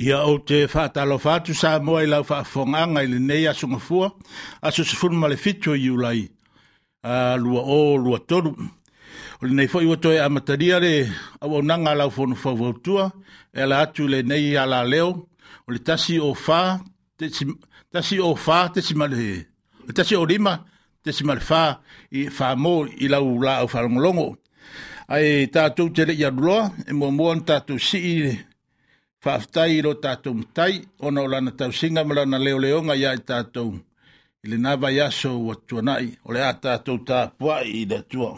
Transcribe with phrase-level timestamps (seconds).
[0.00, 4.06] Ia o te whātalofatu sa moa i lau whaafonganga i le nei asunga fua,
[4.64, 6.22] aso se funu male fitio i ulai.
[7.04, 8.54] A lua o, lua toru.
[9.40, 10.94] O le nei fo iwa toi amataria le
[11.42, 13.10] au au nanga lau fono whautua,
[13.52, 15.10] e la atu le nei ala leo,
[15.68, 16.80] o le tasi o whā,
[17.92, 19.48] tasi o whā, tasi male,
[19.94, 20.62] tasi o lima,
[21.04, 21.74] tasi male whā,
[22.16, 24.30] i whā mō i lau la au whalongolongo.
[25.12, 28.20] Ai tātou te le i aduloa, e mua mua tātou si i
[29.24, 30.74] faafetai i lo tatou matai
[31.06, 33.72] ona o lana tausiga ma lana leoleoga iā i tatou
[34.44, 38.32] i lenā vaiaso ua tuanaʻi o le a tatou tapuaʻi i le atua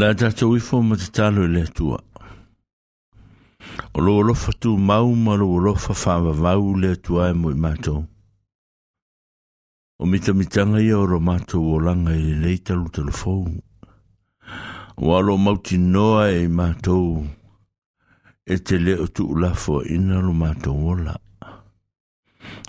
[0.00, 1.98] la tatou ifo ma te le atua
[3.94, 7.98] o lo alofa tumau ma lo alofa faavavau le atua e mo i matou
[10.00, 13.44] o mitamitaga ia o lo matou olaga i lelei talutalafou
[15.04, 17.06] ua lo mautinoa e i matou
[18.54, 21.16] e te leo tuulafoaʻina lo matou ola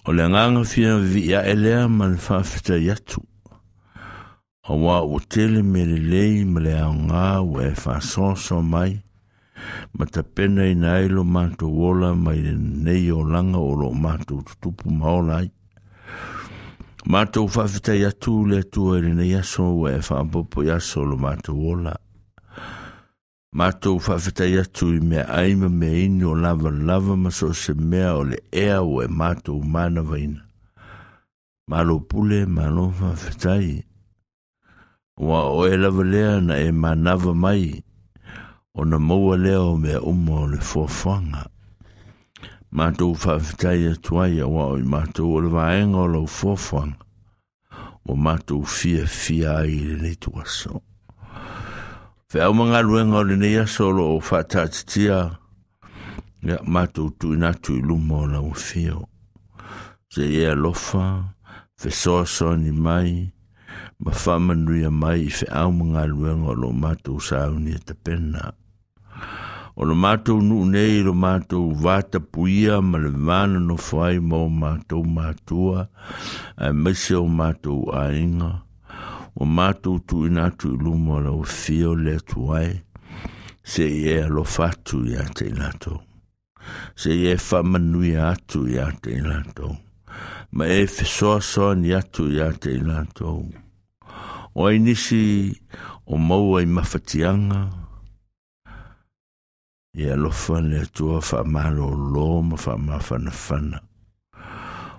[0.05, 3.21] o le agaga fia viia e lea ma le faafetai atu
[4.63, 8.91] Awa o tele me le lei ma le au ngā o e whasoso mai,
[9.97, 13.89] ma ta pena i nai lo mātu wola mai le nei o langa o lo
[14.03, 15.49] mātu tutupu maolai.
[17.09, 21.07] Mātu whawhita i atu le atu e le nei aso o e whaampopo i aso
[21.09, 21.95] lo mātu wola.
[23.57, 27.73] Mātu whawhita i atu i mea aima me ini o lava lava ma so se
[27.73, 30.43] mea o le ea o e mātu mānawa ina.
[31.69, 33.87] Mālo pule, mālo whawhita i atu.
[35.21, 37.83] Wa o e lava lea na e manava mai.
[38.73, 40.57] O na maua lea o mea uma o le
[42.77, 47.03] matou fa'afetai atu ai aua o i matou o le vaega o lau fuafanga.
[48.07, 50.81] ua matou fiafia ai i lenei tuaso.
[52.33, 55.37] Whea o lenei aso o loo nei asolo o whātātitia.
[56.41, 59.05] Ia mātou tui nātu i luma o lau fio.
[60.09, 61.05] Se ia lofa,
[62.73, 63.31] mai,
[64.05, 68.45] ma whamanuia mai i whi aumanga luenga o lo mātou sāunia te pena.
[69.77, 74.39] O lo mātou nu nei lo mātou vāta puia ma le vāna no whai mō
[74.63, 75.85] mātou mātua
[76.57, 78.51] a mese o mātou ainga.
[79.41, 82.65] O mātou tu inatu i lumo la o fio le tuai
[83.63, 86.01] se i e alo fatu i ate inatou.
[86.97, 89.75] Se i e whamanuia atu i ate inatou.
[90.57, 92.41] Ma e fesoa soa ni atu i ate inatou.
[92.41, 93.41] Ma e fesoa soa ni atu i ate inatou.
[94.53, 95.57] o ai nisi
[96.05, 97.69] o maua i mawhatianga.
[99.97, 103.81] E alofa le atua whaamalo lo ma faamafanafana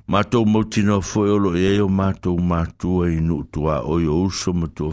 [0.08, 4.66] matou Mātou mautina fo e olo e o matou mātua i nuutua o uso ma
[4.66, 4.92] matua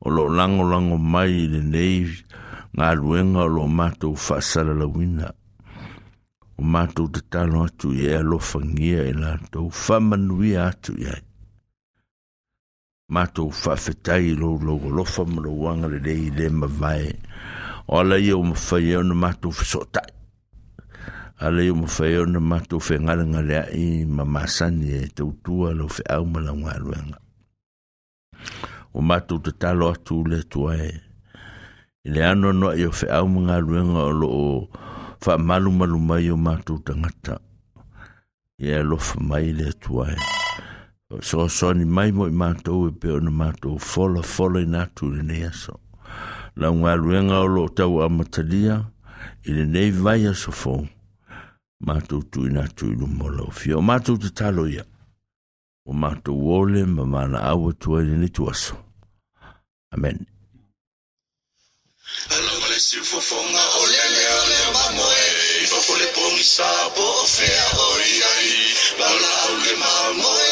[0.00, 2.06] O lo'o lagolago mai i lenei
[2.74, 5.34] galuega o loo matou faasalalauina
[6.56, 9.68] O matou tatalo atu i e alofa ngia e lātou
[10.56, 11.25] atu i ai
[13.08, 17.14] matou faafetai loulou alofa ma lou agalelei le mavae
[17.86, 20.10] o ala ia uma fai ona matou fesootaʻi
[21.38, 26.40] ala ia uma fai ona matou fegalegale aʻi ma masani e tautua lou feʻau ma
[26.42, 27.18] laugaluega
[28.92, 30.88] ua matou tatalo atu le atua e
[32.06, 34.66] i le ano anoaʻi o feʻau ma galuega o loo
[35.22, 37.38] faamalumalumai o matou tagata
[38.58, 40.18] ia alofa mai le atua e
[41.20, 45.22] so so ni mai mo mātou e pe ona mātou fola fola i nātu le
[45.22, 45.76] nea so
[46.58, 48.78] la ngā ruenga o lo tau amatalia
[49.46, 50.82] i le nei vai a so fōu
[51.86, 54.82] mātou tu i nātu i lumola o fio mātou te talo ia
[55.86, 58.82] o mātou wole ma mana au tu i le nitu aso
[59.94, 60.26] Amen.
[62.28, 65.24] Hello, Malaysia, for Fonga, Olele, Ole, Mamoe,
[65.70, 70.45] for Fole Pongi, Sabo, Fea, Oi, Ai, Bala, Ole, Mamoe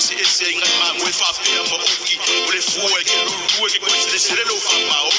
[0.00, 2.16] si ese ingat ma mwe fa pe mo oki
[2.48, 5.10] o le fu ke lu lu ke se se le lo fa ma o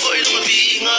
[0.00, 0.97] Foi voz bobina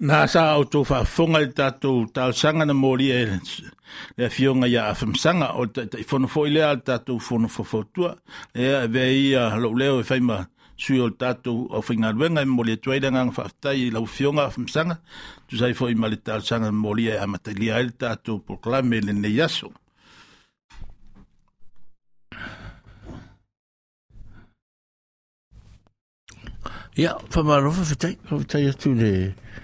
[0.00, 3.16] Nā sā au tō whaafonga i tātou tāu sanga na mōri e
[4.16, 8.14] le fionga ia a whamsanga o i whono fōi lea tātou whono whawhautua
[8.56, 10.38] e a vea i a lau e leo e whaima
[10.86, 14.54] sui o tātou au whingaruenga i mōri e tuairanga ang whaaftai i lau fionga a
[14.56, 14.96] whamsanga
[15.50, 19.02] tu sai fōi i mali tāu sanga na mōri e a matailia e tātou proklame
[19.04, 19.68] le nei aso.
[26.98, 29.12] Ia, whamarofa whetai, whetai atu le...
[29.12, 29.59] Yeah.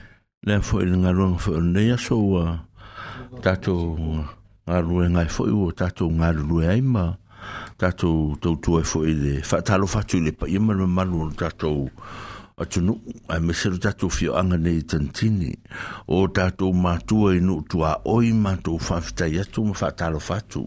[0.47, 0.95] le fo il
[1.39, 3.99] fo ne ya so wa uh, tato
[4.65, 7.11] nga rue nga fo i wo tato nga rue ai ma
[7.77, 11.35] tato to to fo i le fa talo fa tu le pa yema le malu
[11.35, 11.91] tato
[12.57, 15.51] a tu no a me se tato fio anga nei tantini
[16.15, 19.45] o tato ma tu e no tu a o i ma tu fa fta ya
[19.45, 20.63] tu fa talo fa tu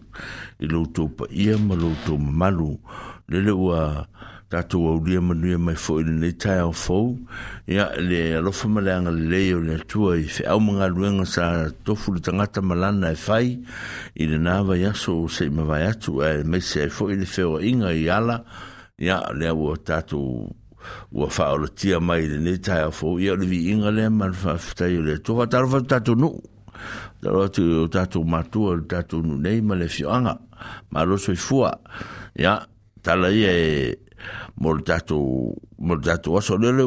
[0.60, 2.76] i lo tu pa yema lo tu malu
[3.30, 4.04] le le wa uh,
[4.50, 7.14] tatou aulia manuia mai foʻi lenei taeaofou
[7.70, 11.44] ia le alofa ma le agalelei e e o le atua i feʻau magaluega sa
[11.86, 13.46] tofu le tagata ma lana e fai
[14.18, 18.40] i lenā vaiaso o seʻi mavae atu ae maise ai foʻi le feoaʻiga i ala
[18.98, 20.50] ia lea ua tatou
[21.14, 25.06] ua faaolotia mai i lenei taeaofou ia o le viiga lea ma le faafetai o
[25.06, 26.42] le atua faatalofa tatou nuu
[27.22, 30.34] talo atu o tatou matua le tatou nuu nei ma le fioaga
[30.90, 31.70] ma aloso i fua
[32.34, 32.58] ia
[33.02, 33.66] tala ia e
[34.60, 36.84] mo le tatou mo le aso lele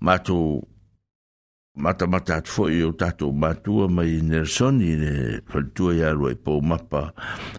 [0.00, 0.66] matou
[1.84, 7.12] atu ya tatou matua mai nelson i le faletua ya lua i poumapa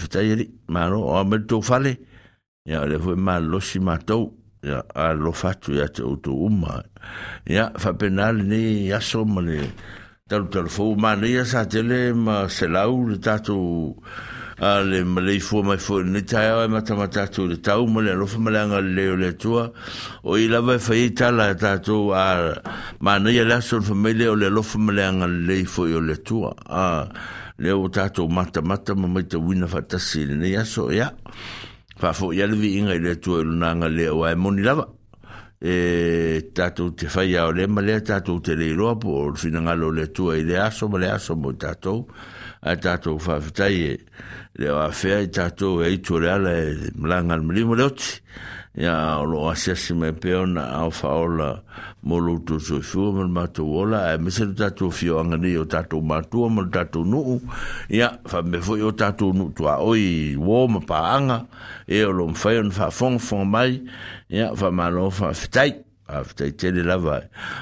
[0.68, 1.96] malo o me to fale
[2.64, 4.32] ya le malo si matou
[4.64, 5.86] ya a lo tu ya
[6.32, 6.82] uma
[7.78, 9.26] fa penal ni ya so
[10.26, 10.48] tal
[10.96, 12.48] ma ya sa tele ma
[13.20, 13.60] tato
[14.58, 18.00] a le malei fua mai fua ni tae au e matamata tu le tau ma
[18.00, 19.70] le alofa malanga le leo le tua
[20.24, 22.54] o i lava e whai tala e tātou a
[23.00, 26.16] mānei a le aso le whameile o le alofa malanga le lei fua o le
[26.22, 27.06] tua a
[27.58, 31.12] le o tātou matamata ma mai te wina fatasi le nei aso ia
[32.00, 34.88] whafo i alvi inga i le tua i lunanga le o ae moni lava
[35.60, 39.90] e tatou te whai au le ma le tatou te leiroa po o le finangalo
[39.92, 42.06] le tua i le aso ma le aso mo tatou
[42.66, 43.38] a tato fa
[43.70, 43.96] e
[44.58, 46.54] le o awhea i tātou e i tōre ala
[46.98, 47.86] mlanga al mlimo le
[48.76, 51.62] ia ya lo asiasi mai a na au whaola
[52.02, 56.02] mo il y a le matou ola e mese le tatou fioaga nei o tatou
[56.02, 57.40] matua ma tato nu
[63.46, 63.66] ma
[64.38, 67.20] e mai a te tele lava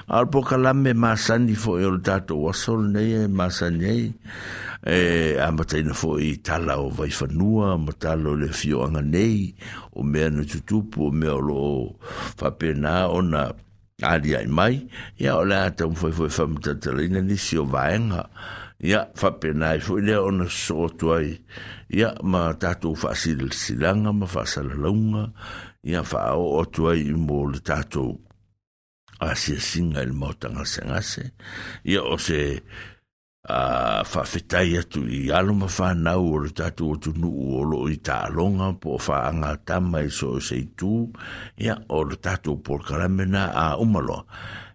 [0.09, 4.05] a po kalame masani fo o le tatou asol nei e masani ai
[4.85, 4.99] e
[5.41, 9.55] a mataina fo tala o vaifanua ma tala o le fioaga nei
[9.97, 11.97] o mea na tutupu o mea o loo
[12.37, 13.49] faapena ona
[14.03, 14.85] ali mai
[15.19, 18.29] ia o le a taumafaifoi faamatalaina nisi o vaega
[18.85, 21.33] ia faapena ai foʻi lea ona sosogotu ai
[21.89, 25.31] ia ma tatou faasilasilaga ma faasalalauga
[25.83, 28.21] ia faaoo atu ai mo le tatou
[29.19, 31.35] asi e singa el mautanga sengase
[31.85, 32.63] ia o se
[33.45, 37.99] a uh, whawhetai atu i aloma whanau o le tatu o tunu o lo i
[38.01, 41.11] tālonga po whaanga tama i so e se i tū
[41.61, 44.25] ia o le tatu por karamena a umaloa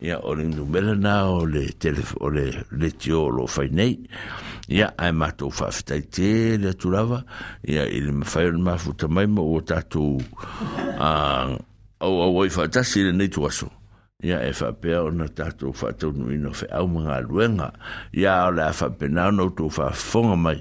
[0.00, 4.00] ia o le numela na o le telefo le letio lo fai nei
[4.68, 7.22] ia ai mato fa fitai te le tulava
[7.62, 10.16] ia il me fai le mafu tamai mo o tatu
[10.98, 11.52] a
[12.00, 13.79] o o o fa tasi le nei tuaso
[14.22, 19.28] ia e faapea ona tatou faatonuina o feʻau ma galuega la o le a faapena
[19.32, 20.58] ona outou faafofoga mai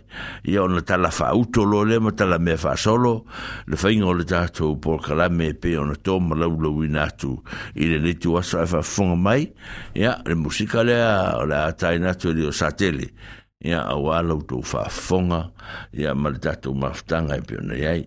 [0.48, 3.26] ia ona talafaauto lo lea ma talamea faasolo
[3.68, 7.36] le faiga o le tatou polokalame e pei ona tō ma laulauina atu
[7.76, 9.50] i le leitu aso ae faafofoga mai
[9.94, 13.12] ia le musika lea o le a taina atu e lio satele
[13.60, 15.50] ia auā loutou faafofoga
[15.92, 18.06] ia ma le tatou mafutaga e pei ona iai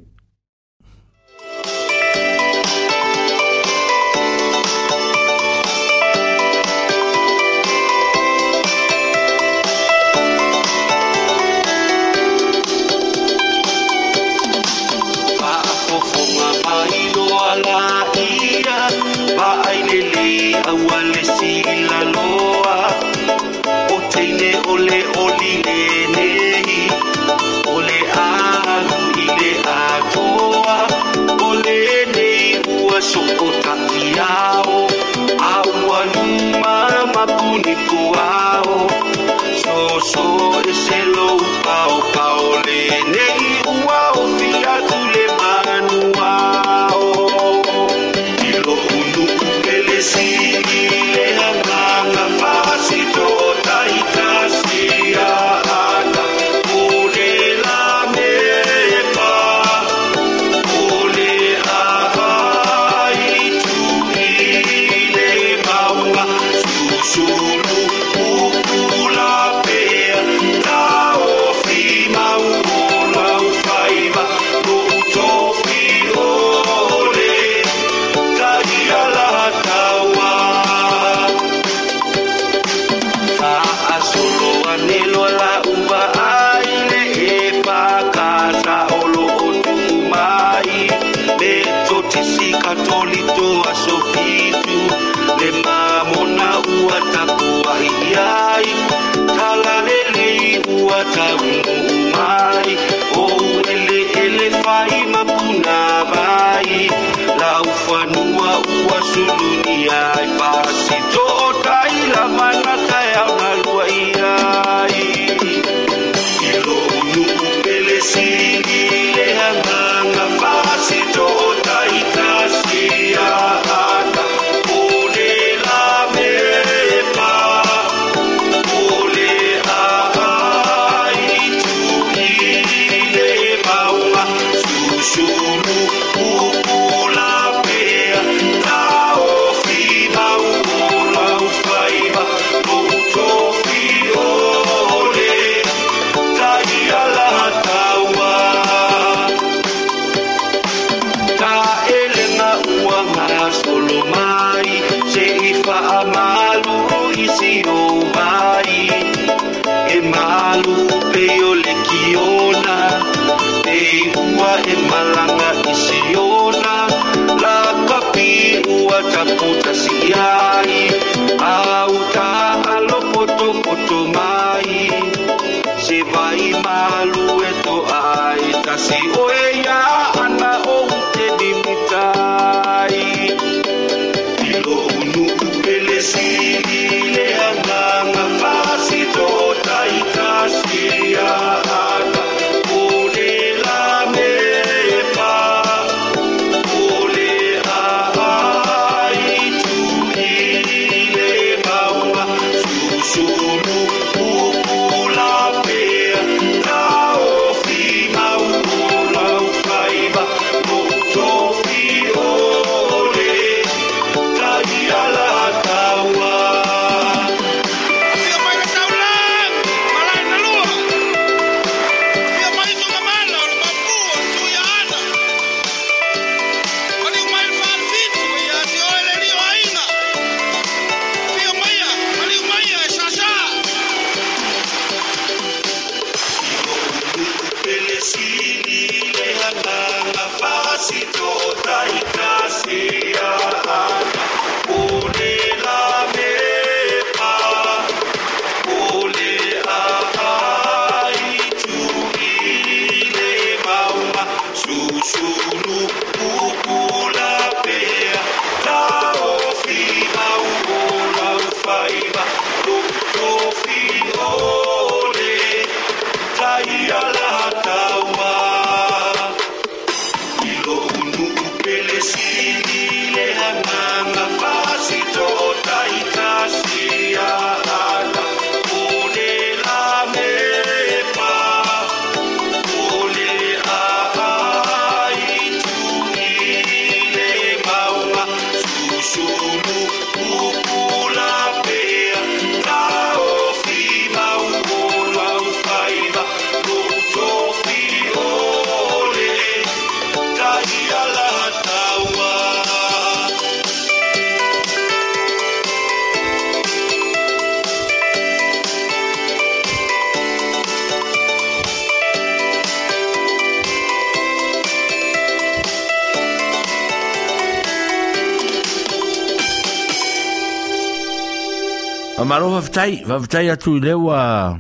[322.53, 324.59] vavutai vavutai atu i le ua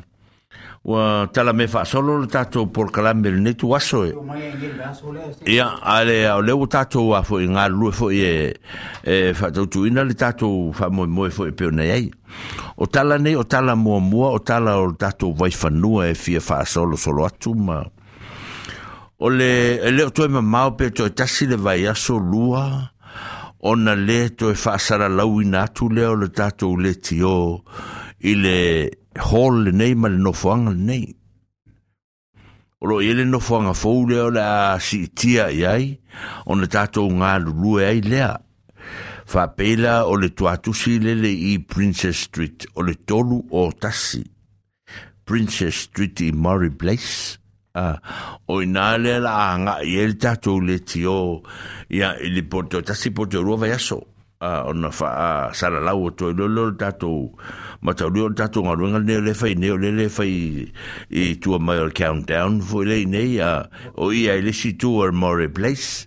[0.84, 4.12] ua tala me faasolo le tatou polokalame le tu aso e
[5.52, 8.34] ia ale e o le ua tatou a foʻi e, galulue foʻi e
[9.04, 12.08] e faatautuina le tatou faamoemoe foʻi e peonei ai
[12.76, 17.26] o tala nei o tala muamua o tala o le tatou vaifanua e fia faasolosolo
[17.28, 17.84] atu ma
[19.24, 22.88] o le e lē o toe mamao pe toe tasi le vai aso lua
[23.64, 27.62] ona le to e whaasara lau i le o le tato le tio
[28.18, 28.90] i le
[29.26, 31.14] hol le nei ma le nofuanga le nei.
[32.80, 35.98] O lo ele nofuanga fau o le a si tia i ai,
[36.50, 37.36] ona tātou ngā
[37.80, 38.34] e ai lea.
[39.56, 44.24] pela o le tuatusi lele i Princess Street o le tolu o tasi.
[45.24, 47.38] Princess Street i Murray Place.
[47.74, 47.96] Ah,
[48.52, 51.40] o ina le la anga i el tatu le tio
[51.88, 53.96] ia i le poto tasi poto rua vai aso
[54.44, 57.12] a ah, ona fa ah, sara sala lau to i lolo tatu
[57.84, 60.34] ma tau lio tatu ngā ruenga ne le fai ne le le fai
[61.08, 63.52] i tua mai o countdown fo le nei a
[64.04, 64.90] o ia i le si tu
[65.22, 66.06] more place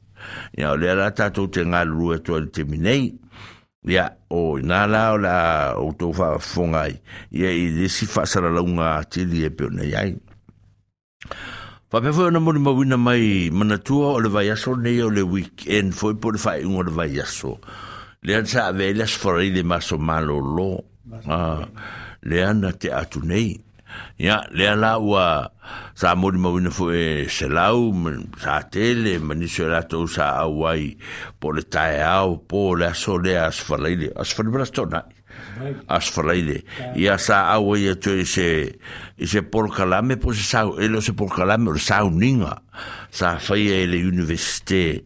[0.57, 3.09] ia o le la tatu te ngā lua to le teminei
[3.89, 5.35] ia o ina la o la
[5.81, 6.93] o tau fa fongai
[7.33, 10.13] ia i le si fa sala launga tili e peo nei ai
[11.95, 15.21] Fa pe fwe na mwne ma wina mai manatua o le vayaso ne o le
[15.31, 17.53] weekend fwe po le fai ingo le vayaso.
[18.19, 20.83] Le an sa ave le maso malo lo.
[21.25, 21.63] Ah,
[22.21, 23.21] le an na te atu
[24.17, 25.51] Ya, le an la ua
[25.95, 27.95] sa mwne ma wina fwe se lau,
[28.43, 30.97] sa tele, maniso e sa awai
[31.39, 34.11] po le tae au, po le aso le asfarai le.
[34.19, 35.14] Asfarai le asto nai.
[35.87, 36.63] as asfalaide
[36.97, 41.31] ia sa au e to e se por kalame po se sa lo se por
[41.31, 42.61] kalame o pois sa uninga
[43.11, 45.05] sa fai e ele universite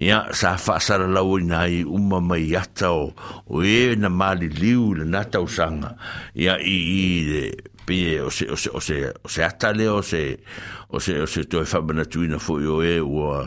[0.00, 3.12] ia sa fa sara la uina i uma mai ata o
[3.48, 5.96] o e na mali liu le nata usanga
[6.34, 7.52] ia i i
[7.84, 10.40] pe o se o se o se o se ata le o se
[10.88, 13.44] o se o se to fa bana tuina fo yo e o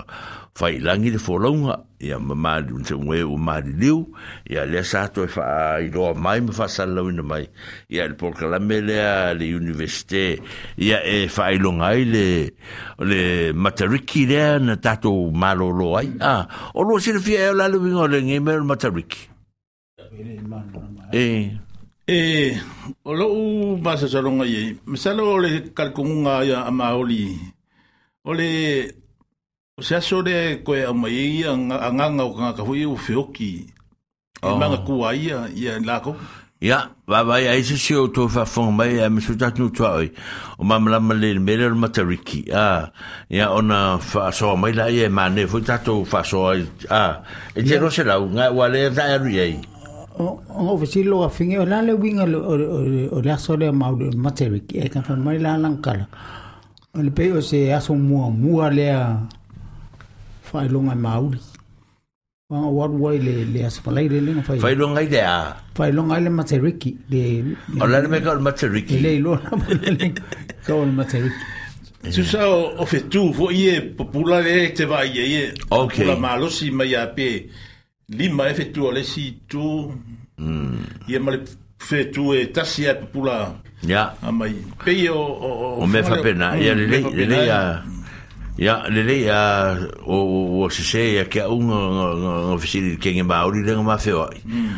[0.58, 4.08] fai langi le folonga ia mamari un se ue o mari liu
[4.48, 7.44] ia le sato e fa i roa mai me fa salau ina mai
[7.92, 10.40] ia le porkalame lea le universite
[10.80, 12.54] ia e fa i longa ai le
[13.04, 15.12] le matariki lea na tato
[15.44, 18.64] malolo ai a o lo sire fia e o lalo winga o le ngai mero
[18.64, 19.28] matariki
[21.12, 21.52] e
[22.06, 22.62] e
[23.04, 27.28] o lo u basa saronga iei misalo o le kalkungunga ia dạ, amaoli
[28.24, 28.48] o le
[29.78, 33.50] O se aso re koe a mai ia anganga o ngā kahui o whioki.
[34.42, 36.14] I manga kua ia, ia lako.
[36.64, 40.14] Ia, wawai a ese se o tō whawhong mai a miso tatu tua oi.
[40.60, 42.46] O mamalama le mere o matariki.
[42.56, 42.90] Ah,
[43.28, 46.56] ia ona whasoa mai la ia e mane, fo tatu whasoa.
[46.90, 49.60] Ah, e te rose lau, ngā wale e tae aru iei.
[50.16, 54.16] O vesi lo a whinge o la le winga o le aso le mau le
[54.16, 54.80] matariki.
[54.86, 56.08] E ka whamai la langkala.
[56.96, 59.28] O le pei o se aso mua mua lea...
[60.56, 61.40] faailoga e mauli
[62.50, 64.58] Wanga waru wai le le asapalai le lenga fai.
[64.64, 65.58] Fai longa i le a.
[65.78, 66.96] Fai longa i e le materiki.
[69.02, 69.24] Le,
[70.70, 70.86] o
[72.16, 72.42] Susa
[72.82, 73.66] o fetu fo e
[73.96, 75.54] popula le te vai e.
[75.68, 77.28] Popula malo mai a pe
[78.18, 79.02] lima e fetu o le
[79.48, 79.66] tu.
[80.38, 80.84] Hmm.
[81.10, 81.40] I e male
[81.88, 83.38] fetu e tasi e popula.
[83.82, 84.04] Ya.
[84.22, 84.54] Amai.
[84.84, 85.82] Pe o...
[85.82, 87.62] O me Ia le mm, le a...
[88.58, 89.76] Ya, lele ya
[90.08, 91.70] o o se se ya que un
[92.56, 94.30] oficina que en Bauri le ma feo.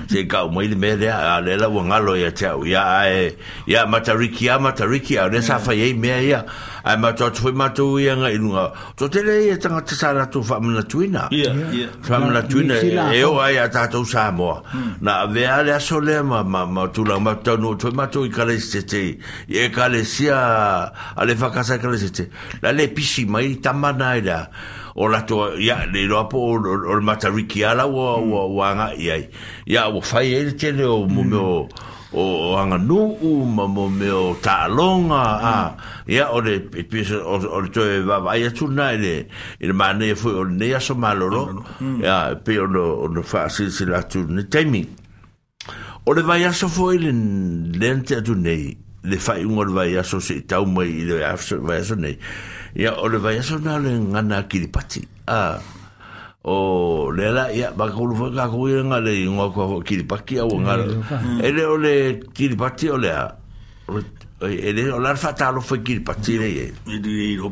[0.09, 3.03] Se ka o mai me de a le la wangalo ya chao ya
[3.67, 6.41] ya matariki ya er matariki ya le sa fa ye me ya.
[6.87, 10.39] ai ma tot foi matu ia nga inga tot ele ia tanga te tsara tu
[10.47, 11.51] fa mna tuina ia
[12.07, 12.75] fa mna tuina
[13.11, 14.93] e o ai ata tu sa mo hmm.
[15.05, 18.05] na ve ale a sole ma ma ma tu la ma to no tu ma
[18.13, 19.03] tu i kale se te
[19.49, 20.39] e kale sia
[21.19, 22.23] ale fa casa kale se te
[22.63, 24.23] la le pisi mai ta mana hmm.
[24.27, 24.39] ia
[25.01, 27.27] o la to ia le lo apo o mata
[27.69, 29.27] ala o wa wa nga ia
[29.67, 34.09] ia o fai ele te o mo mm o anga nu u ma mo me
[34.13, 38.49] o ta longa a ya o e le pis o le toe va va ya
[38.51, 39.27] tuna ele
[39.59, 41.63] ele ma ne fu o ne ya so malo
[41.99, 44.87] ya pe o no o no fa si si la tu ne temi
[46.05, 47.11] o le va ya so fu ele
[47.77, 48.55] lente a tu ne
[49.03, 51.37] le fa un o le va ya so se ta mai le va ya
[51.83, 52.17] so ne
[52.75, 55.75] ya o le va ya so na le ngana ki pati a ah.
[56.49, 57.11] Oh, hmm.
[57.11, 60.39] o le la ia ba ko lu fa ka ko ia nga ngo ko kilipaki
[60.39, 60.79] au nga
[61.43, 63.27] ele o le kilipaki o le a
[64.47, 67.51] ele o la fata lo fa kilipaki le e e lo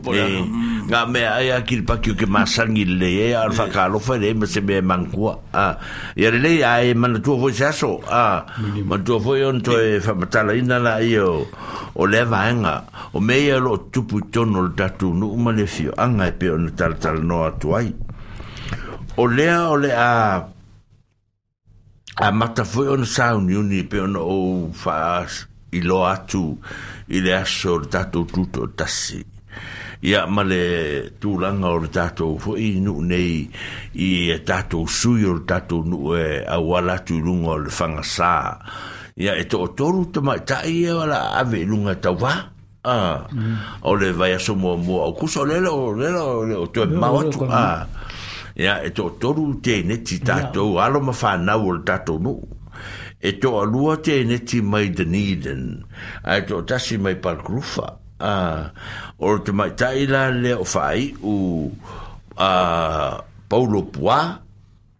[0.87, 3.73] nga me ai a kilipaki ke masangi le e al fa hmm.
[3.75, 5.75] ka lo fa le me se me mankua a ah,
[6.15, 8.47] ia le ia e man tu fo sa so a
[8.79, 11.43] man tu fo yon to e fa matala ina la io
[11.99, 12.77] o le vanga
[13.11, 16.71] o me ia lo tupu tono tatu no ma le fio anga e pe on
[16.79, 18.04] tal tal no atuai
[19.17, 20.43] o lea o le a
[22.17, 25.23] a mata foi on sound uni pe on o fa
[25.71, 26.59] i lo atu
[27.07, 29.23] i le aso le tato tuto tasi
[30.03, 33.47] ia ma le tūlanga o le tato foi i nuk nei
[34.05, 38.03] i e tato sui o le tato nuk e a walatu lunga o le fanga
[38.03, 38.33] sā
[39.15, 42.33] ia e to toru ta mai ta i e wala ave lunga ta wā
[43.31, 43.79] mm.
[43.81, 46.23] o le vai aso mua mua o kusa o lelo o lelo
[46.67, 47.94] o to e mawatu a ah.
[48.55, 50.15] ya eto to toru te ne ti
[50.81, 52.33] alo ma fa na wol ta to no
[53.61, 55.63] alu te ne ti mai de needen
[56.29, 57.87] a e to ta si mai par grufa
[58.23, 58.63] a uh,
[59.27, 59.97] or te mai tai
[60.41, 60.65] le o
[61.27, 61.35] u
[62.39, 62.49] a
[63.51, 64.19] paulo poa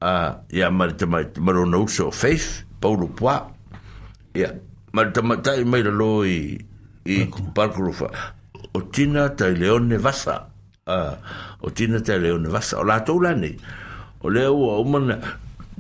[0.03, 0.13] a
[0.59, 2.47] ya mar te mai mar no so faith
[2.83, 3.35] paulo poa
[4.41, 4.49] ya
[4.95, 6.59] mar te mai tai mai lo i
[7.07, 7.15] i
[7.55, 8.07] par grufa
[8.75, 8.79] o
[9.37, 10.35] tai leone vasa
[10.87, 11.13] uh,
[11.61, 13.49] o tina te leo na vasa o lātou lani
[14.21, 15.17] o leo o umana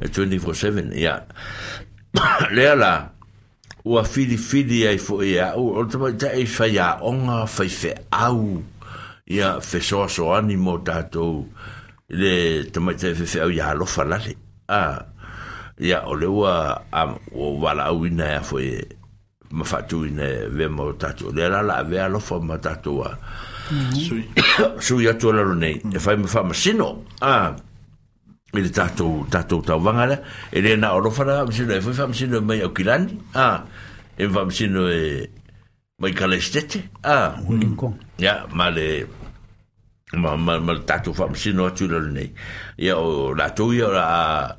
[0.00, 1.24] 24/7 ya
[2.52, 3.10] le la
[3.84, 5.82] ua filifili ai foʻi aʻu o
[7.16, 7.46] le
[9.30, 10.56] ia fe soa soa ni
[12.10, 14.34] le tamai te fe fe au ia alo falale
[14.66, 14.98] a
[15.78, 16.82] ia o le ua
[17.32, 18.66] o wala au ina ia e foe
[19.52, 23.12] ma fatu ina ve mo tātou le la la ve alo fa ma tātou a
[23.70, 24.78] mhm.
[24.82, 27.54] sui atu ala lo nei e fai ma fa ma sino a
[28.52, 30.18] e tato tato ta tau wangara
[30.50, 33.14] e le na oro fara ma sino e fa ma sino me mai au kilani
[33.34, 33.62] a
[34.18, 35.30] e fa e ma sino e
[36.02, 37.38] mai kalestete a
[38.18, 39.18] ya male
[40.18, 42.30] ma ma ma tatu fa msi no tu le nei
[42.76, 44.50] ya o la tu la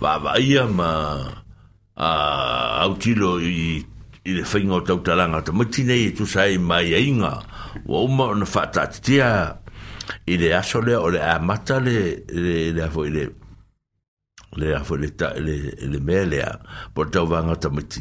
[0.00, 1.20] va va ia ma
[2.00, 2.08] a
[2.82, 3.84] au tilo i
[4.26, 7.34] i le whainga o tau talanga ta mati nei tu sai mai e inga
[7.86, 9.28] o uma o na whaatatitia
[10.32, 13.24] i le aso lea o le la le le le afo i le
[14.56, 16.40] le afo ta le le
[16.94, 18.00] po tau vanga ta mati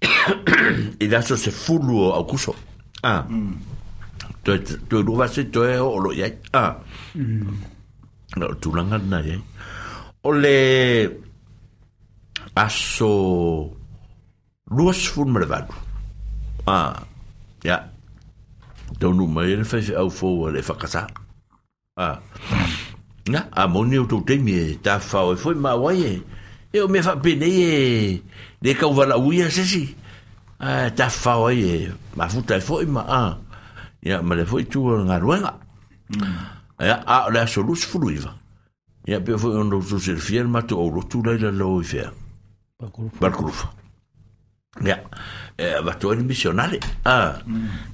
[1.04, 2.54] i le aso se fulu o au kuso
[3.04, 3.75] ah mm.
[4.46, 6.72] tôi tôi đu bác sĩ tôi hộ lộ vậy à
[7.14, 7.20] ừ.
[8.36, 9.40] nó tu lăng ngăn này ấy
[10.28, 11.08] ole
[12.54, 13.06] aso
[14.70, 15.66] luas fun malvado
[16.66, 17.02] ah
[17.64, 17.78] ya
[19.00, 21.06] tau nu mai le fai au fo le fakasa
[21.96, 22.16] ah
[23.26, 26.20] na a moni tu te mi ta fa o foi ma wai
[26.72, 28.18] e o me fa pene e
[28.60, 29.86] de ka wala uia se si
[30.58, 33.34] ah ta fa o e ma futa foi ma ah
[34.06, 35.52] ya ma foi tu e nga ruenga
[36.86, 37.04] ia mm.
[37.06, 38.32] a le aso lus fuluiva
[39.06, 41.84] ia pe foi on tu ser fiel ma tu o lo tu le lo i
[41.84, 42.12] fer
[43.20, 43.66] balkulufa
[44.84, 45.00] ia
[45.58, 47.34] e va tu en missionale ah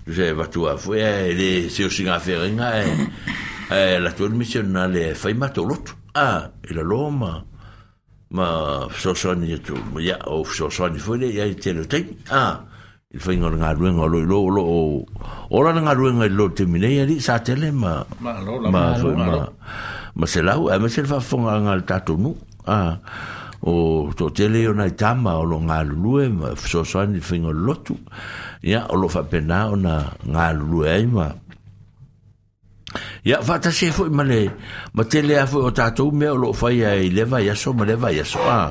[0.06, 3.08] je va tu a foi le se o singa feringa e,
[3.94, 5.76] e la tu en missionale fai ma tu lo
[6.14, 7.42] ah e la loma
[8.36, 8.48] ma
[8.90, 12.68] sosoni e tu ia o sosoni foi ia te lo tem ah
[13.12, 14.62] i fai ngor ngā ruenga lo lo lo
[15.52, 18.32] ora ngā ruenga lo te mine ia li sa tele ma ma
[18.72, 19.44] ma
[20.16, 22.32] ma se lau e ma se fa fonga ngā tatu nu
[22.64, 22.78] a
[23.60, 23.74] o
[24.16, 27.96] to tele o nai tama o lo ngā lulue ma so soani fai ngor lotu
[28.64, 31.28] ia o lo fa pena o na ngā lulue ai ma
[33.28, 34.48] ia fa ta se foi ma le
[34.96, 37.84] ma tele a foi o tatu me o lo fai ai leva ia so ma
[37.84, 38.70] leva ia so a ah.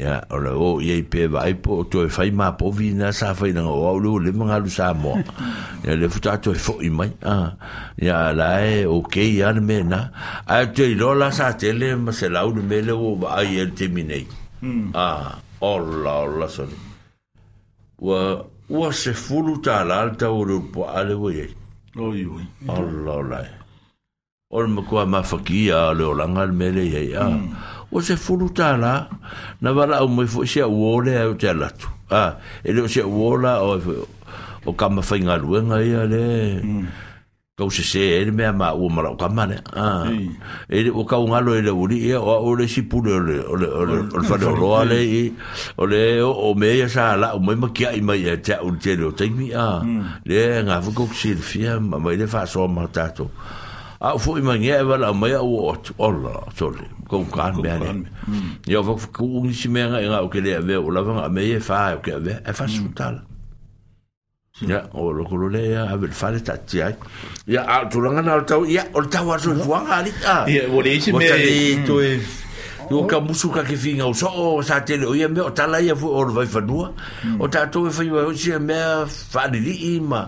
[0.00, 3.12] ya ole o oh, ye pe vai po to e fai ma po vi na
[3.12, 5.12] sa fai na o oh, lu le manga lu sa mo
[5.84, 7.52] ya le futa to fo i mai a
[8.06, 10.00] ya la e o ke ya me na
[10.48, 13.14] a te lo la sa te le ma se la u me le o oh,
[13.20, 14.24] va ai el te mi nei
[14.64, 14.88] hmm.
[14.96, 15.06] a
[15.60, 16.64] olla olla so
[18.08, 18.40] wa
[18.72, 21.44] wa se fulu ta la alta o lu po ale o ye
[22.00, 22.36] o i o
[22.72, 23.40] olla olla
[24.52, 27.22] Or mkua mafakia le olanga le mele ye ya.
[27.22, 27.54] Mm.
[27.92, 29.08] o se fulu tāla
[29.60, 33.60] na wala o mai fo se uole au te alatu ah, ele o se uola
[33.62, 34.06] o,
[34.64, 36.84] o kama whainga ruenga ia le mm.
[37.58, 40.06] kau se se ele mea ma ua mara o kama ne ah.
[40.06, 40.30] mm.
[40.70, 43.66] ele e o kau ngalo ele uri ia e, o ole si pule ole ole
[43.66, 45.22] ole ole whare o roa le i
[45.78, 49.10] ole o mea sa la o mai makia i mai e te au te leo
[49.12, 49.82] teimi ah.
[49.82, 50.22] mm.
[50.30, 53.28] le ngā fukou kusir fia ma mai le wha soa ma tātou
[54.00, 57.68] a fo i mangi e wala mai au o tu ola sole ko kan me
[57.68, 58.06] ani
[58.66, 60.86] ia fo ko ngi si me nga o ke le ave mm.
[60.86, 63.20] o la me e fa o ke ave e fa sutal
[64.64, 66.94] ia o lo ko le ia ave fa le tati ai
[67.46, 70.64] ia a tu langa na o tau o tau a so fuanga ali a ia
[70.72, 72.16] o le si me to e
[72.90, 73.06] Yo mm.
[73.06, 75.50] e- ka musu ka ke finga o so o sa tele o ia me o
[75.52, 77.36] tala ia fu o vai fanua mm.
[77.36, 79.60] o ta to e fa ia si me fa di
[79.92, 80.24] ima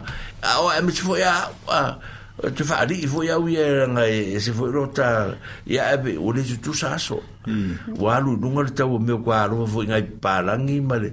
[0.60, 1.32] o e me fo ia
[1.72, 2.20] e
[2.56, 5.34] tu fa ali vo ya wi era e se fo rota
[5.66, 7.92] ya abe o le tu sa so hmm.
[8.00, 11.08] wa lu nu ngal ta wo me kwa lu vo ngi palangi male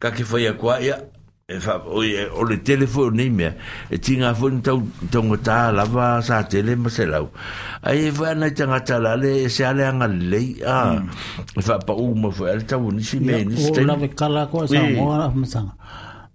[0.00, 0.96] ka ke fo ya kwa ya
[1.50, 3.48] e fa o ye o le telefone ni me
[3.88, 4.72] e tinga fo nta
[5.12, 7.26] tonga ta la va sa tele ma se lau
[7.82, 10.42] ai va e na tanga ta la le e se ale nga le
[10.76, 11.56] a hmm.
[11.58, 13.86] e fa pa u mo fo el ta wo ni si me ni ste o
[13.88, 15.64] la ve kala ko sa mo ma sa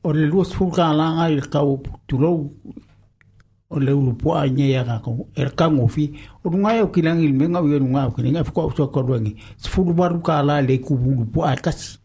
[0.04, 1.78] o le lu sfu ka la nga ngai ka o
[2.10, 2.32] tu lo
[3.70, 6.12] o le ulupo a nye ya kako er kango fi
[6.44, 10.38] o nunga ya ukilangi ilme nga wiyo nunga ukilangi afikuwa uswa korwangi sifuru baru ka
[10.40, 12.00] ala le kubu ulupo a kasi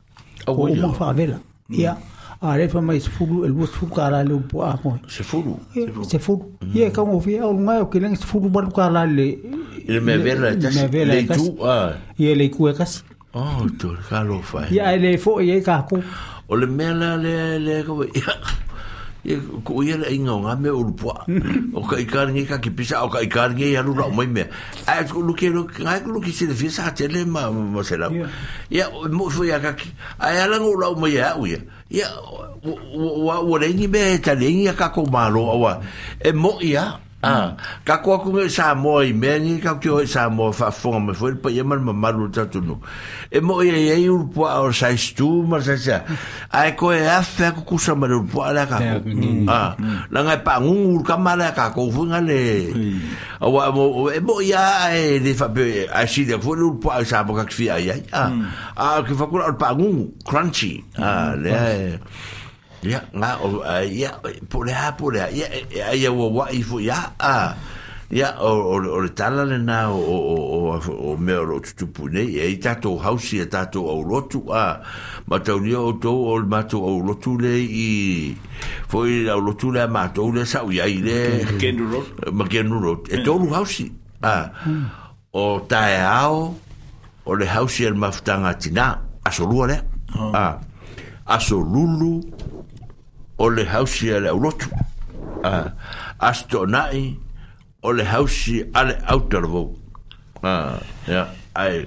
[0.47, 1.39] o uma favela
[1.69, 1.99] ya
[2.41, 5.59] a refa mai sifuru elbo sifuru ka ala le ulupo a koi sifuru
[6.03, 9.39] sifuru ye kango fi o nunga ya ukilangi sifuru baru ka ala le
[9.87, 13.03] ilme vela kasi le tu a ye le kuwe kasi
[13.35, 16.01] oh tol kalo fai ya ele fo ye kako
[16.49, 17.19] o le mea le
[17.59, 17.85] le le
[19.25, 21.13] e ko ia e ngau nga me o lupo
[21.77, 24.25] o ka ikar nge ka ki pisa o ka ikar nge ia lura o mai
[24.27, 24.49] me
[24.89, 27.51] a e ko lu ke ro e ko luke si le fia sa tele ma
[27.53, 28.09] ma se lau
[28.73, 29.93] ia mo fo ia ka ki
[30.25, 31.61] a e alang o lau mai a uia
[31.93, 32.07] ia
[32.65, 35.73] o rengi me e ta rengi a ka ko malo a wa
[36.17, 37.53] e mo ia Ah,
[37.85, 40.73] ka ko ku ngi sa mo i me ni ka ku i sa mo fa
[40.73, 42.81] fo fo pa ye mal mal lu ta tu no.
[43.29, 46.01] E mo ye ye u po a sa stu ma sa sa.
[46.49, 47.21] Ai ko e, ah.
[47.21, 47.21] mm.
[47.21, 48.81] e a fe ku ku sa mal po la ka.
[49.53, 49.77] Ah,
[50.09, 52.41] la ngai pa ngu u ka mal ka ko fu nga le.
[53.45, 56.81] O wa mo e mo ya e de fa pe a si de fo lu
[56.81, 58.01] po sa mo ka fi ai.
[58.17, 58.49] Ah, mm.
[58.81, 60.81] a ah, ku fa ku al pa ngu crunchy.
[60.97, 62.01] Ah, le.
[62.83, 64.17] ya nga o ya
[64.49, 67.53] pole ha pole ya ya ya wo wa ifo ya a
[68.09, 72.25] ya o o o tala le na o o o o me o tutu pune
[72.25, 74.81] ya e ita to hausi ya ta to o lotu a
[75.29, 77.89] ma ta o o to o ma to o lotu le i
[78.89, 83.21] foi la lotu le ma to le sa u ya ile kenuro ma kenuro e
[83.23, 83.93] to lu hausi
[84.25, 84.49] a
[85.37, 86.57] o ta e ao
[87.29, 89.69] o le hausi el maftanga tina a solu ah.
[89.69, 89.79] ole
[90.33, 90.47] a
[91.31, 92.40] a solulu
[93.41, 94.69] o le hausi ale au lotu.
[95.45, 95.71] Uh,
[96.19, 97.17] Asto nai
[97.83, 99.71] o le hausi ale au talavou.
[100.43, 100.77] Uh,
[101.09, 101.29] yeah.
[101.59, 101.81] Ai,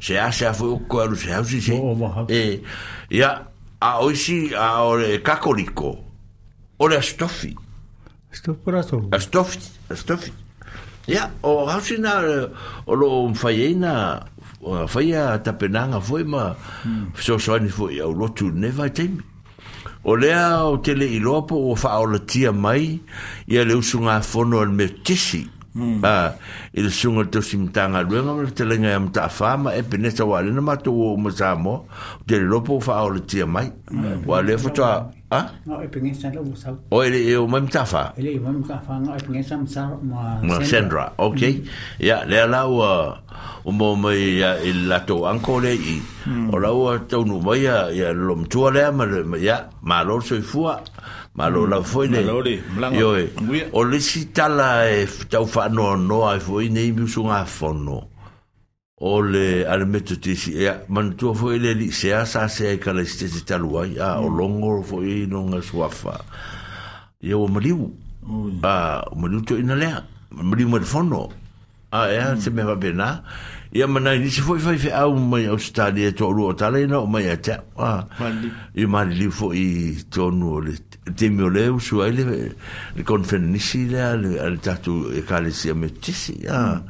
[0.00, 1.74] se ase a fwe uko alu se hausi se.
[1.74, 2.62] Oh, oh, e,
[3.14, 3.28] ia,
[3.84, 5.90] a oisi a o le kakoriko,
[6.80, 7.52] o le astofi.
[8.32, 9.10] Astofi pura tolu.
[9.12, 9.60] Astofi,
[9.92, 10.32] astofi.
[11.12, 12.14] Ia, o hausi na
[12.86, 13.94] o lo mfaieina
[14.88, 16.46] faia tapenanga fwe ma
[16.84, 17.10] mm.
[17.20, 19.20] so soani fwe au lotu nevai teimi.
[20.04, 23.00] o lea o tele iloa po o faaolatia mai
[23.46, 26.00] ia le usu a le metesi Mm.
[26.02, 26.34] Ah,
[26.74, 30.60] i le suga le tausimutagaluega ma le telega ia mataafā ma e peneta uā lena
[30.60, 31.84] matou o ma sa moa
[32.18, 33.70] o telelō po o faaolatia mai
[34.26, 35.46] ua lea fotoa Ah?
[35.62, 36.74] Nga ipengensa la usau.
[36.90, 38.10] O ele o mem tafa.
[38.18, 41.12] Ele o mem tafa nga ipengensa msa ma ma Sandra.
[41.18, 41.62] Okay.
[42.02, 42.82] Ya le la o
[43.64, 44.10] o mo me
[44.42, 46.02] ya il la to anko le i.
[46.50, 49.06] O la o to no mai ya ya lom tua le ma
[49.38, 50.82] ya ma lo so fua.
[51.38, 52.26] Ma lo la foi le.
[52.90, 53.14] Yo
[53.72, 58.09] o le si tala e tau fa no no ai foi nei mi sunga fono.
[59.00, 62.70] ole le ale meto tisi ea ya, manu tua fo ele li se asa se
[62.74, 64.24] e kala iste se talu ai a ya, hmm.
[64.24, 66.20] o longo fo e no nga suafa
[67.22, 67.90] ia ya, o maliu
[68.28, 71.30] oh, a ah, o maliu teo ina lea maliu marifono
[71.92, 72.40] a ah, ea hmm.
[72.40, 73.22] se mewa bena
[73.72, 76.34] ia manai ni se fo i fai fe au ah, mai au stadi e toa
[76.36, 78.04] rua tala ina o mai a te a
[78.76, 80.76] i mali li fo i tonu o le
[81.16, 82.52] te mio le usu ai le
[82.98, 84.12] le konfen nisi lea
[84.60, 86.82] tatu e eh, kale si a meto tisi a hmm.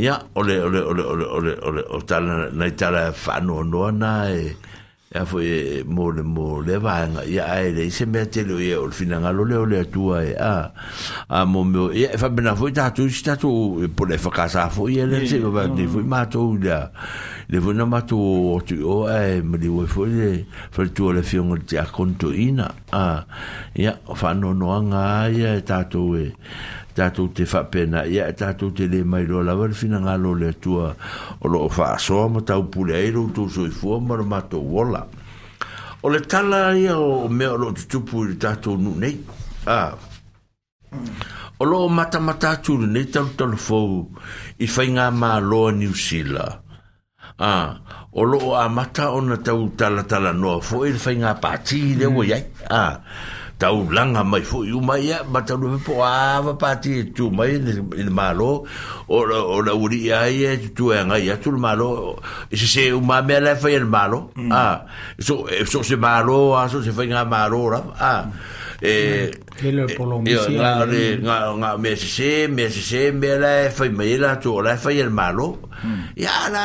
[0.00, 3.84] Ya, ole ole ole ole ole ole o tala na tala fa no no
[4.32, 4.56] e
[5.12, 8.96] ya foi mo le mo le va nga ia ai le se mete le ol
[8.96, 10.72] fina nga lo ole tua e a
[11.28, 14.72] a mo mo ia fa bena foi ta tu sta tu po le fa casa
[14.72, 19.42] foi se va di foi ma tu le vo na ma o tu o e
[19.44, 23.20] mo di vo le fa tu le fion o ti a conto ina a
[23.76, 26.32] ya, fa no no nga ia e
[27.00, 30.92] tatou te faapena ia e tatou te le mai loa lava le finagalo le atua
[31.40, 35.00] o loo faasoa ma taupule ai loutou soifua ma le matou ola
[36.04, 39.16] o le tala ia o mea o loo tutupu i le tatou nuu nei
[39.64, 39.96] a
[41.56, 44.12] o loo matamata atu lenei talutalofou
[44.60, 46.44] i faigā māloa niusila
[47.40, 47.52] a
[48.12, 53.38] o loo amata ona tau talatalanoa foʻi le faigā pati leua iai a mm.
[53.60, 58.50] taulaga mai foʻi uma ia matalue po ava pati e tu mai i le mālō
[59.08, 59.18] o
[59.66, 61.88] la ulii ai e tutueagai atu le mālō
[62.48, 64.62] e sesē uma mea lae fai le mālō a
[65.26, 65.36] so
[65.70, 68.14] so se mālō a so se faiga mālō lava a
[68.80, 69.28] e
[69.68, 74.76] ga le ga ga me se me se me la fai me la to la
[74.76, 75.46] fai el malo
[76.16, 76.64] ya la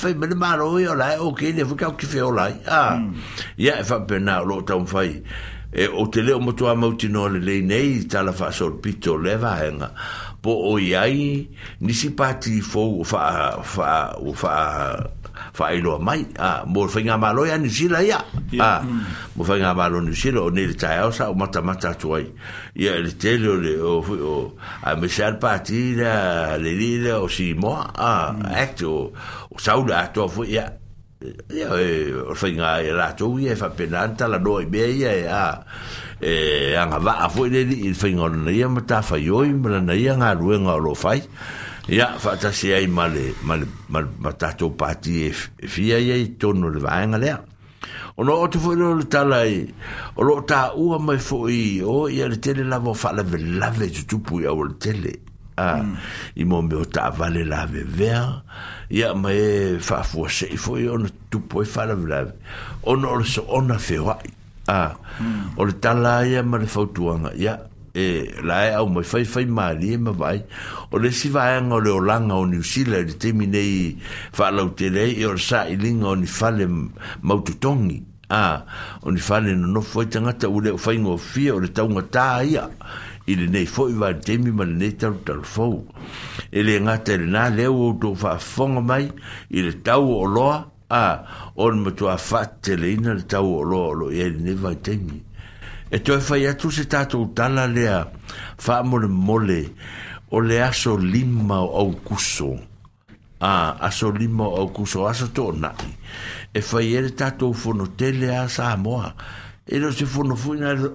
[0.00, 3.00] fai me malo yo la o ke le fu ka ki fe o la ah
[3.58, 5.10] ya fa pena lo tam fai
[5.72, 9.90] e o te leo motua mautino le lei nei tala faasolopito le vaega
[10.40, 11.48] po o i ai
[11.80, 15.08] nisi pati fou fa fa fa
[15.52, 18.20] fa ilo mai a mo fainga malo ya nisila ya
[18.60, 19.44] a mo mm.
[19.48, 22.28] fainga malo nisila o ni ta o sa o mata mata tuai
[22.76, 24.52] ya le telo le o o
[24.84, 29.54] a me sal pati la le lila o si mo a ecto mm.
[29.56, 30.81] o saula to fo ya
[31.54, 31.88] ia e
[32.34, 35.44] faiga e latou ia e faapena ta lanoa i mea ia e a
[36.30, 36.34] e
[36.82, 40.94] agavaa foi lelii le faiga olana ia ma anga ruenga lana ia galuega o loo
[40.94, 41.20] fai
[41.88, 43.34] ia faatasi ai ma le
[43.88, 45.32] ma tatou pati e
[45.74, 47.38] fia e ia i tonu le vaega lea
[48.16, 49.60] o noo atu lo le tala i
[50.16, 54.64] o loo taua mai foʻi o ia le tele lava o faalavelave tutupu iau o
[54.70, 55.12] le tele
[55.58, 55.94] ah hmm.
[56.40, 56.60] i mo ah.
[56.64, 56.68] hmm.
[56.70, 58.42] me o ta vale la ve ver
[59.16, 59.32] m'a
[59.80, 60.76] fa fo se fo
[61.30, 62.22] tu fa la vla
[62.84, 64.16] on so ona fe wa
[64.68, 64.96] a
[65.56, 67.32] o le tala ia ma le fautuanga
[67.94, 68.06] e
[68.44, 70.40] la e au mai fai fai mali vai
[71.12, 76.14] si vai anga le olanga o New Zealand le e o
[77.20, 78.02] maututongi
[82.72, 82.86] no
[83.32, 85.74] i le nei foʻi valetemi ma lenei talutalufou
[86.56, 89.06] e le gata i lenā lea ua outou faafofoga mai
[89.56, 90.56] i le tau oʻoloa
[90.92, 91.04] a
[91.56, 95.18] o le matuā faateteleina le tau oʻoloa o loo iai lenei valetemi
[95.94, 97.98] e toe fai e atu se tatou tala lea
[98.60, 99.60] faamolemole
[100.32, 102.52] o le aso lima o au kuso
[103.40, 103.52] a
[103.88, 105.88] aso lima o au kuso aso toʻonaʻi
[106.52, 109.14] e fai e le tatou fonotele a sa moa
[109.72, 110.04] e se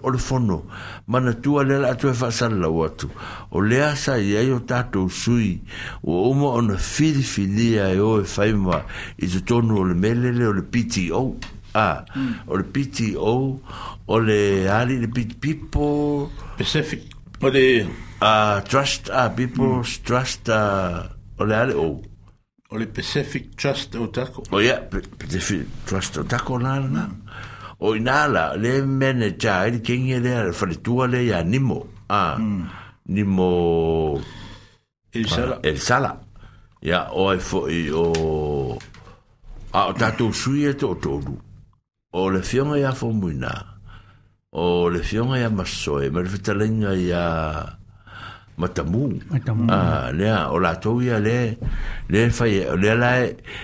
[0.03, 0.65] o le fono
[1.07, 3.09] manatua le la atu e la watu
[3.49, 4.41] o il
[6.03, 11.37] o filifilia e e faima i o le le pto
[11.73, 12.03] a
[14.85, 17.01] le pto people pacific
[17.41, 17.89] o le
[18.69, 19.29] trust a
[20.03, 21.09] trust a
[21.73, 21.99] o
[22.93, 27.25] pacific trust o tako o ia pacific trust o tako mm.
[27.79, 32.65] o inala le mene cha il kenge le ala le ya nimo a ah, hmm.
[33.07, 34.17] nimo
[35.13, 36.11] il sala el ah, sala
[36.81, 38.05] ya o e fo i o
[39.73, 41.37] a o tatou sui e to tolu
[42.17, 43.53] o le fiona ya fo muina
[44.57, 47.27] o le fiona ya masoe ma le fitalenga ya
[48.57, 49.13] matamu
[49.69, 51.55] ah le o la to ia le
[52.09, 53.21] le fai e le la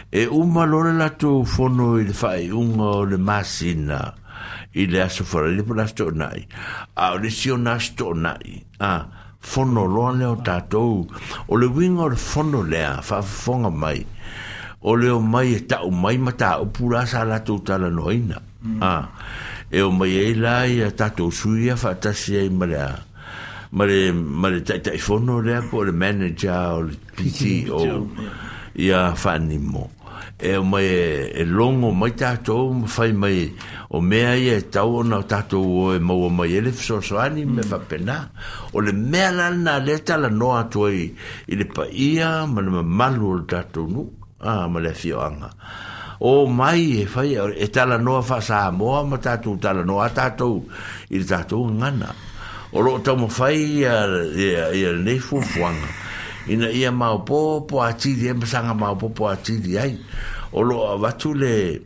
[0.09, 1.65] e un malore la to fo
[1.97, 4.13] il fai un o le masina
[4.75, 6.45] il le aso fora le pola sto nai
[6.93, 9.09] a o le si o nas nai a
[9.41, 10.37] fo lo le o
[11.47, 14.05] o le wing o le fo le fa fonga mai
[14.85, 17.77] o le mai e ta o mai mata ta o pula sa la to ta
[17.81, 18.77] noina mm.
[18.81, 19.09] a
[19.73, 22.11] e o mai e la i a ta to sui a fa ta
[23.73, 28.07] ma le ma le tai tai fono le ko le manager o le pt o
[28.77, 29.89] ia fani mo
[30.37, 33.49] e o mai e, e longo mai tato o fai mai
[33.89, 37.17] o me i e tau o na tato o e mau o ele fso so
[37.17, 37.85] ani me va mm.
[37.89, 38.29] pena
[38.73, 41.11] o le me mea na le tala noa tua i
[41.49, 44.05] le pa ia ma le malu o le tato nu
[44.37, 45.49] a ma le fio anga
[46.19, 50.63] o mai e fai e tala noa fa sa moa mo tato tala noa tato
[51.09, 52.31] i le tato ngana
[52.73, 53.95] o lo tau mo fai ia
[54.33, 55.89] ia ia nei fu fuanga
[56.49, 59.93] ina ia mau po po ati di em sanga mau po po ati di ai
[60.53, 61.81] o lo watu le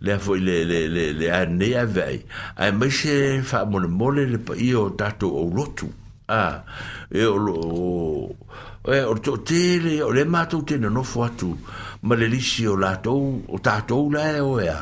[0.00, 2.22] le fo le le le le a nei a vai
[2.54, 5.90] ai mai se fa mo le mo le pa io tato o lotu
[6.30, 6.62] a
[7.10, 11.24] e o lo o e o to te le o le mato te no fo
[11.26, 11.58] atu
[12.06, 13.10] ma le lisi o lato
[13.50, 14.78] o tato la e o ea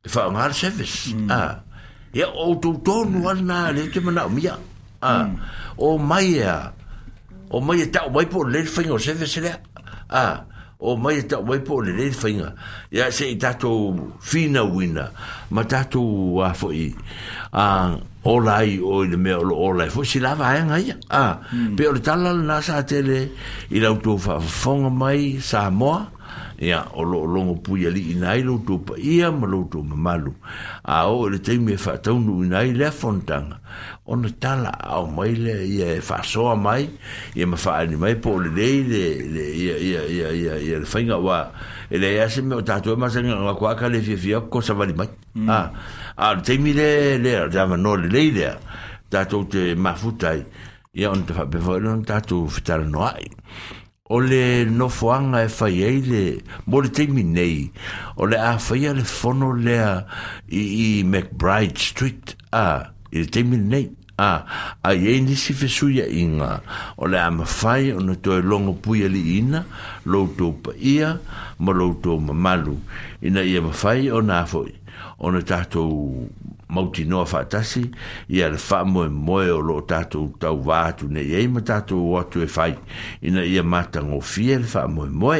[0.00, 1.18] e fa mar service mm.
[1.28, 1.30] a mm.
[1.30, 1.54] ah
[2.12, 4.56] ya o to to no na le te mana mi a
[5.80, 6.70] o mai a
[7.54, 9.52] o mai ta o mai po le fingo se se le
[10.24, 10.44] a
[10.78, 12.06] o mai ta o mai po le le
[12.96, 13.72] ya se ta to
[14.28, 15.04] fina wina
[15.54, 16.02] ma ta to
[16.44, 16.86] a fo i
[17.66, 19.32] a o lai o le me
[19.62, 20.84] o lai fo si lava ai ngai
[21.22, 21.32] Ah.
[21.48, 21.74] Hmm.
[21.76, 23.18] pe o tala na sa tele
[23.74, 26.21] i la to fa fonga mai sa mo a
[26.62, 30.30] ia o lo longo pui ali ina i loutou ia ma loutou mamalu
[30.86, 33.58] ao le taimi e faataunu ina ai le afonataga
[34.06, 36.86] ona tala ao mai lea ia e faasoa mai
[37.34, 38.86] ia ma faaani mai po o lelei
[40.38, 41.48] ia le faiga uā
[41.90, 45.50] e leai ase me o tatou e masagaagako aka le fiafiako ko savali mai mm.
[45.50, 45.66] ah,
[46.16, 48.54] a le taimi le lea le avanoa lelei lea
[49.10, 50.44] tatou te mafuta ai
[50.94, 53.28] ia ona te faapefoi lona tatou fetalanoa ai
[54.14, 56.22] o le nofoaga e fai ai le
[56.68, 57.72] mo le taimi nei
[58.16, 60.04] o le a faia le fono lea
[60.50, 63.88] i, i mcbride street a i le taimi nei
[64.26, 64.32] a
[64.88, 66.50] ai ai nisi fesuiaʻiga
[67.00, 69.64] o le a mafai ona toe logo puia liina
[70.04, 71.08] loutou paia
[71.64, 72.76] ma loutou mamalu
[73.24, 74.72] ina ia mafai ona foʻi
[75.26, 76.26] ona tātou
[76.72, 77.84] mauti noa whātasi,
[78.32, 82.48] ia le whamoe moe o lo tātou tau vātu ne iei ma o tu e
[82.56, 82.72] whai,
[83.22, 85.38] ina ia mātango fie le whamoe moe.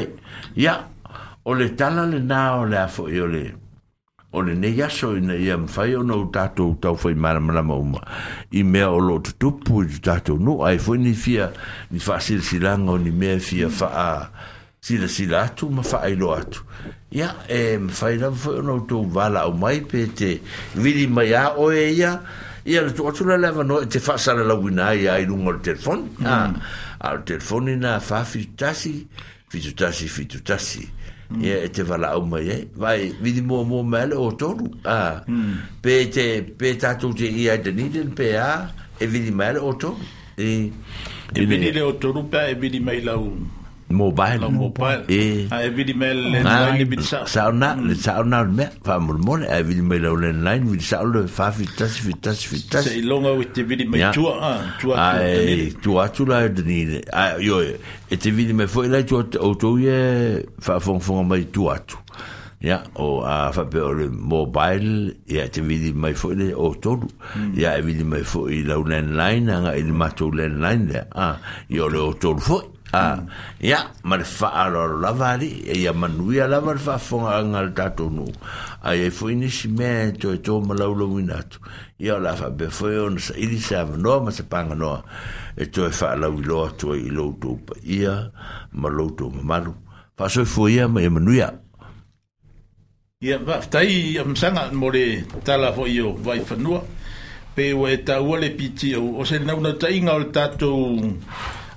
[0.57, 0.76] Ia,
[1.45, 3.43] o le tala le nā o le afo i e o le,
[4.30, 8.05] o le ne yaso ina ia mwhai o no tātou tau whai maramarama uma,
[8.55, 10.01] i mea o lo tutupu i
[10.39, 11.51] no ai foi ni fia,
[11.91, 14.51] ni whasir silanga ni me fia whaa, mm
[14.85, 16.61] si sila sila atu ma whaelo atu.
[17.14, 20.41] Ia, e mwhaela mwhaelo tau wala au mai pe te
[20.74, 22.20] vili mai a oe ya
[22.66, 25.53] ia le tu atu la lewa no, e te whaasara la wina ia i lungo
[25.53, 26.09] le telefon.
[26.18, 26.59] Mm.
[27.01, 29.07] A le telefon ina wha fitutasi,
[29.49, 30.89] fitutasi, fitutasi.
[31.30, 31.45] Mm.
[31.45, 34.66] Ia, e te wala au mai Vai, vili mo mua mele o tonu.
[35.28, 35.78] Mm.
[35.83, 38.66] Pe te, pe tatu te ia i deniden pe a,
[38.99, 39.97] e vili mele o tonu.
[40.37, 40.72] E
[41.39, 43.61] vili le o tonu pe e vili e mai la wina.
[43.93, 48.99] mobile mobile e a evili me le nine bit sa sauna le sauna me fa
[48.99, 53.03] mul mol a evili me le nine bit sa le fa fitas fitas fitas se
[53.03, 55.16] longa with the vidi me tua tua
[55.95, 56.80] tua tua la de ni
[57.12, 61.24] a yo e te vidi me foi la tua o to ye fa fon fon
[61.28, 61.97] me tua tu
[62.62, 66.93] ya o a fa pe le mobile e te vidi mai foi le o to
[67.59, 71.38] ya e vidi me foi la online anga il mato le online a
[71.68, 73.24] yo le o foi Ah,
[73.57, 78.28] ya ma le faaaloalo lava ia manuia lava le faafogaaga le tatou nuu
[78.84, 81.38] aia foi nisi mea e toetō ma laulauina
[81.99, 84.93] ia o la faapea foi ona saʻili se avanoa ma se itu
[85.57, 88.12] e toe faalauiloa atuai i loutou paia
[88.80, 89.72] ma loutou mamalu
[90.20, 91.49] faasoifuaia ma ia manuia
[93.24, 95.05] ia ya, faafetai amasaga mo le
[95.49, 96.80] tala hoʻi o vaifanua
[97.57, 100.12] pe ua e tāua le piti ou o se naunautaʻiga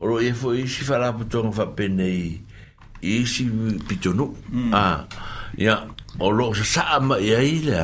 [0.00, 2.40] oro e fo e i e si fara po tonga fa pene i
[3.00, 3.44] i si
[3.86, 4.72] pitono mm.
[4.72, 5.04] ah
[5.56, 5.84] ya yeah.
[6.18, 7.80] oro sa sa ma ya ile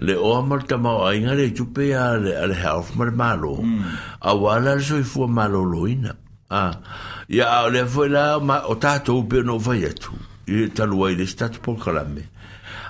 [0.00, 3.84] le o amal ta ma ai ngale tupe ya le al half mar malo hmm.
[4.24, 6.16] a wala so i fo malo loina
[6.48, 6.72] ah
[7.28, 10.16] ya yeah, le fo la ma o ta to pe no va ya tu
[10.48, 12.24] i ta lo ai le stat po kalame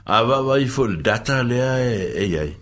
[0.06, 1.94] a ah, va va i fo data le ya, e,
[2.38, 2.54] ai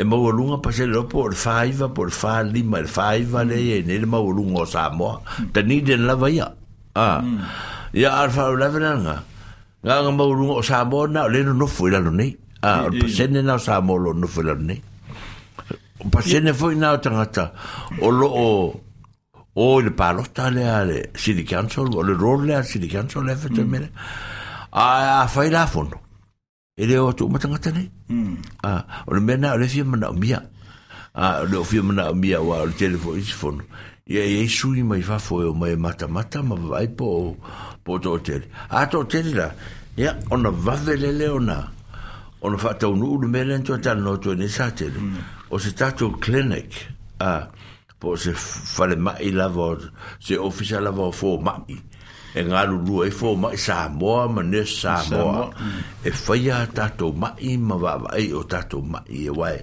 [0.00, 3.98] e maualunga paselelo po o le faiva po le falima e le faiva lei ene
[3.98, 5.20] le maualuga o samoa
[5.52, 6.54] tanide na lava ia a
[6.94, 7.22] ah.
[7.92, 8.14] ia mm.
[8.20, 9.16] a le faaulavelaga
[9.82, 12.30] gaga maualuga o samoa na o le nonofo i lalo nei
[12.62, 14.80] a ah, o pasene na o samoa lo nonofo i lalo nei
[15.98, 17.50] o pasene foi na o tagata
[18.00, 18.80] o loo
[19.56, 23.90] o le palota lea le city council o le rol lea city council le fetamele
[24.70, 25.56] a afai mm.
[25.58, 25.98] lafono
[26.78, 27.90] e le o tu matangata nei
[28.62, 30.38] a o le mena o le fia mana o mia
[31.14, 33.62] a o le o fia mana o mia wa o le telefo isifono
[34.06, 36.22] ia e i sui mai fafo e o mai mata ma
[36.54, 37.36] vai po
[37.84, 39.48] po to hotel a to hotel la
[39.96, 41.56] ia ona vavelele ona
[42.40, 45.00] ona faataunuu le mea no tuatalanoto ene sa tele
[45.50, 46.70] o se tatou clinic
[47.18, 47.48] a
[47.98, 48.30] po se
[48.76, 49.76] falemaʻi lava
[50.20, 51.76] se ofisa lava fo fomaʻi
[52.38, 55.50] e ngalu rua e fo mai Samoa ma ne Samoa
[56.06, 59.58] e whaia tatou mai ma wawai o tatou mai e wai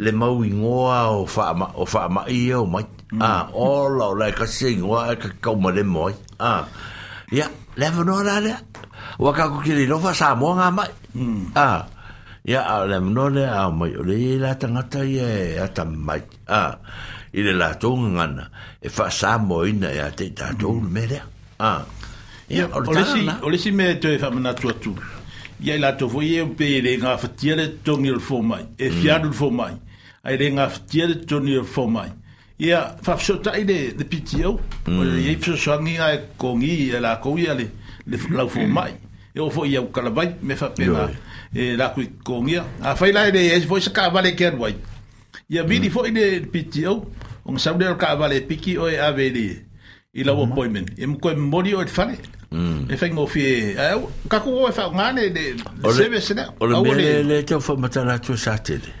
[0.00, 2.86] le mau ingoa o wha o wha mai e o mai
[3.20, 3.52] a mm.
[3.60, 3.68] o
[3.98, 6.64] lau lai ka se ingoa e ka kauma le moi a
[7.28, 8.56] ia lewa no la lea
[9.20, 11.44] waka kukiri lofa Samoa ngā mai mm.
[11.60, 11.84] a
[12.48, 16.22] ia a le no le a mai o le la tangata ia e, ata mai
[16.48, 16.62] a
[17.36, 18.44] i le latou ngana
[18.80, 20.88] e fa sa moina ia e te tatou mm.
[20.94, 21.24] me lea
[21.58, 21.86] Ah.
[21.86, 21.86] a
[22.54, 24.94] ia o oh, lesi o lesi me toe fa mana tu tu
[25.62, 28.90] ia la to foi e pe le nga fatia le tongi le fo mai e
[28.90, 29.72] fiadu le fo mai
[30.24, 32.12] ai le nga fatia le tongi le fo mai
[32.58, 37.16] ia fa so tai de de pitio o le fo sangi ai kongi ia la
[37.16, 37.68] ko ia le
[38.06, 38.92] le fo fo mai
[39.34, 41.08] e o foi au kalabai me fa pena
[41.54, 44.74] e la kui kongia a fa la de e foi se ka vale ker wai
[45.50, 47.04] ia vidi foi de pitio
[47.46, 49.46] on saudel ka vale piki o e aveli
[50.16, 50.52] i lau mm.
[50.52, 50.88] appointment.
[50.98, 52.16] E mko e mori o e fane.
[52.52, 52.86] Mm.
[52.90, 53.74] E fengo fie...
[54.28, 56.46] Kako o e fau ngane de, de service na?
[56.60, 58.92] O le mele le, le teo fau matala tu e satele.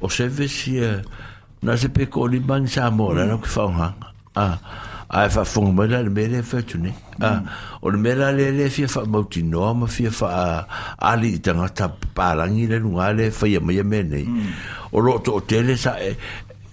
[0.00, 0.96] O service ia...
[0.96, 1.20] Uh,
[1.62, 3.38] na se peko o limani sa mora, no mm.
[3.38, 4.12] na ki fau nganga.
[4.36, 4.76] Ah.
[5.12, 6.92] A e fau fungo mele le mele e fau tune.
[7.18, 7.48] Mm.
[7.82, 11.88] O le mele le le fia fau mauti noa, ma fia fau ali i tangata
[11.90, 14.24] parangi le nunga le fai ya maya mene.
[14.24, 14.48] Mm.
[14.92, 15.96] O lo to o tele sa...
[15.98, 16.16] e...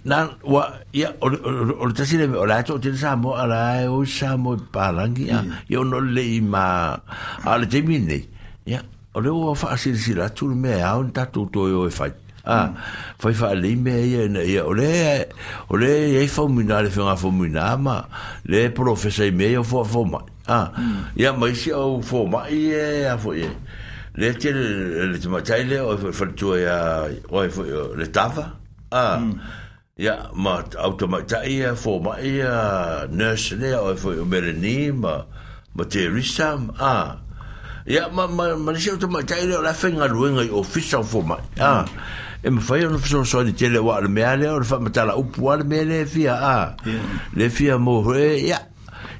[0.06, 4.06] na wa ya o le tasi le o to te sa mo ala e o
[4.08, 5.28] sa mo palangi mm.
[5.28, 6.96] ya yo no le ma
[7.44, 7.84] ala te
[8.66, 8.80] ya
[9.14, 12.14] o le o fa si la tu me a un tatu to yo e fai
[12.48, 12.72] a mm.
[13.20, 15.20] fai fa le me ya ya o le
[15.68, 18.08] o le e fa mina le fa fa mina ma
[18.48, 20.72] le professeur me yo fo fo ma a
[21.20, 21.40] ya mm.
[21.44, 23.52] ma si o fo ma ye a fo ye
[24.16, 27.44] le te le te ma tai le o e fa tu ya e o
[28.00, 28.48] le tava
[28.96, 29.20] a
[30.00, 35.26] ya ma automata ia fo ma ia nurse le o fo mereni ma
[35.76, 37.20] ma te risam a
[37.86, 41.84] ya ma ma ma se automata ia la fenga luenga i ofisa fo ma a
[42.40, 44.88] e me fai un ofisa so di tele wa le me ale o fa ma
[44.90, 46.76] tala u po le me le fia a
[47.36, 48.66] le fia mo re ya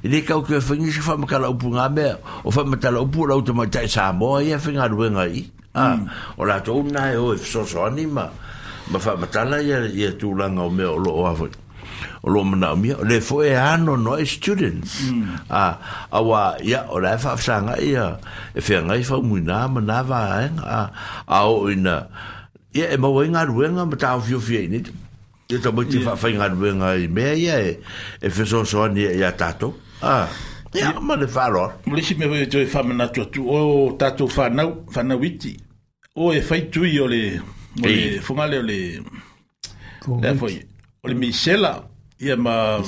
[0.00, 2.08] i le kau ke fengi se fa ma kala u po nga me
[2.44, 5.44] o fa ma tala u po la automata sa mo ia fenga luenga i
[5.76, 6.08] a mm.
[6.40, 8.48] o la tona e o ofisa so anima ma
[8.90, 12.74] ma fa matala ya ya tu langa o me o lo wa o lo mana
[12.74, 15.46] mi le fo e ano no students mm.
[15.48, 15.78] a
[16.10, 18.18] a wa ya o la fa sanga ya
[18.52, 20.44] e fe nga i fa mu na ma na va a
[21.28, 22.10] a o ina
[22.74, 24.82] ya e, e ma wa nga ru nga ma ta o fio fio ni
[25.46, 27.78] ya ta mo ti fa fa nga ru nga i me ya e
[28.18, 30.26] e fe so so ni ya tato a
[30.74, 33.94] ya ma le fa lo le si me ho jo e fa mana tu o
[33.94, 35.54] tato fa na fa na witi
[36.18, 37.22] o e fa tu i o le
[37.78, 39.02] o le funga le o le
[40.22, 40.66] le foi
[41.02, 41.84] o le Michela
[42.20, 42.78] ia ma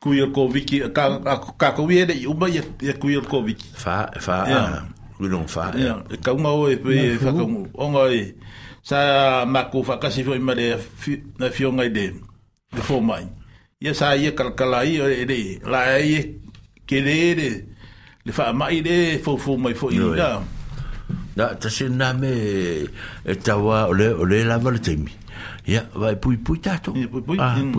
[0.00, 1.20] kui o koviki ka
[1.58, 4.82] ka ko ia de uma ia ia kui o koviki fa fa ah,
[5.20, 6.18] we don't fa ia eh.
[6.22, 7.44] ka uma o e pe fa ka
[7.78, 8.22] o ngai e,
[8.82, 10.74] sa mako fa ka si foi ma le
[11.38, 12.06] na fio ngai de
[12.74, 13.24] de fo mai
[13.80, 16.22] ia sa ia kalkala ia e, e de la ia
[16.88, 17.50] kele de
[18.26, 20.42] le fa mai de fo fo mai fo ia
[21.36, 22.32] na ta se na me
[23.24, 25.10] e ta wa ole ole la vale te mi
[25.66, 27.06] ya vai pui pui ta to pui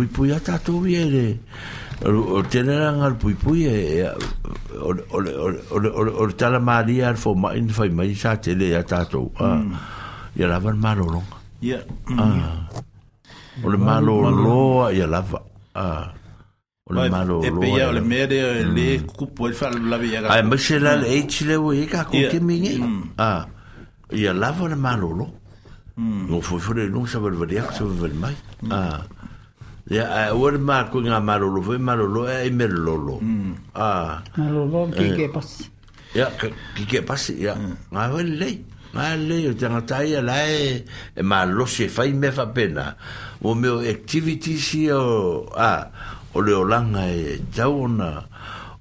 [0.08, 1.38] pui ah, ta to viere
[2.04, 4.10] o tener an al pui pui e, e,
[4.78, 5.18] o o
[5.72, 8.68] o o ole ta la maria al fo ma in fai ma sa te le
[8.74, 9.62] ya ta to ah
[10.36, 11.24] ya la van malo
[11.62, 11.78] ya
[13.62, 15.22] O ole malo lo ya la
[15.78, 16.14] ah
[16.86, 18.76] o le malo e pe ia o le mea rea ah, mm.
[18.76, 19.52] le kupu e
[19.90, 22.76] la ia ai maise la le eiti lewe e ka kong ke mingi
[23.18, 23.48] a
[24.12, 25.26] ia lava le malo lo
[25.98, 28.36] ngō fwifore nung sa valvare ako sa valvare mai
[28.72, 29.00] a
[29.88, 32.76] ia a ua le māko ngā malo lo fwe eh, malo lo e me mm.
[32.84, 33.16] lolo
[33.80, 34.16] a ah.
[34.36, 35.72] malo lo kike pasi
[36.20, 36.28] ia
[36.76, 37.56] kike pasi ia
[37.96, 38.60] ngā wale lei
[38.92, 40.84] ma le o tanga tai la e
[41.24, 42.92] ma lo se fai me fa pena
[43.40, 45.48] o mio activity si o oh.
[45.56, 45.84] a ah,
[46.36, 48.24] o le o langa e tau ona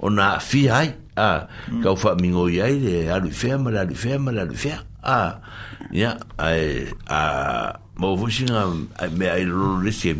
[0.00, 1.46] ona fi ai a
[1.82, 5.38] kau fa mingo ai le alu fea ma alu fea ma alu fea a
[5.92, 8.62] ya ai a mo vusinga
[9.18, 10.14] me ai lo resi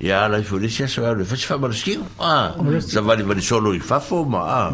[0.00, 3.98] ya la folesia so alu fa fa marski a sa vali vali solo i fa
[4.00, 4.72] fo ma a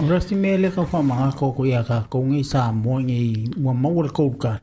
[0.00, 0.40] Rasti mm.
[0.40, 4.56] mele ka wha maha koko ia ka kongi sa moe ngi ua maua kouka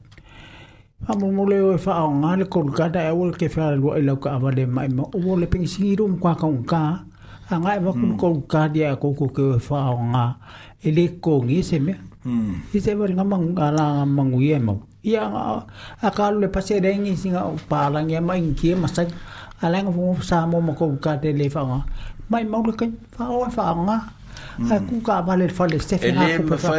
[1.05, 4.01] fa mo leo le fa nga le kon ka da o ke fa lo e
[4.01, 6.99] lo ka va le mai mo o le ping si rum kwa ka un ka
[7.53, 8.17] anga e va kun hmm.
[8.21, 10.25] kon ka dia ko ko ke fa nga
[10.81, 11.93] e le ko ngi se me
[12.25, 12.73] hmm.
[12.73, 15.23] i se va nga mang ala nga mang u ye mo ia
[16.03, 19.05] a ka le pa se de ngi singa pa la nge mai ngi ma sa
[19.61, 21.77] ala nga mo sa mo mo ko ka de le fa nga
[22.31, 22.85] mai mo le ka
[23.15, 23.97] fa o e fa nga
[24.65, 24.87] a hmm.
[24.89, 26.73] ku ka va le fa le se fa ko pa fa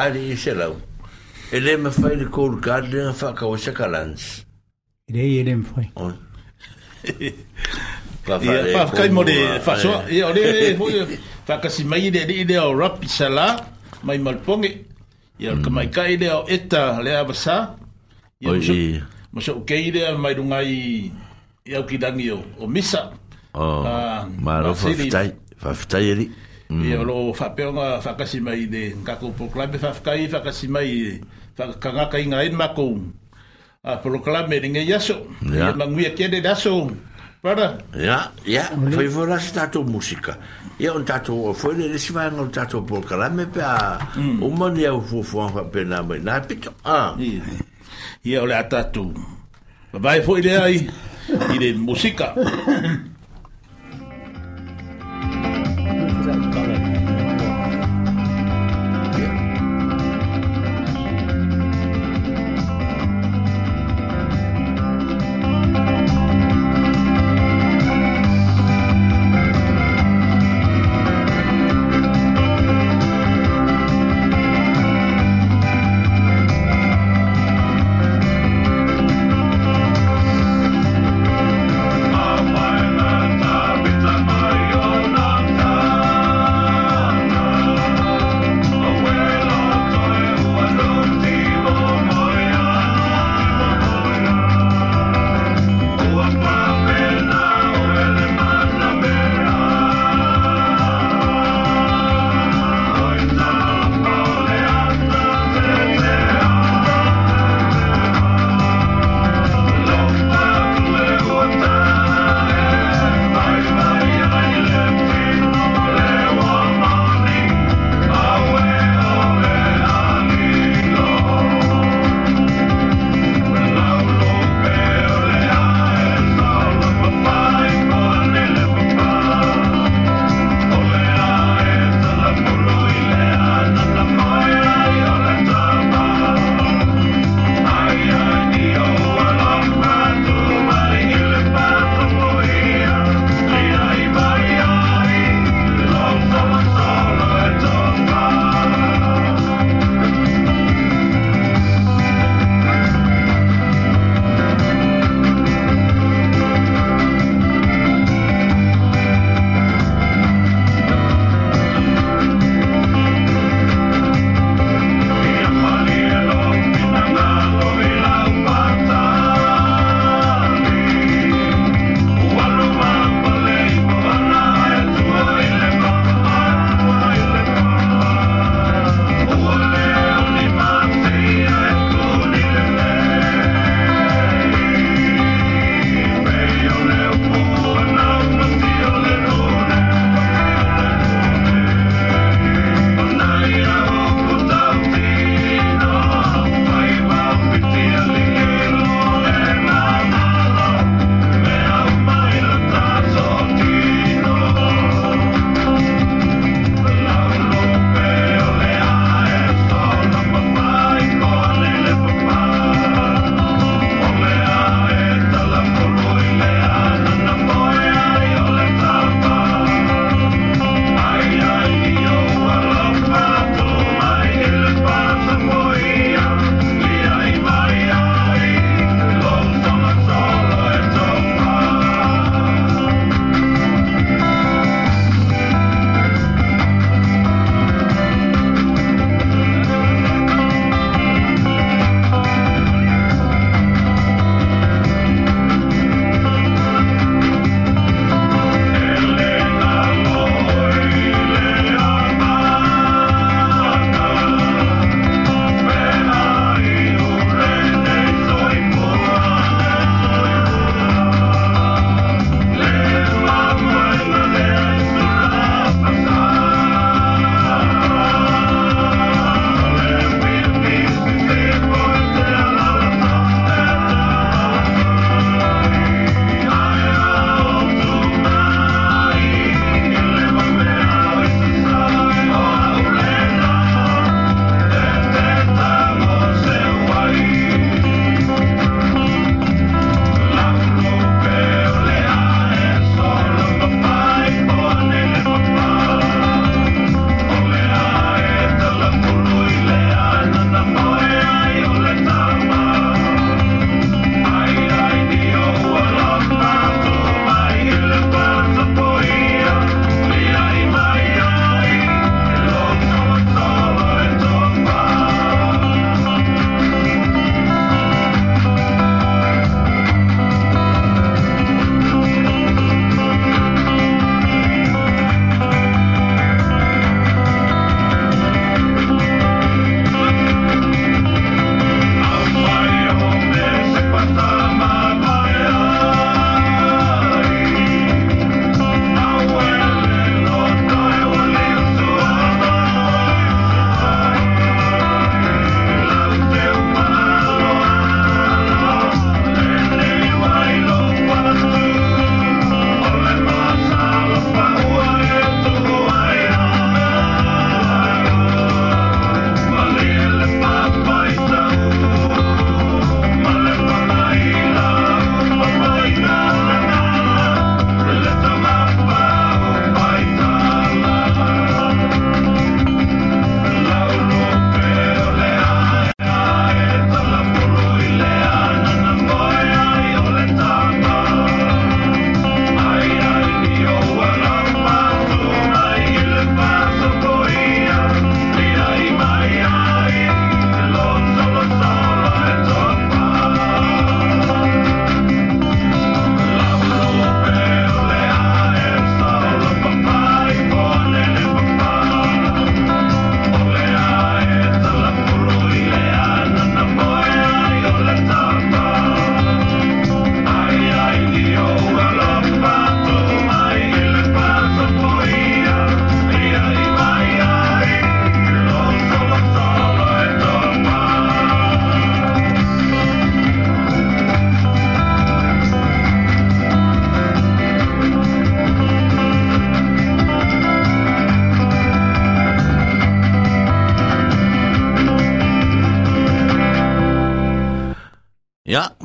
[0.00, 0.89] ali se lo
[1.52, 4.46] Ele me fai le cold garden fa ka o se kalans.
[5.10, 5.86] Ele ele me fai.
[5.98, 6.12] On.
[8.24, 9.34] Pa fa fa kai mode
[9.66, 10.42] fa so e ole
[10.78, 10.94] foi
[11.46, 13.46] fa ka si mai de de o rap sala
[14.06, 14.70] mai mal ponge.
[15.42, 17.74] E o ka mai kai de o eta le a basa.
[18.46, 18.54] o.
[19.32, 21.10] Mo so ke ide mai dunga i
[21.66, 23.10] e o ki dangio o misa.
[23.58, 23.82] Oh.
[23.84, 24.88] Ah, ma ro fa
[25.60, 25.98] fa fa
[26.70, 26.82] Mm.
[26.86, 31.18] E ia o loo faapeoga faakasi mai le kakou proklame faafakai faakasi mai
[31.58, 32.94] faakagakaiga ai makou
[33.82, 35.16] a proklame legei aso
[35.50, 36.86] ia maguia kele le aso
[37.42, 37.66] pala
[37.98, 38.62] ia ia
[38.94, 40.38] fai folasi tatou musika
[40.78, 43.98] ia ona tatou foi le lesi faega o tatou proklame pe a
[44.40, 47.16] uma ni au fuafuaga faapena mai na pito a
[48.22, 49.10] ia o le a tatou
[49.92, 50.86] vavae foi leai
[51.52, 52.30] i le musika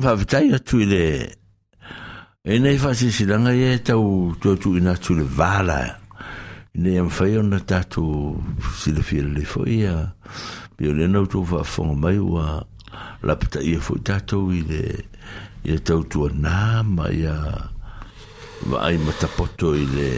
[0.06, 1.02] whawhitai atu i le
[2.52, 4.06] e nei whasi si langa e tau
[4.40, 5.80] tuatu i natu le vāla
[6.78, 8.04] i nei am whai ona tatu
[8.78, 10.14] si le fiele le fwoi a
[10.78, 12.46] pi o lena utu whawhonga mai ua
[13.26, 14.82] lapita i e fwoi tatu i le
[15.66, 16.58] i e tau tua nā
[16.94, 17.34] mai a
[18.70, 20.08] vai matapoto i le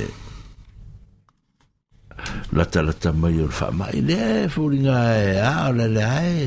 [2.56, 4.22] lata lata mai o whamai le
[4.52, 6.42] fwuringa e a le le ai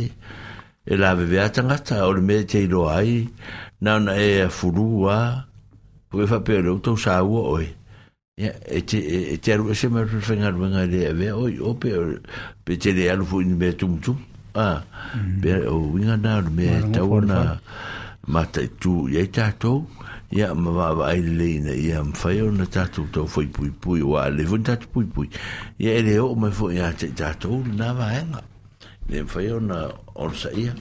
[0.92, 3.28] e la ve vea tangata o le mea te iroa ai,
[3.82, 5.48] na na e a furu a,
[6.12, 7.68] o e fape o tau sa ua oi.
[8.42, 11.36] Ia, e, e, e te aru e se mea rupi whenga ruenga i lea vea
[11.38, 12.04] oi, o pe o
[12.66, 14.18] pe te le alufu ini mea tumtum.
[14.54, 14.84] A,
[15.42, 15.74] pe mhm.
[15.74, 17.40] o winga na o le mea tau na
[18.28, 19.86] mata tu i ei tātou,
[20.30, 23.48] ia ma wa wa ai le ina ia ma fai o na tātou tau fai
[23.48, 25.28] pui pui wa le vun tātou pui pui.
[25.80, 28.42] Ia ele o mai fo ia te tātou na wa henga.
[28.44, 28.48] Mm.
[29.10, 30.74] le fai ona onsa ia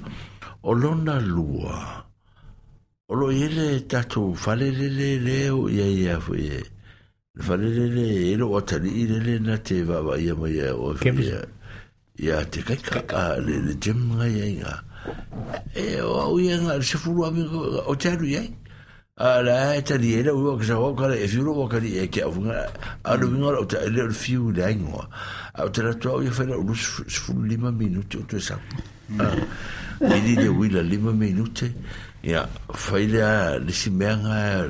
[0.63, 2.05] o lona lua
[3.09, 6.63] o lo ia le tatou falelelele o ia ia foi e
[7.35, 11.47] le falelele e lo atalii lele na te vaavaia mai ia oe ia
[12.25, 14.75] ia te kaika'a le le gem gai ai ga
[15.75, 17.43] e o au ia ga le sefulu ami
[17.91, 18.49] o te alu iai
[19.21, 22.25] ala e tali e lau ka sa waka le e fiu waka li e kia
[22.27, 22.73] ufunga
[23.05, 25.05] alu winga lau ta ele le fiu le aingoa
[25.61, 28.57] au te la tua ia whaila ulu sifuru lima minuti o tue sau
[30.01, 31.69] ili le wila lima minuti
[32.25, 34.65] ia whaila le simeanga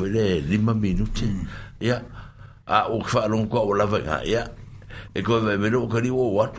[0.00, 1.30] whaila lima minuti
[1.80, 2.02] ia
[2.66, 4.50] a o kwa alon kwa o lava nga ia
[5.14, 6.58] e koe vai mero ka li o wat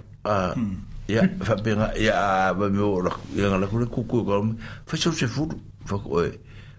[1.12, 3.04] ia whapenga ia a vai mero
[3.36, 4.48] ia ngala kule kuku kwa
[4.88, 6.47] fai sau se furu fako oe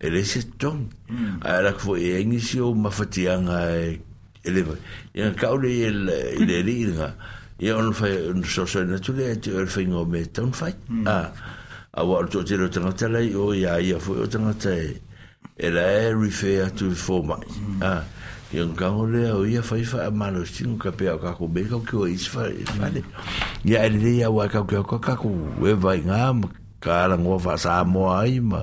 [0.00, 1.42] ele se ton mm.
[1.44, 3.68] ala ko e ngisi o mafatianga
[4.44, 4.74] ele va
[5.14, 7.14] e ka o le ele rilga
[7.58, 10.52] e on fa un so so na tu le tu el fin o meta un
[10.52, 10.70] fa
[11.06, 11.30] a
[11.92, 14.96] a wa to tiro tra tele o ya ia fo o tra tele
[15.58, 17.44] ele e refer to fo mai
[17.84, 18.02] a
[18.52, 21.44] e un ka o le o ia fa fa malo sin ka pe ka ko
[21.46, 21.68] be mm.
[21.68, 22.48] ka ko is fa
[23.64, 25.28] ya ele ya wa ka ka ka ko
[25.60, 26.32] e vai nga
[26.80, 28.60] ka la ngo fa sa mo ai ma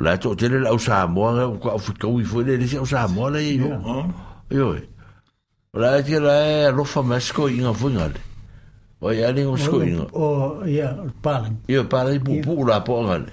[0.00, 3.06] la to tele la sa mo nga ko fu ko i fu le le sa
[3.06, 3.70] mo le yo
[4.48, 4.66] yo
[5.76, 8.20] la ti la lo fa mas ko inga fu nga le
[9.04, 10.88] o ya le ngo sko inga o ya
[11.22, 13.30] paling yo paling pu pu la po nga le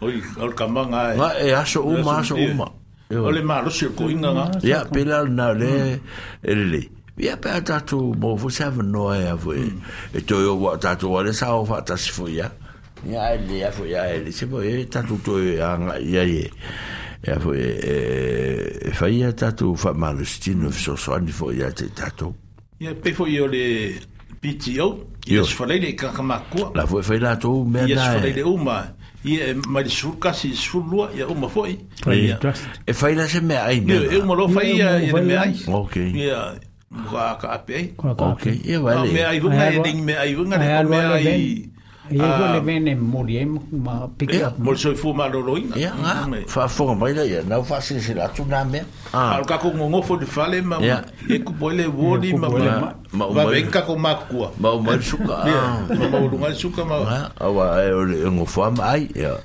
[0.00, 2.66] oi al kamanga nga e aso o ma aso o ma
[3.12, 6.00] o le ma lo se ko inga nga ya pela na le
[6.42, 6.80] le le
[7.18, 10.78] ia pe a tatou mo fu sa no e a fu e to yo wa
[10.80, 12.48] tatou ale sa o fa tasi fu ya
[13.04, 14.58] il ele a foi a ele se to
[15.40, 15.76] a
[16.22, 17.60] faut il ia foi e
[19.24, 21.90] a tatu fa mal stino so so il foi a te
[23.12, 23.96] falei le
[26.72, 27.38] la foi il la
[28.20, 28.94] le uma le uma
[29.24, 29.32] eh.
[29.32, 29.52] e
[33.14, 36.12] la me ai me e uma lo il okay
[38.62, 40.14] e vale me ai vunga e ding me
[42.10, 44.32] Ia kua le mene mori e ma pika.
[44.34, 45.64] Ia, mori soi fuma lo loi.
[46.48, 48.82] Fa fuma mai la ia, nau fasi si la tu nā mea.
[49.12, 50.84] Aro kako ngongo fo fale ma ma.
[50.84, 51.04] Ia.
[51.28, 51.86] Eku boile
[52.38, 52.94] ma ma.
[53.12, 53.44] Ma umai.
[53.44, 54.50] Ma venka ma kua.
[54.58, 54.98] Ma umai
[55.98, 56.96] Ma ma urungai suka ma.
[57.04, 59.08] Ia, awa e ole e ngo fuma mai.
[59.14, 59.36] Ia.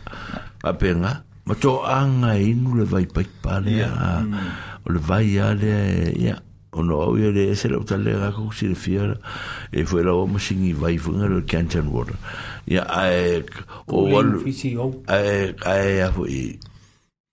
[0.63, 1.13] A pe ngā.
[1.45, 3.71] Ma tō anga inu le vai paipale.
[3.71, 4.23] Ia.
[4.87, 5.77] O le vai ale.
[6.15, 6.15] Ia.
[6.27, 6.35] Ia
[6.73, 9.17] ono au ia le ese lau tale a kaku si le fiara
[9.71, 12.17] e fue la oma singi vai funga le Canton Water
[12.65, 13.43] ia ae
[13.85, 14.43] o walu
[15.07, 16.57] ae ae a fue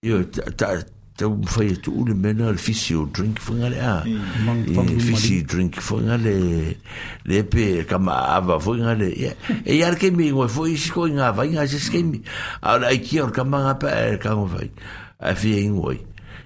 [0.06, 0.76] io ta
[1.16, 4.88] ta un fai e tu ule mena le fisi o drink funga le a mm,
[4.88, 6.76] e, fisi drink funga le
[7.24, 11.12] le pe kama ava funga le e, e iar ke mi ngoi fue isi koi
[11.12, 12.20] nga vai nga jes ke mi
[12.60, 14.70] au la iki or kama nga pa e kama vai
[15.18, 15.96] a fie ngoi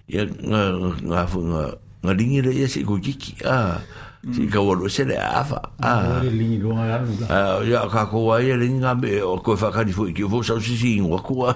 [0.07, 0.63] ia nga
[1.03, 2.21] nga funga nga ah, ah.
[2.21, 3.81] lingi le ia si ko kiki a
[4.29, 7.17] si ka walo se le afa a lingi lo nga lu
[7.65, 10.25] ya ka ko wa ia lingi nga me o ko fa ka ni fo ki
[10.29, 11.51] fo sa si si ngwa ko wa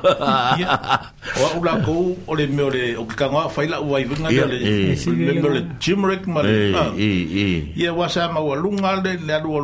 [1.52, 4.08] u la ko o le me o le o ka nga fa ila u ai
[4.08, 4.56] nga le
[4.96, 7.46] le me le chimrek ma le e e
[7.76, 9.60] ia wa sa ma wa lu nga le le lu o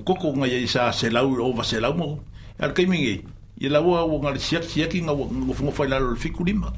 [0.00, 2.24] koko nga ia sa se la u o va se la mo
[2.56, 3.20] al kai mingi
[3.60, 6.72] ia la wa wa nga siak siak nga wa fa ila lo fikulima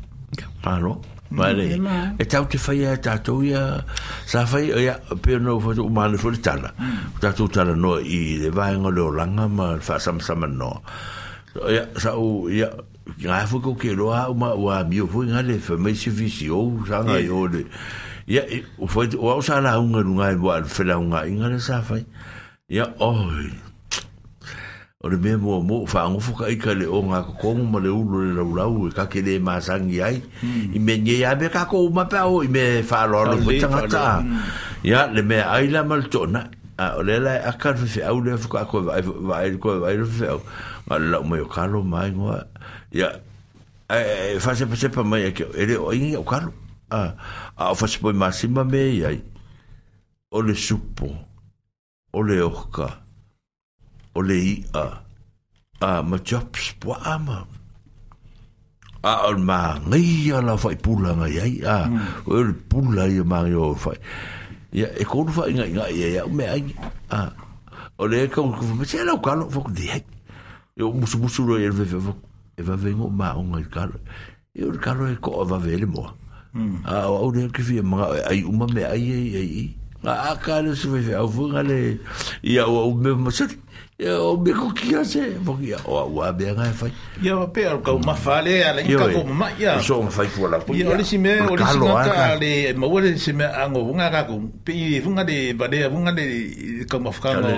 [0.59, 1.01] Claro.
[1.31, 1.77] Vale.
[2.19, 3.61] E tau te whai a tātou ia,
[4.27, 6.71] sa whai ia, pēr nō whatu umane whore tala.
[7.21, 10.71] Tātou tala no i le vāenga leo langa ma whāsamsama no.
[11.69, 12.71] Ia, sa u, ia,
[13.21, 17.21] ngā whuko ke roa uma ua mio hui ngā le whamaisi visi o, sa ngā
[17.27, 17.67] i ole.
[18.29, 18.47] Ia,
[18.79, 21.61] u whai, o au sa la hunga runga e wā, whela hunga i ngā le
[21.65, 22.05] sa whai.
[22.73, 23.51] Ia, oi,
[25.05, 28.19] o le mea mua mua whaangofu ka ika le o ngā kokongu ma le ulu
[28.25, 30.75] le rau rau e kake le māsangi ai hmm.
[30.75, 34.41] i me nye ia me kako o mape au i me whaaroro po tangata hmm.
[34.83, 36.43] ia le mea aila mal tona
[36.83, 38.81] a o le lai akar fefe au le fuka ako
[39.31, 40.41] vairu koe vairu fefe au
[40.91, 42.43] ma le lau mai o kalo mai ngua
[42.91, 43.13] ya
[43.95, 46.51] e fase e, e, pa sepa mai a e keo ele o ingi o kalo
[46.91, 49.19] a o fase poi masima me iai
[50.35, 51.15] o le supo
[52.13, 52.95] o le oka o le oka
[54.19, 54.85] o le ia
[55.89, 57.39] a ma jobs po ama
[59.03, 59.57] a al ma
[59.89, 61.79] ngai ala fai pula ngai ai a
[62.35, 62.39] o
[62.71, 63.99] pula ia ma yo fai
[64.79, 66.63] ia e ko fai ngai ngai ia me ai
[67.19, 67.21] a
[68.03, 70.03] o le ka ko me se la ka lo fo de ai
[70.81, 72.13] yo musu musu ro e ve ve
[72.59, 73.83] e va vengo ma o ngai ka
[74.59, 76.03] e o ka e ko va ve le mo
[76.91, 79.69] a o le ke vi ma ai uma me ai ai ai
[80.19, 81.79] a ka le se ve au fu ngale
[82.51, 83.47] ia o me mo se
[83.99, 86.87] Yo, o me ko ki ase o wa be nga fa
[87.21, 90.11] ya o pe ka ma fa le ya le ka ko ma ya so ma
[90.15, 92.87] fa ko la ko ya le si me o le si ma ka le ma
[92.87, 96.25] wo si me ango nga ka ko pe i fu de ba de fu de
[96.87, 97.51] ka ma fa ka o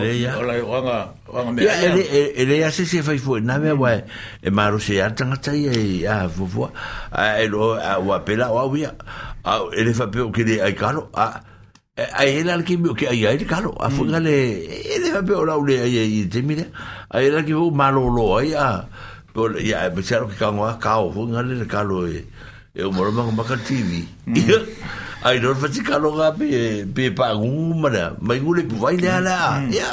[1.52, 2.08] me ya le
[2.48, 3.92] le ya se se fa fu na me wa
[4.40, 6.72] e ma ro se ya ta nga ta ya ya vo vo
[7.12, 10.56] a e lo a wa pe la wa wi a e pe o ki le
[10.64, 11.49] ai ka lo a
[12.00, 14.92] Eh, ai era que meu que ai ai de calo a foi ele mm.
[14.94, 16.64] ele vai pegar o le ai ai de mira
[17.12, 18.86] ai ela que vou malolo aí a
[19.34, 22.24] por ia pensar que cão a cau foi ele de calo e
[22.74, 24.04] eu moro com uma TV
[25.24, 27.14] ai não vai ficar logo a pe be e, e mm.
[27.16, 27.48] pagu
[27.82, 29.72] mana mas ele vai lá lá mm.
[29.74, 29.92] ia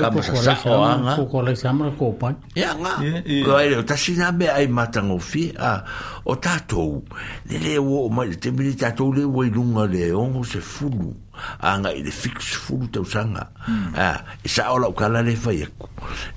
[0.00, 5.82] ka masasao aga kokolaisama kopai e aga ae o tasina mea ai matagofie a
[6.26, 7.02] o tatou
[7.50, 10.60] le lē ua o mai le temi le tatou le ua iluga le ogo se
[10.62, 11.10] fulu
[11.58, 13.94] aga ah, i le fix fulu tausaga hmm.
[13.94, 15.90] a ah, e saʻo lau kala le fai aku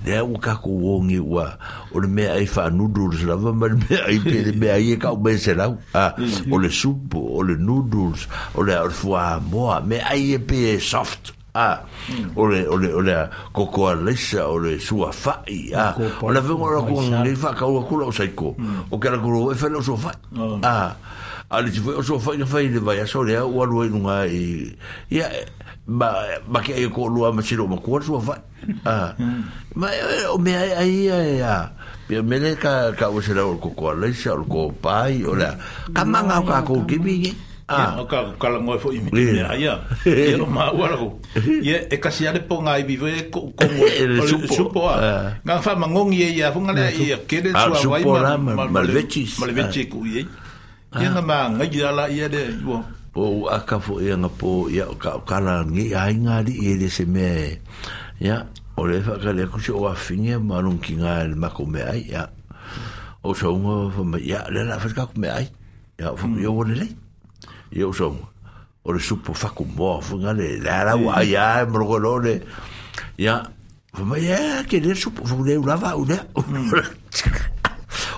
[0.04, 1.46] lea ua kakou ogi ua
[1.94, 4.74] o le mea ai faanudu o le salava ma le mea ai pe le mea
[4.74, 6.50] ai e kaumea selau a ah, hmm.
[6.50, 8.26] o le supu o le noodles
[8.58, 11.84] o le fuamoa mea ai e pe soft a ah,
[12.34, 13.12] ole ole ole
[13.52, 15.92] ko ah, ko lesa ole sua fa i ah.
[15.92, 18.56] a ole vengo ora ko ne fa ka ko ko lo sai ko
[18.88, 19.20] o ka mm.
[19.20, 20.16] ko e fa lo so fa
[20.64, 20.96] a
[21.52, 23.84] ali ti foi so fa i fa i de vai a so le o ro
[23.84, 24.64] in unha e
[25.12, 25.28] ia
[25.84, 28.32] ba ba ke ko lo a machiro ma ko so fa
[28.88, 29.12] a
[29.76, 29.92] ma mm.
[29.92, 30.72] eh, o me ai
[31.12, 31.68] ai a
[32.08, 35.20] pe me le ka ka o se la o ko ko lesa o ko pai
[35.28, 35.52] ole
[35.92, 37.51] ka manga ka ko ki bi eh?
[37.72, 39.10] Ah, no ka ka la ngoi foi mi.
[39.16, 39.56] Ya.
[39.56, 39.76] Ya
[40.36, 41.16] no ma wa ko.
[41.40, 43.82] Ye e kasi ale po ngai vive ko ko mo.
[43.92, 44.04] E,
[44.52, 44.84] supo.
[45.44, 47.98] Nga fa mangong ye ya funga le ye kede su wa
[48.36, 49.40] wa malvechis.
[49.40, 50.28] Malvechi ku ye.
[51.00, 52.84] Ye na ma ngai ala ye de wo.
[53.12, 57.08] Po aka fo ye nga po ya ka kala ngi ai ngari ye de se
[57.08, 57.56] me.
[58.20, 58.44] Ya.
[58.76, 62.28] Ole fa ka le ku se wa finia e, malung kinga el makome ai ya.
[63.24, 65.48] O so ngo fa ya le la fa ka ku me ai.
[65.96, 66.88] Ya fu yo wole le.
[67.74, 68.18] eu son
[68.84, 72.42] ore supo faku mo funga le lara wa ya mrogolone
[73.18, 73.48] ya
[73.94, 76.72] fama ya ke le supo fule ulava ule mm.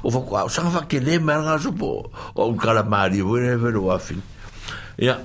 [0.02, 4.20] o faku o sanga fa ke le mera supo o calamari wele velo afin
[4.98, 5.20] ya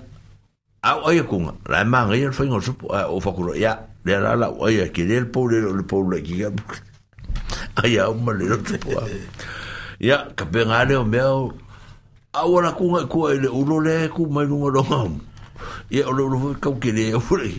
[0.83, 5.03] a oye kunga la manga ya o supo o faku ya le la oye ke
[5.09, 6.45] le pole le pole que
[7.89, 9.01] ya o malero supo
[9.99, 11.53] ya kapenga le o meu
[12.33, 15.01] awala ku ngai ko ele ulo le ku mai lunga longa
[15.89, 17.49] ia o lo kau kere o fule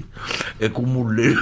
[0.63, 1.35] e ku mule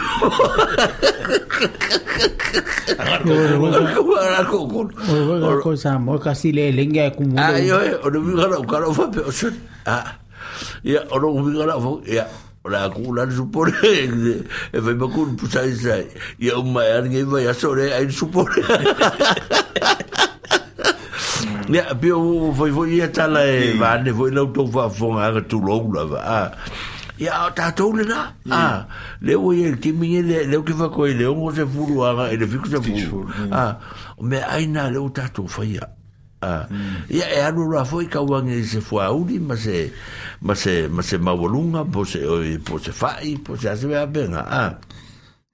[5.52, 8.16] o ko sa mo ka si le lenga e ku mule a yo o lo
[8.24, 9.52] vinga o karo fa pe o shut
[9.84, 10.16] a
[10.80, 12.24] ia o lo vinga la fo ia
[12.64, 13.76] o la ku la supore
[14.72, 16.00] e vai bakun pusa isa
[16.40, 18.56] ia o mai ar ngai vai a sore ai supore
[21.68, 24.12] Ya bi o voi voi ya tala e va ne ah.
[24.12, 26.50] voi lo to va fo nga tu lo la va.
[27.20, 28.32] Ya ta to le na.
[28.50, 28.86] Ah.
[29.20, 31.66] Le o el ti mi le le o ke va ko le o mo se
[31.68, 32.56] fu lo e le fi ah.
[32.56, 32.80] ah.
[32.80, 32.96] mm.
[32.96, 33.20] e se fu.
[33.52, 33.72] Ah.
[34.20, 35.84] Me aina le o ta to fa ya.
[36.40, 36.64] Ah.
[37.12, 39.92] Ya e alu ra foi ka wan e se fu a uli ma se
[40.40, 43.68] ma se ma se ma volunga po se o po se fa i po se
[43.68, 44.40] a se va benga.
[44.48, 44.78] Ah.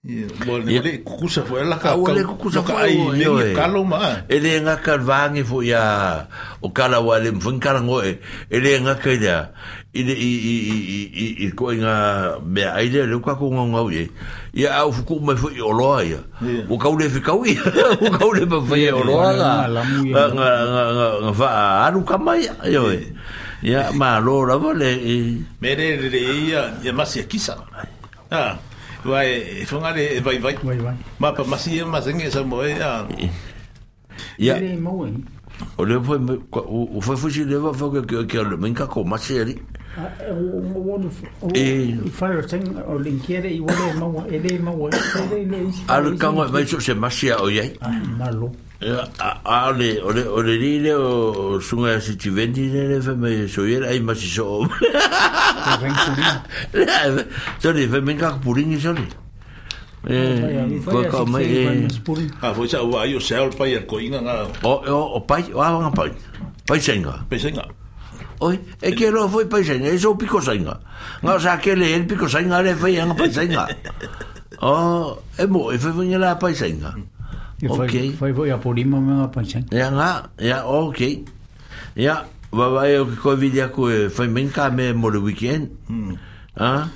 [0.05, 4.76] Ia, wale kukusa fwe la ka Wale kukusa fwe Ia, wale kalo ma Ele nga
[4.76, 6.26] ka vangi fwe ya
[6.60, 8.18] O kala wale mfung kala ngoe
[8.52, 9.48] Ele nga ka ile
[9.97, 13.89] Ile i i i i i i Ko inga mea aile Leu kako ngau ngau
[13.97, 14.10] ye
[14.52, 16.20] Ia au fuku mai fwe i oloa ya
[16.68, 17.56] O kaule fwe kawi
[18.05, 19.52] O kaule pa fwe i oloa ga
[20.05, 20.82] Nga nga nga
[21.24, 21.48] nga fwa
[21.89, 22.52] Aru kamai ya
[23.64, 24.90] Ia, ma lo la wale
[25.64, 27.56] Mere re re e ia Ia masi a kisa
[28.28, 28.55] Ia, ah.
[29.05, 29.28] vai
[29.62, 30.56] e fonga le vai vai
[31.18, 33.06] ma pa masi e ma singe sa mo ya
[34.39, 34.55] ya
[35.78, 36.18] o le foi
[36.55, 39.56] o foi fugi le va fa que que le men ka ko masi ali
[41.55, 41.97] e, e.
[42.10, 45.59] fire thing o linkiere i wole mo ele mo ele le
[45.89, 47.76] al kango vai so se masi o ye
[48.18, 48.51] malo
[48.85, 49.01] Eh,
[49.48, 54.28] Ale, ole, ole lile o sunga ya si vendi nere fe me soyer ay masi
[54.28, 54.61] so.
[57.65, 59.09] Sorry, fe me kak puring sorry.
[60.05, 61.89] Eh, ko ko mai eh.
[62.44, 64.44] Ah, foi sa wa yo sel pa yer ko inga nga.
[64.69, 64.85] O
[65.16, 66.12] o pai, o ava nga pai.
[66.69, 67.24] Pai senga.
[67.24, 67.65] Pai senga.
[68.44, 70.77] Oi, e que lo foi pai senga, eso pico senga.
[71.24, 73.65] Nga sa que le el pico senga le fe nga pai senga.
[74.62, 76.94] Oh, e mo, e fe venga la pai senga.
[77.69, 78.12] okay.
[78.12, 79.65] foi foi a por mesmo a pancen.
[79.73, 81.24] Ya na, ya ok.
[81.97, 85.70] Ya, va vai o que coi foi bem cá mesmo no weekend.
[86.57, 86.89] Ah.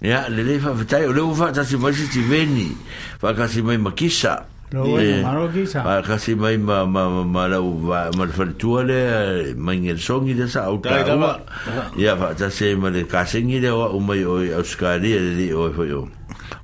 [0.00, 2.70] Ya, le le fa vitai, le fa ta se vai se tiveni.
[3.18, 3.46] Fa ca
[4.70, 5.24] E
[6.04, 9.88] kasi mai ma ma ma ma la u va ma le fortua le ma in
[9.88, 11.08] el songi de sa auta.
[11.96, 15.52] Ya va ta se ma le kasi ngi de u mai o Oscari de di
[15.52, 16.04] o foi o.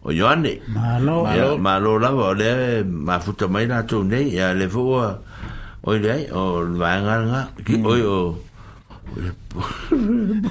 [0.02, 0.60] O Joanne.
[0.68, 1.24] Malo.
[1.56, 6.28] Malo la va le ma futa mai na tu nei ya le vo o le
[6.30, 7.86] o va nga nga ki mm.
[7.88, 8.24] o o.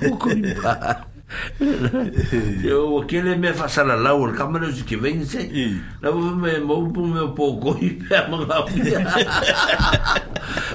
[0.01, 1.12] Poco impacto.
[2.65, 5.39] Eu o que le me fa sala la o camera ju que vence.
[6.01, 8.55] La vo me mo pu me po ko i pe ma la.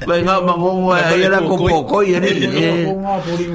[0.07, 2.31] Venga ma ngo wa ya la ko po ko i ni.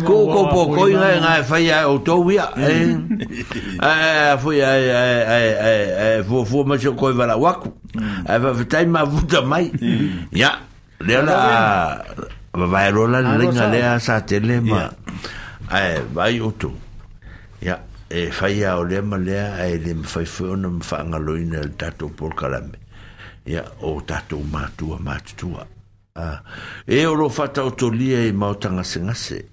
[0.04, 0.42] Ko ko
[0.74, 2.48] po na na fa ya o to wi a.
[2.60, 7.74] Eh fu ya eh eh eh fu ma jo ko va la wa ku.
[8.30, 9.42] Eh va vita ma vu da
[10.32, 10.60] Ya.
[11.04, 12.04] Le la
[12.54, 14.90] va va rola le nga
[15.74, 16.54] Eh vai o
[18.16, 22.36] e fai a o lea a e lea mawhai whuona mwha loina le tato por
[22.36, 22.78] karame.
[23.48, 25.66] Ia, o tato mātua mātutua.
[26.86, 29.48] E o lo fata o to lia e mau tangase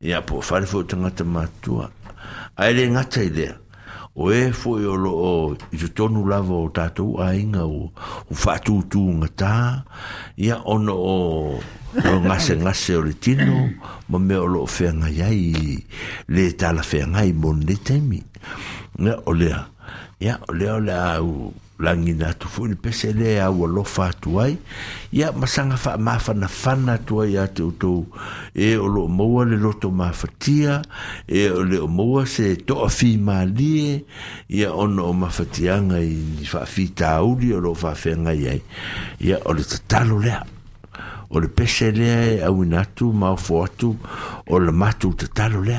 [0.00, 1.86] Ia, po whare fwo tangata mātua.
[2.56, 3.46] A e le ngatai i
[4.18, 8.98] o e foi o lo i te tonu lava o tātou ainga o, o whātūtū
[9.20, 9.52] ngā tā
[10.42, 11.20] ia ono o
[12.02, 13.60] o ngase ngase o le tino
[14.10, 15.78] ma me o lo whenga iai
[16.34, 18.18] le tala whenga i mon le temi
[19.06, 19.62] ia o lea
[20.18, 21.32] ia o lea o lea au
[21.78, 24.58] langi na tu fu ni pesele a wa lo fa tuai
[25.14, 28.06] ya masanga fa ma fa na fa na tu ai te to
[28.54, 30.82] e o lo mo le lo to ma fa tia
[31.24, 33.94] e o le mo se to fi ma li
[34.50, 37.94] ya ono o ma fa tia ngai ni fa fi ta li o lo fa
[37.94, 38.60] fe ngai ai
[39.22, 40.34] ya o le ta lo le
[41.30, 43.94] o le pesele a wi na tu ma fo tu
[44.50, 45.78] o le ma tu te ta lo le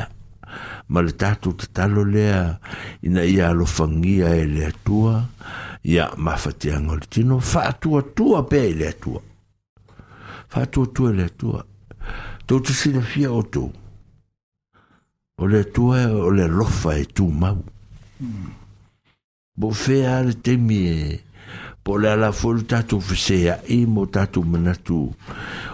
[0.89, 2.55] ma le ta tu te ta lo le
[3.03, 5.27] ina ia lo fangia e le tua
[5.83, 9.21] ia mafatiaga o le fa faatuatua pea i le atua
[10.49, 11.63] faatuatua i le atua
[12.45, 13.71] tou te silafia outou
[15.37, 17.63] o le atua o le alofa e tumau
[19.59, 21.21] po fea le temi e
[21.83, 25.07] po o le ala foi le tatou feseaʻi mo tatou menatu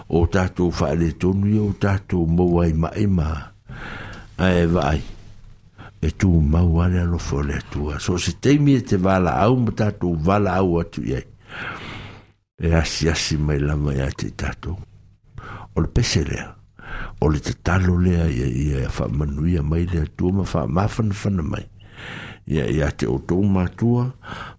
[0.08, 3.26] o tatou faaletonu ia o mo mauai maʻi ma
[4.38, 5.00] ae vaai
[6.06, 10.12] e tu mau ale alofo le atua so se teimi e te valaau ma tatou
[10.26, 11.26] valaau atu i ai
[12.62, 14.76] e asiasi mai lava iā te tatou
[15.74, 16.46] o le pese lea
[17.18, 21.66] o le tatalo lea ia ia e faamanuia mai le atua ma faamafanafana mai
[22.54, 24.04] ia ia te outou matua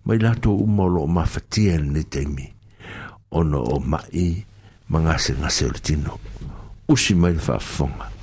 [0.04, 2.48] mai latou uma o loo mafatia i lenei taimi
[3.40, 4.26] ona o maʻi
[4.92, 6.14] magasegase o le tino
[6.92, 8.17] usi mai le faafofoga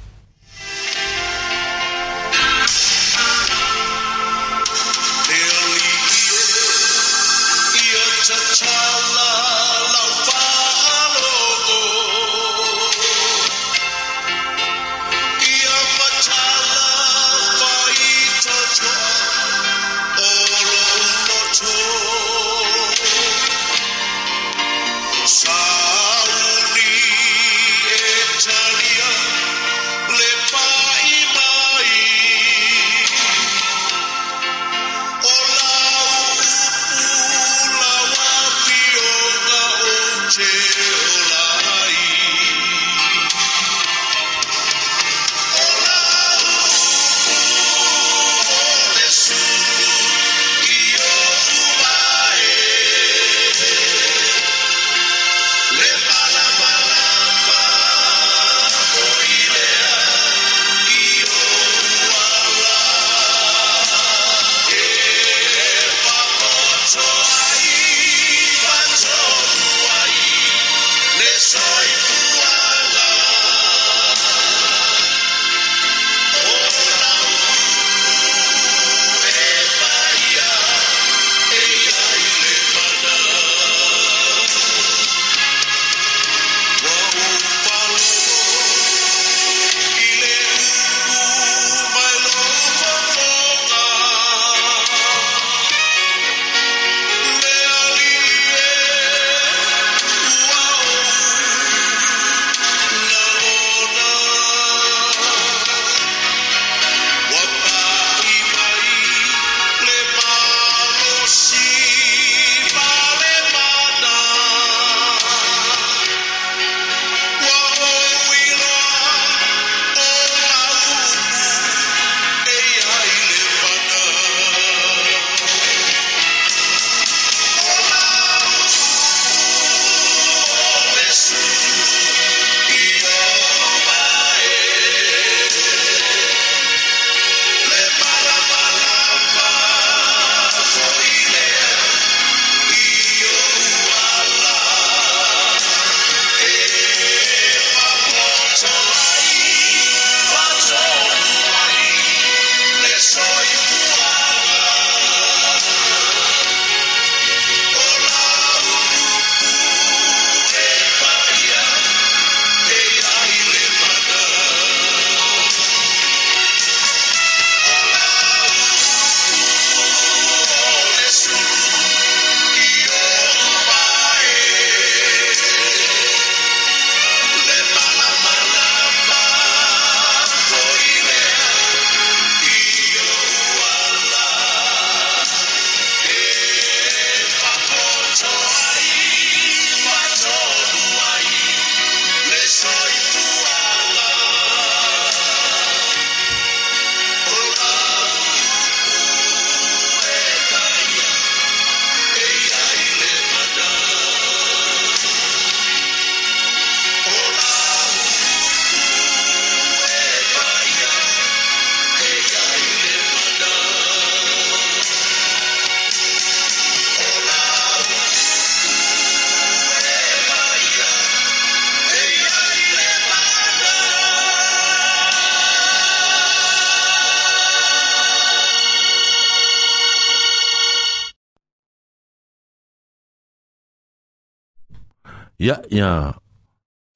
[235.45, 236.16] ia ia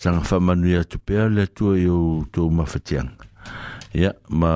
[0.00, 1.98] sanga whamanu ia tupea le tua i o
[2.32, 3.24] tō mawhatianga.
[4.00, 4.10] Ia
[4.40, 4.52] ma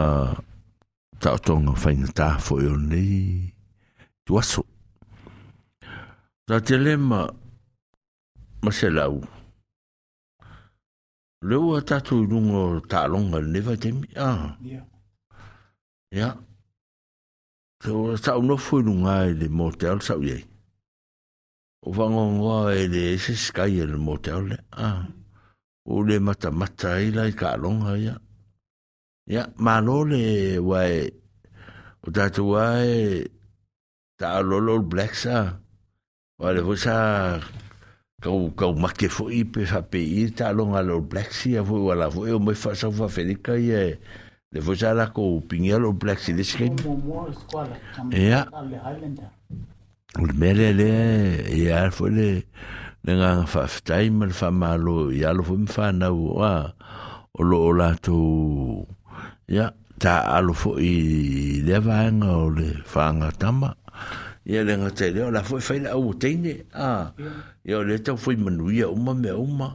[1.20, 3.52] taotonga whainga tā fo i o nei
[4.24, 4.64] tuaso.
[6.48, 7.20] Tā te le ma
[8.64, 9.20] ma se lau.
[11.44, 14.08] Leo a tātou i rungo tālonga lewa te mi.
[14.16, 14.56] Ah.
[14.72, 14.80] Ia.
[16.16, 16.30] Ia.
[17.82, 20.44] Tau nofo i runga ai le mō te al sau iei
[21.84, 25.02] o whangongoa e le ese skai e le motel le a
[25.86, 28.14] o le mata mata i lai ka longa ia
[29.34, 30.24] ia malo le
[30.68, 30.98] wai
[32.06, 32.92] o tatu wai
[34.18, 35.36] ta alolo le black sa
[36.38, 36.96] wai le hosa
[38.22, 41.66] kau kau make fo i pe fa pe i ta longa le black si a
[41.68, 43.82] fo wala fo e o me fa sa fa felika ia
[44.54, 46.68] le hosa la ko pingia le black si le skai
[48.26, 48.40] ia
[50.12, 50.92] E o le mea lele
[51.56, 52.28] ia foi le
[53.04, 56.54] le gaga faafetai ma le faamālo ia lo foi mafanau oa
[57.32, 58.84] o loo latou
[59.56, 59.66] ia
[60.02, 60.92] taalo foʻi
[61.66, 63.68] lea vaega o le faagatama
[64.50, 66.90] ia le gata lea o la foi fai e laau teine a
[67.68, 69.68] ia o le tau foi manuia uma mea uma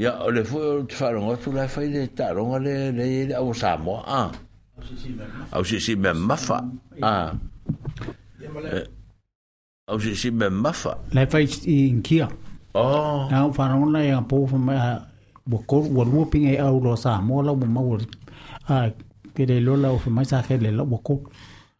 [0.00, 3.50] ia o le foi o te faalogatu la fai le taaloga le lei le au
[3.54, 4.22] samoa a
[5.52, 6.58] au sisi mea mafa
[7.02, 7.12] a
[8.78, 8.86] eh,
[9.86, 10.98] Au se se me mafa.
[11.12, 12.28] Lai fai i inkia.
[12.74, 13.28] Oh.
[13.30, 15.06] Nau whanona e a pōwha mai a
[15.52, 17.98] wakoru wa lua pinga e au roa sa mō lau mo maua
[18.68, 18.90] a
[19.34, 21.26] kere lola o whamai sa kere lau wakoru.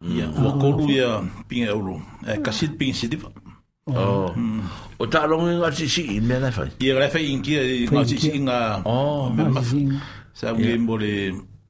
[0.03, 1.09] Ia, wakoru ia
[1.49, 2.37] pinga e au roa.
[2.45, 3.31] Kasit pinga sidipa.
[3.87, 4.29] Oh.
[4.99, 6.69] O tā longi ngā si si i mea lai fai.
[6.85, 8.59] Ia, lai fai inkia ngā si si ngā.
[8.85, 9.33] Oh.
[10.35, 11.11] Sa unge mbole...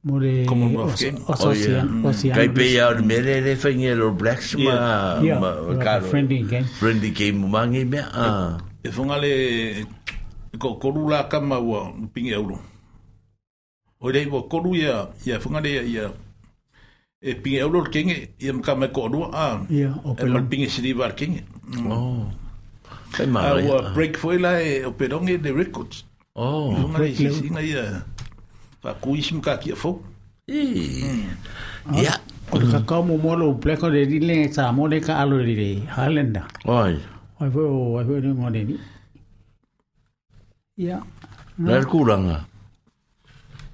[0.06, 1.68] mure o so si
[2.04, 5.50] o si kai pe ya or mere de fenger or blacks ma ma
[5.82, 8.46] ka friendly game friendly game ma ngi me a ah.
[8.84, 9.32] e eh, fonga le
[10.62, 11.82] ko eh, korula ka ma wa
[12.14, 12.58] pinge euro
[14.00, 16.04] o le ko koru ya ya fonga le ya, ya.
[16.08, 19.46] e eh, pinge euro ke nge ya ka me ko do a
[19.82, 21.42] ya o pe lo pinge si di bar ke nge
[21.90, 22.30] oh
[23.18, 26.04] kai ma wa break foi la e o pe de records
[26.36, 27.86] oh fonga le si nga ya
[28.82, 30.02] Fakou isi mika kia fau.
[30.48, 32.16] Ya.
[32.52, 35.86] O ka kau mo molo pleko de dile sa mo de ka alo de de
[35.96, 36.42] halenda.
[36.66, 36.96] Oi.
[37.40, 37.60] Oi fo
[37.98, 38.76] oi fo ni mo de ni.
[40.76, 41.00] Ya.
[41.58, 42.44] Lal kuranga.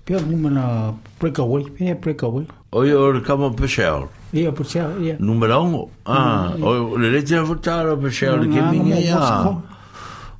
[0.04, 2.46] Pia numana breakaway, pia breakaway.
[2.72, 4.08] Oi o kama pesel.
[4.32, 5.16] Ia pesel, ia.
[5.18, 9.62] Numero Ah, o le lete a votara pesel de keminga ia.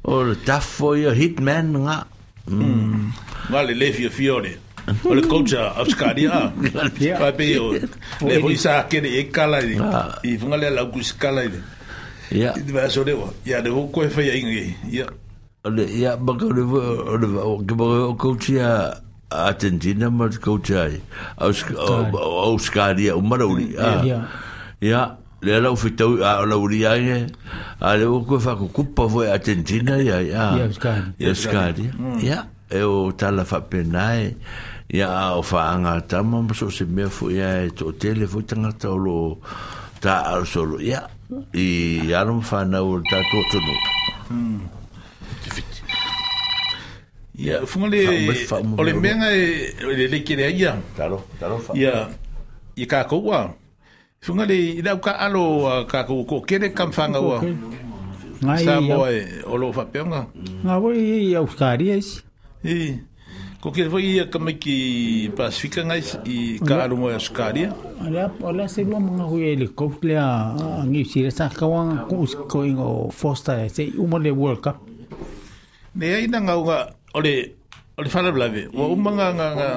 [0.05, 2.07] O le tafo ia hitman nga.
[2.49, 2.61] Mm.
[2.61, 3.32] mm.
[3.51, 4.57] Ngale lefi a fiore.
[5.05, 6.53] O le coacha a Scaria.
[6.57, 7.73] Vai pe o.
[7.73, 10.19] Le de kala e e- ah.
[10.23, 10.35] e i.
[10.35, 10.71] I funga le
[11.19, 11.43] kala
[12.31, 12.53] Ya.
[12.53, 13.15] de va so le
[13.45, 13.91] Ya de ho
[15.65, 19.01] Le ya ba le o coacha
[19.31, 21.01] Argentina ma coacha ai.
[21.39, 24.29] O Scaria o Ya.
[24.81, 25.17] Ya.
[25.43, 26.93] le ala fitau a la uria
[27.81, 30.71] a le ko fa ko kupa Argentina ya ya
[31.19, 34.35] ya e o tala faapena e
[34.97, 38.97] ia o faaga tama ma so se mea foʻi ia e toʻatele foʻi tagata o
[38.97, 39.17] lo
[40.01, 41.03] taalo solo ia
[41.53, 43.81] i alo ma fanau o le tatou atonuu
[47.45, 48.03] ia fuga le
[48.81, 49.45] o le mea e
[49.85, 50.73] le leikeleai ia
[51.79, 51.93] ia
[52.77, 53.41] i kakou a
[54.25, 59.73] fuga le i lau kaalo a kakou kookele kamafagau a sa moa e o loo
[59.77, 60.23] faapeoga
[60.65, 60.97] ga oi
[61.29, 62.32] i australia isi
[62.63, 62.95] E,
[63.59, 64.79] ko ke foi ia kama ki
[65.35, 65.99] pasifika ngai
[66.31, 67.75] i kaalo mo Australia.
[67.99, 72.23] Ala ala se lo manga hui ele ko le a ngi si sa kawa ko
[72.47, 74.77] ko ingo foster se umo le World Cup.
[75.99, 76.55] Ne ai na nga
[77.19, 77.35] ole
[77.99, 78.71] ole fala blave.
[78.79, 79.69] O umanga nga nga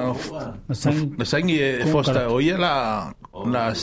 [1.18, 2.72] na sangi e foster o ia la
[3.54, 3.74] la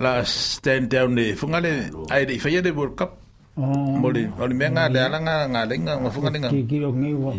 [0.00, 3.16] la stand down ne fungale ai de fai de World Cup.
[3.56, 3.96] Oh.
[3.96, 6.48] Mo ole menga le ala nga nga le nga funga le nga.
[6.52, 7.32] Ki ki ngi wa.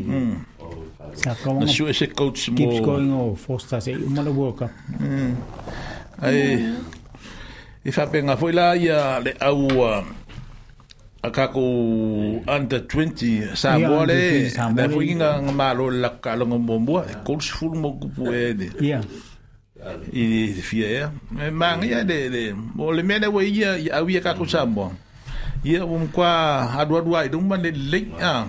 [1.14, 1.68] So come on.
[1.70, 2.58] Sure it's a coach more.
[2.58, 3.86] Keeps going on for stars.
[3.88, 4.72] You want to work up.
[6.22, 6.74] Hey.
[7.86, 9.70] If I been a foila ya le au
[11.24, 14.46] akako under 20 sabole
[14.76, 18.72] da foinga ngamalo la kalo ngombo coach full mo kupuede.
[18.82, 19.02] Yeah.
[20.12, 21.12] Ini de fier.
[21.30, 22.54] Me mang ya de de.
[22.74, 24.92] Mo le mene we ya awi akako sabo.
[25.64, 28.10] Ya um kwa adwa dwa dumba le late.
[28.18, 28.48] Yeah.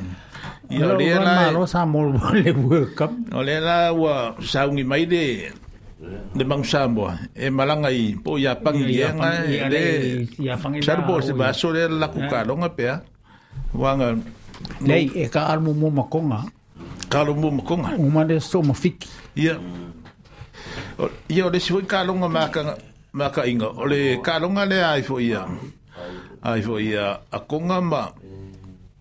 [0.71, 0.95] I o la...
[0.95, 3.11] O lea la le workup.
[3.35, 5.53] O la ua saungi mai de...
[6.35, 7.19] Le mang samboa.
[7.35, 9.45] E malanga i po ia pangi lianga.
[9.71, 10.27] Le...
[10.83, 13.01] Saru po se baso le la kukalonga pea.
[13.75, 14.17] Wanga...
[14.81, 16.39] Nei, e ka almu mo makonga.
[17.09, 17.97] Ka almu mo makonga.
[17.99, 19.09] Uma le so mafiki.
[19.37, 19.57] Ya.
[20.99, 21.43] Oh, ya, ia.
[21.43, 22.77] Ia o le si foi kalonga maka...
[23.15, 23.67] Maka inga.
[23.71, 25.47] O le kalonga le ai fo ia.
[26.43, 27.21] Ai fo ia.
[27.31, 27.41] A
[27.83, 28.11] ma...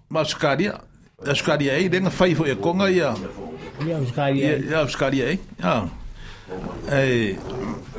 [0.09, 0.77] Ma skaria.
[1.23, 3.13] Australia e renga fai fo e konga ia.
[3.85, 4.57] Ia Australia.
[4.57, 5.39] Ia Australia e.
[5.61, 5.87] Ah.
[6.91, 7.37] Eh,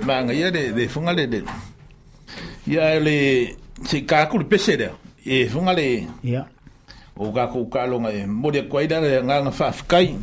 [0.04, 1.42] manga ia de de funga le de.
[2.66, 4.90] Ia le se ka ku pese de.
[5.24, 6.06] E funga le.
[6.22, 6.44] Ia.
[7.16, 10.16] O ka ku ka longa e mo de kwai da nga nga fa kai.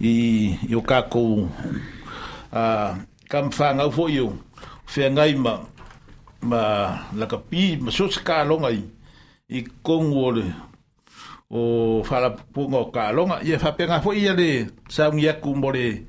[0.00, 1.48] I yo ka ku
[2.52, 2.98] a
[3.30, 4.26] kam fa nga fo yo.
[4.86, 5.54] Fe ngai ma
[6.50, 6.60] ma
[7.14, 8.82] la kapi ma so ska longa i.
[9.48, 10.73] I kongo le.
[11.54, 13.38] o whalapunga o kālonga.
[13.46, 16.04] Ia whapenga fo ia le saungi aku mo le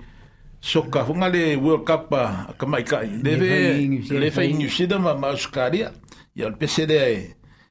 [0.61, 2.09] soka funga le World Cup
[2.57, 3.09] ka mai kai.
[3.23, 5.91] Le whai New Zealand ma ma Australia.
[6.35, 7.21] Ia le pese le ai.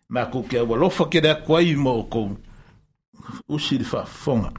[0.08, 2.36] Ma kukia walofa ke le akuai mo kou.
[3.48, 4.54] Usi le whafonga.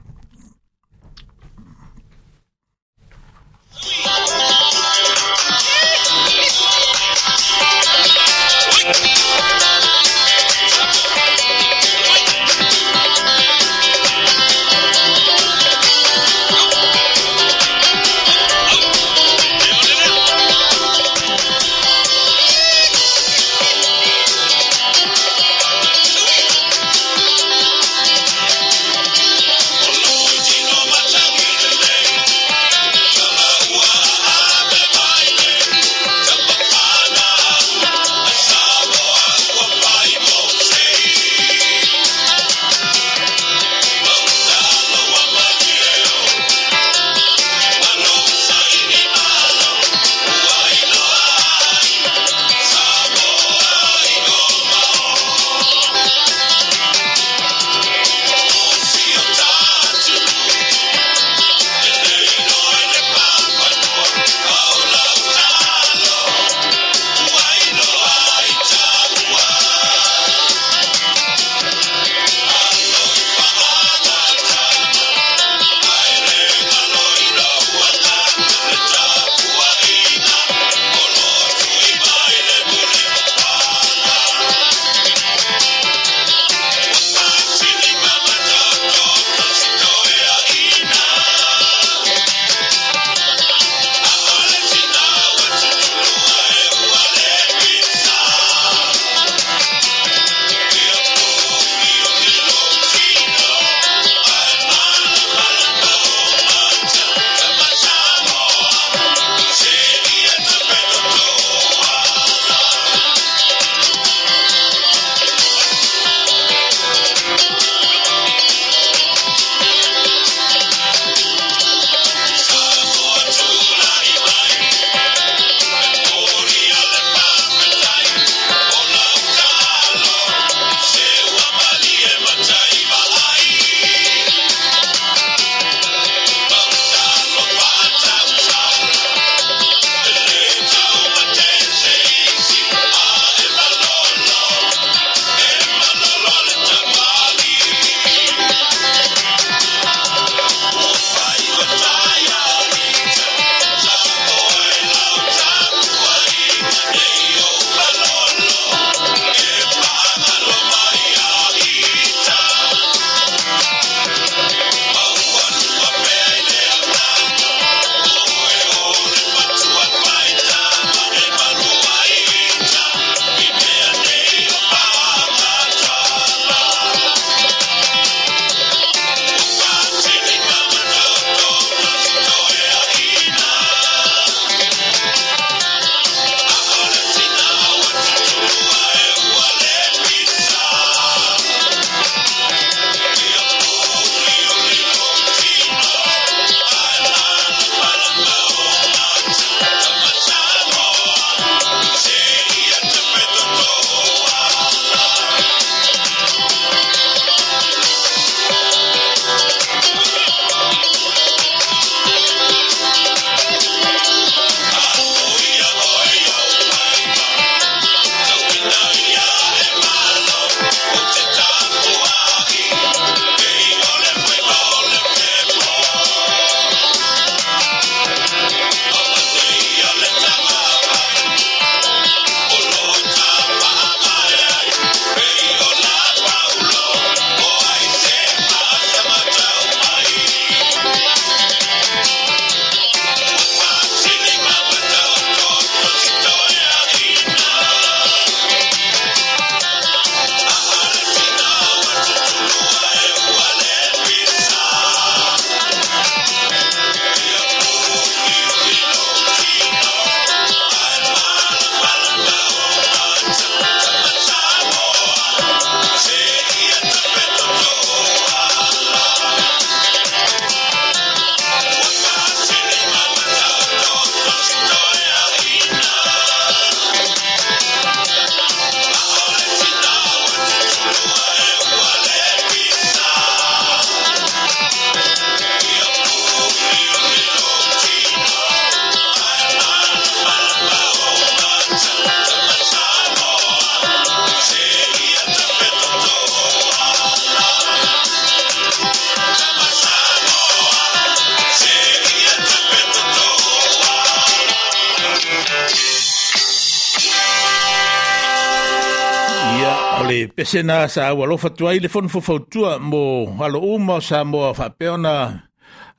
[310.56, 313.02] sena sa ua lofa tu ai le fonu fo fautua mo
[313.44, 315.16] halo uma sa mo fa peona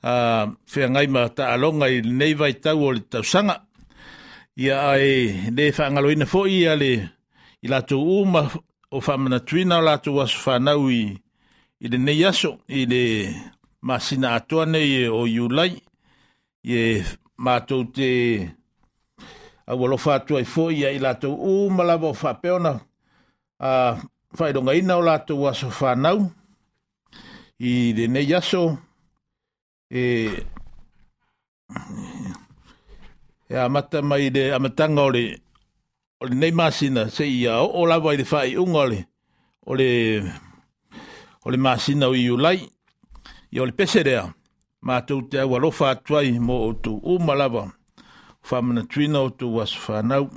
[0.01, 3.55] a uh, fe ngai ma ta alonga i nei vai tau o le tau sanga
[4.63, 5.09] ia ai
[5.55, 6.91] le fa ngalo ina fo ia le
[7.63, 8.41] i la tu uma
[8.89, 11.01] o fa mana tuina o la tu was fa nau i
[11.83, 13.03] i le nei aso i le
[13.87, 15.71] masina atua nei o iulai
[16.65, 16.81] i e
[17.45, 18.09] mātou te
[19.69, 22.73] a ua lofa atua i fo ia i la tu uma la vo fa peona
[23.61, 23.95] a uh,
[24.39, 26.19] whaeronga ina o lātou aso whanau
[27.69, 28.63] i re nei aso
[29.89, 30.03] e
[33.49, 35.25] e amata mai re amatanga o re
[36.21, 38.99] o le nei masina se ia o, o lawa i re whae unga o le
[39.65, 42.59] o le o i ulai
[43.51, 44.23] i o le peserea
[44.87, 47.65] mātou te au alofa atuai mo o tu umalawa
[48.51, 50.29] whamana tuina o tu wasu whanau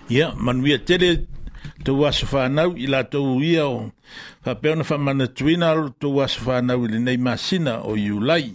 [0.09, 1.29] Ia, manuia tele
[1.85, 3.93] tau aso whanau i la tau ia o
[4.45, 8.49] whapeona whamana tuina alo tau aso whanau i lenei masina o iulai.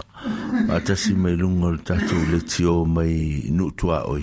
[0.71, 4.23] whatasi mai lunga le tatu le tio mai nutua oi.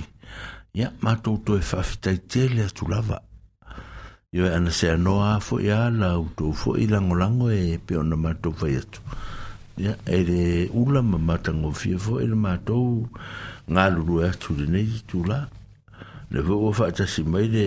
[0.73, 3.19] Ia, mātou toi whawhitai tele atu lava.
[4.34, 8.53] Yo ana se anoa fo ia la utu fo i langolango e pe ona mātou
[8.56, 9.02] fai atu.
[9.84, 13.10] Ia, e le ula ma matango fia fo e le mātou
[13.68, 15.41] ngā lulu e atu le tu la.
[16.32, 17.66] Le fo ua whaatasi mai le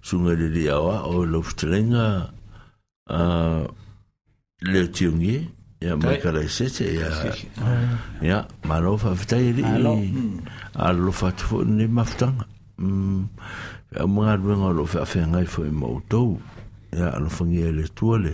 [0.00, 2.06] sunga le li awa o le uftelenga
[4.72, 5.44] le tiongi e.
[5.84, 7.12] Ya mai kala sete ya
[8.24, 8.40] ya
[8.70, 10.08] malo fa fitai ali
[10.80, 12.48] alo fa tu ni ne maftanga.
[12.80, 13.24] Mm.
[13.96, 16.40] a mga ruenga lo fa fa ngai fo mo to
[16.92, 18.32] ya lo fa ngi e le tuole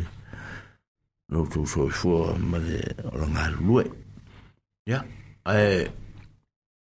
[1.30, 2.12] no to so fo
[2.50, 2.78] ma de
[3.18, 3.82] lo nga lue
[4.86, 4.98] ya
[5.50, 5.82] ai e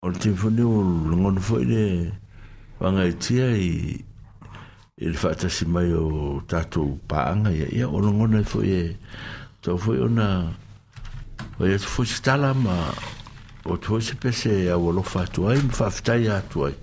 [0.06, 1.86] o te fo ne o lo fo ile
[2.80, 3.98] va ngai tia i
[5.06, 8.94] il fata si mai e o tatu paanga ya ya o lo ngona fo ye
[9.66, 10.28] to fo ona
[11.60, 12.94] o ye fo stala ma
[13.66, 16.76] o to se pese ya o lo fa tu ai fa fa ya tu ai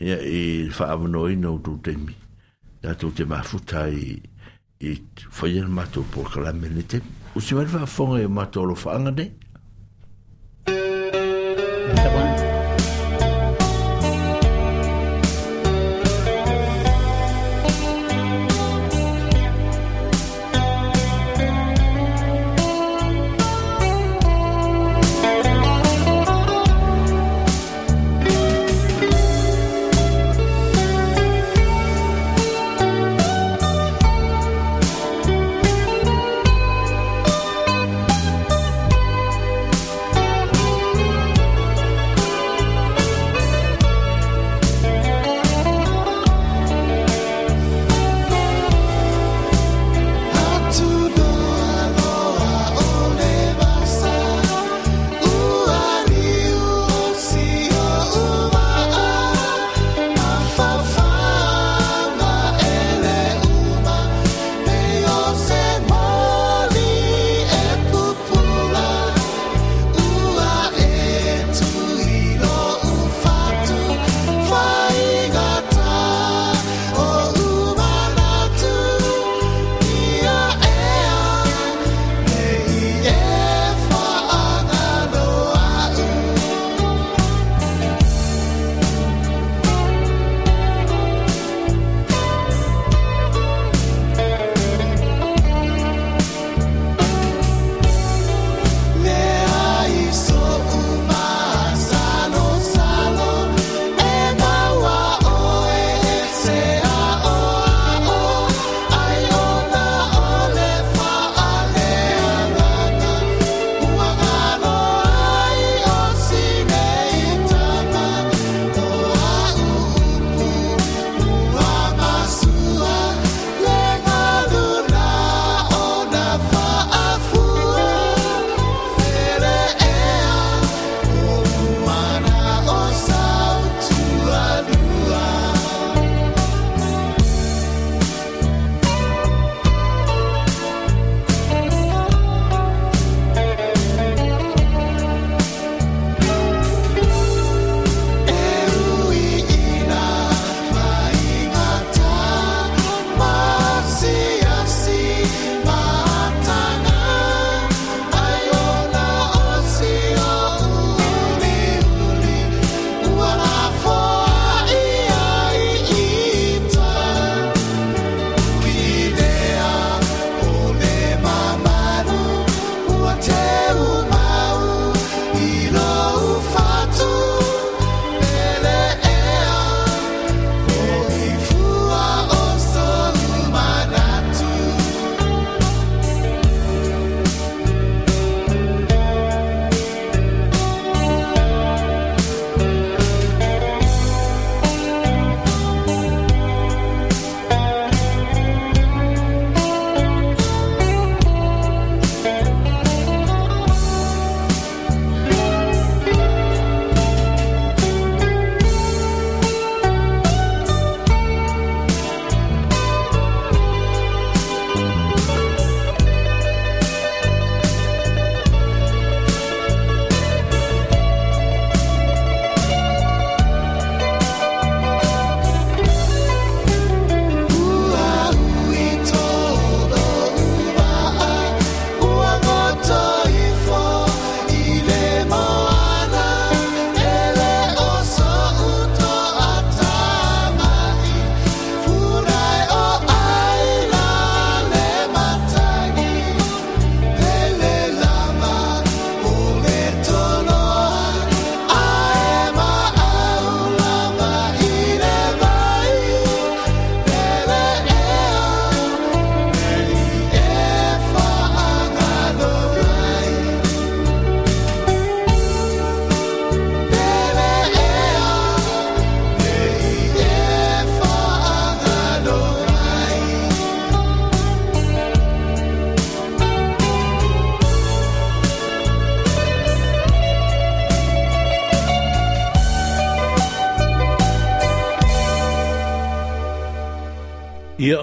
[0.00, 2.16] ia e whaavano i nau tō teimi.
[2.84, 4.16] Tātou te mafuta i
[4.84, 4.92] i
[5.38, 7.00] whaia na mātou pōr kalame ne
[7.36, 9.32] O si wari whaafonga i mātou lo whaanga nei.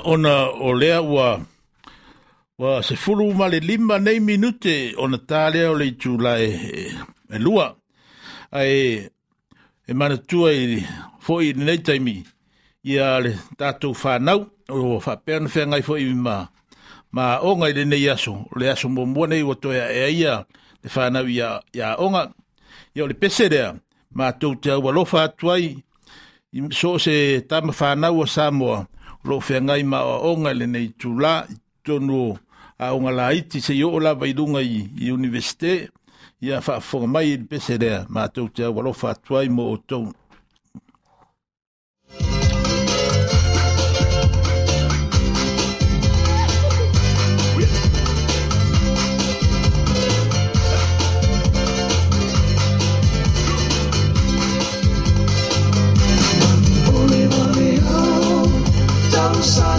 [0.04, 1.40] ona o lea ua
[2.60, 6.50] wa se fulu male lima nei minute ona tale o le tu la e,
[6.80, 6.88] e,
[7.32, 7.76] e lua
[8.52, 9.10] ai
[9.90, 10.84] e mana tu ai
[11.24, 12.18] fo i nei taimi
[12.92, 14.14] ia le tato fa
[14.70, 16.36] o fa pern fe ngai fo i ma
[17.16, 20.36] ma o ngai le nei aso le aso mo mo nei o to e ia
[20.84, 22.24] le fa nau ia ia o nga
[22.96, 23.70] ia le pese dea
[24.18, 25.24] ma tu te wa lo fa
[26.60, 27.16] I so se
[27.50, 27.90] tam fa
[28.20, 28.80] o samoa
[29.28, 31.56] lo whengai maoaoga lenei tulā i
[31.86, 32.24] tonu
[32.86, 35.74] aoga laiti sei oo lava i luga i universite
[36.44, 40.06] ia faafofoga mai i le pese lea matou te aualofa atu ai mo o tou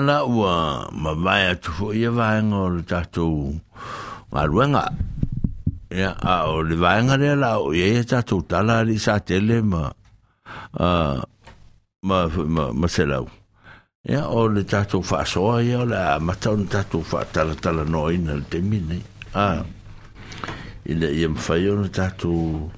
[0.00, 3.52] ana ua mawai atu fo ia vaenga o le tatou
[4.32, 4.88] ngaruenga.
[5.92, 9.60] Ia, a o le vaenga rea la o ia ia tatou tala li sa tele
[9.60, 9.92] ma,
[10.84, 11.20] uh,
[12.08, 12.18] ma,
[12.56, 13.28] ma, ma se lau.
[14.08, 18.34] Ia, o le tatou whaasoa ia o le a matau na tatou whaatalatala no ina
[18.40, 19.02] le temi nei.
[19.36, 19.60] A,
[20.88, 22.72] ile ia mwhai o na tatou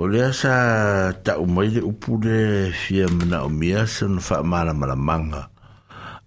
[0.00, 4.38] O lea sa ta umai le upu le fia mana o mia se na wha
[4.42, 5.49] mara mara manga.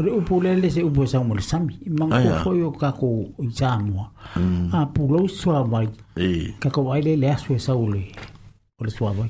[0.00, 1.76] Ore upu lele se upu sa umole sami.
[1.86, 4.10] Imang ko foi o kako jamua.
[4.72, 5.88] A pulo swa mai.
[6.60, 8.08] Kako vai le le aswe sa ule.
[8.80, 9.28] Ole swa mai.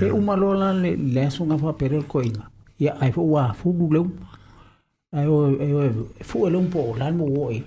[0.00, 2.48] Pe umalola le le asunga fa perel koinga.
[2.80, 4.06] Ia ai fo wa fu leu.
[5.12, 5.82] Ai o ai o
[6.22, 7.62] fu le un po lan mo oi.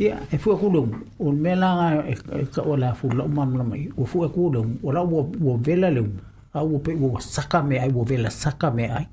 [0.00, 0.88] Ia e fu e ko leu.
[1.20, 3.88] O mela e, e ka ola fu la mam la mai.
[3.96, 4.66] O fu ko leu.
[4.82, 6.10] Ola wo wo vela leu.
[6.54, 9.06] Au pe wo saka me ai wo vela saka me ai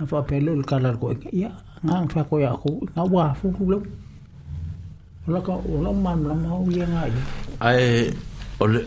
[0.00, 1.50] a faapele o le kalalakoega ia
[1.84, 3.82] gagafeakoe akou ga uafulu lau
[5.28, 7.22] olaka o lau manulama au ia gaia
[7.60, 8.12] ae
[8.60, 8.86] ole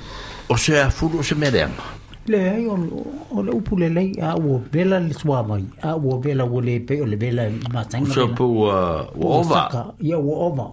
[0.50, 1.84] o se afulu o se meleaga
[2.28, 6.62] leai o le upu lelei a ua vela le tuā mai a ua vela ua
[6.64, 10.68] lē pei o le vela e mataigasopo ua ova ia ua ova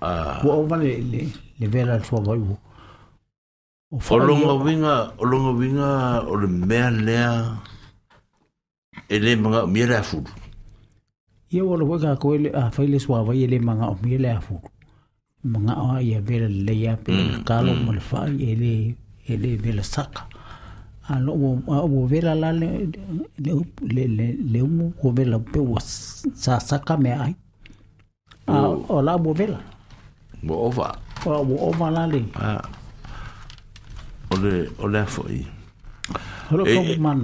[0.00, 0.38] ah.
[0.46, 2.58] ua ova le vela le tuā mai ua
[4.10, 5.88] o longa winga o longa winga
[6.30, 7.58] o le mea lea
[9.08, 9.92] e le manga o mia mm, mm.
[9.92, 10.30] le afulu
[11.50, 14.30] ia ua loa ka koe le afai le suavai e le manga o mia le
[14.30, 14.60] afulu
[15.44, 18.72] magao o ia vela lelei ape le kalo ma le faai e le
[19.30, 20.22] e le vela saka
[21.08, 22.70] alo ua vela la le
[24.52, 25.80] le umu ua vela upe ua
[26.34, 27.34] sasaka mea ai
[28.48, 28.84] mm.
[28.88, 29.60] o la ua vela
[30.48, 30.88] ua ova
[31.26, 32.20] ua ova la le
[34.32, 35.04] o le o le
[36.04, 36.04] e e e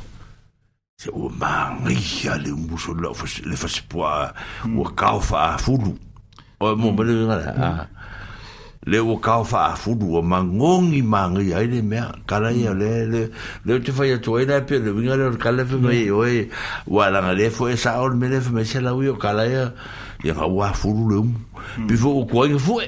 [0.99, 5.15] se o ma ngi ya le muso lo fo le fo se po o ka
[5.15, 5.95] o fa fulu
[6.59, 6.95] o mo mm.
[6.99, 7.87] bele nga ah.
[8.83, 12.51] le o ka o fa fulu o ma ngongi ma ngi ai le me kala
[12.51, 12.75] ya mm.
[12.83, 13.21] le le
[13.63, 16.11] le te fa ya to ina pe le vinga le kala fe me mm.
[16.11, 16.51] oi
[16.91, 19.47] wa la le fo esa o me le fe me se la u yo kala
[19.47, 19.71] ya
[20.21, 21.33] ia ga wa furu le mu
[21.87, 22.81] pivo o koe fo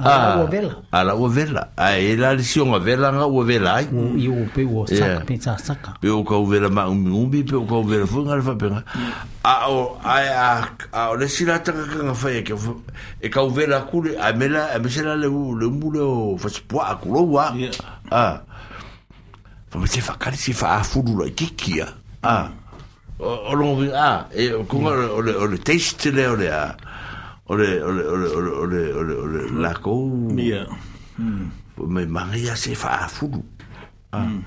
[0.00, 4.64] a vela ala vela a ela le sionga vela nga o vela ai o pe
[4.64, 5.20] o saka é.
[5.20, 8.40] pe saka pe o ka vela ma um pe o ka o vela fo nga
[9.44, 10.64] a o a
[10.94, 12.54] a o le sila ta ka nga e ke
[13.20, 13.84] e ka vela
[14.16, 18.40] a mela a mela le u le mu le o fa spa a, a ah.
[19.68, 21.84] fa me se fa ka kikia
[22.22, 22.48] a
[23.20, 25.10] o longi a e kunga mm.
[25.12, 26.76] o le o le taste le o le a
[27.46, 29.74] o le o le o le o le o le o le o le la
[29.74, 30.66] ko mia
[31.18, 31.84] mm.
[31.86, 33.42] me mangi a se fa fulu
[34.12, 34.40] a mm.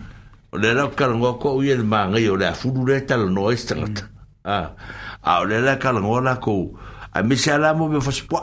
[0.52, 3.52] o le la ka ngo ko ye le mangi o le fulu le tal no
[3.52, 4.04] estrat
[4.44, 4.74] a
[5.24, 6.74] a o le la ka ngo la ko
[7.14, 8.42] a me se ala mo me fa spo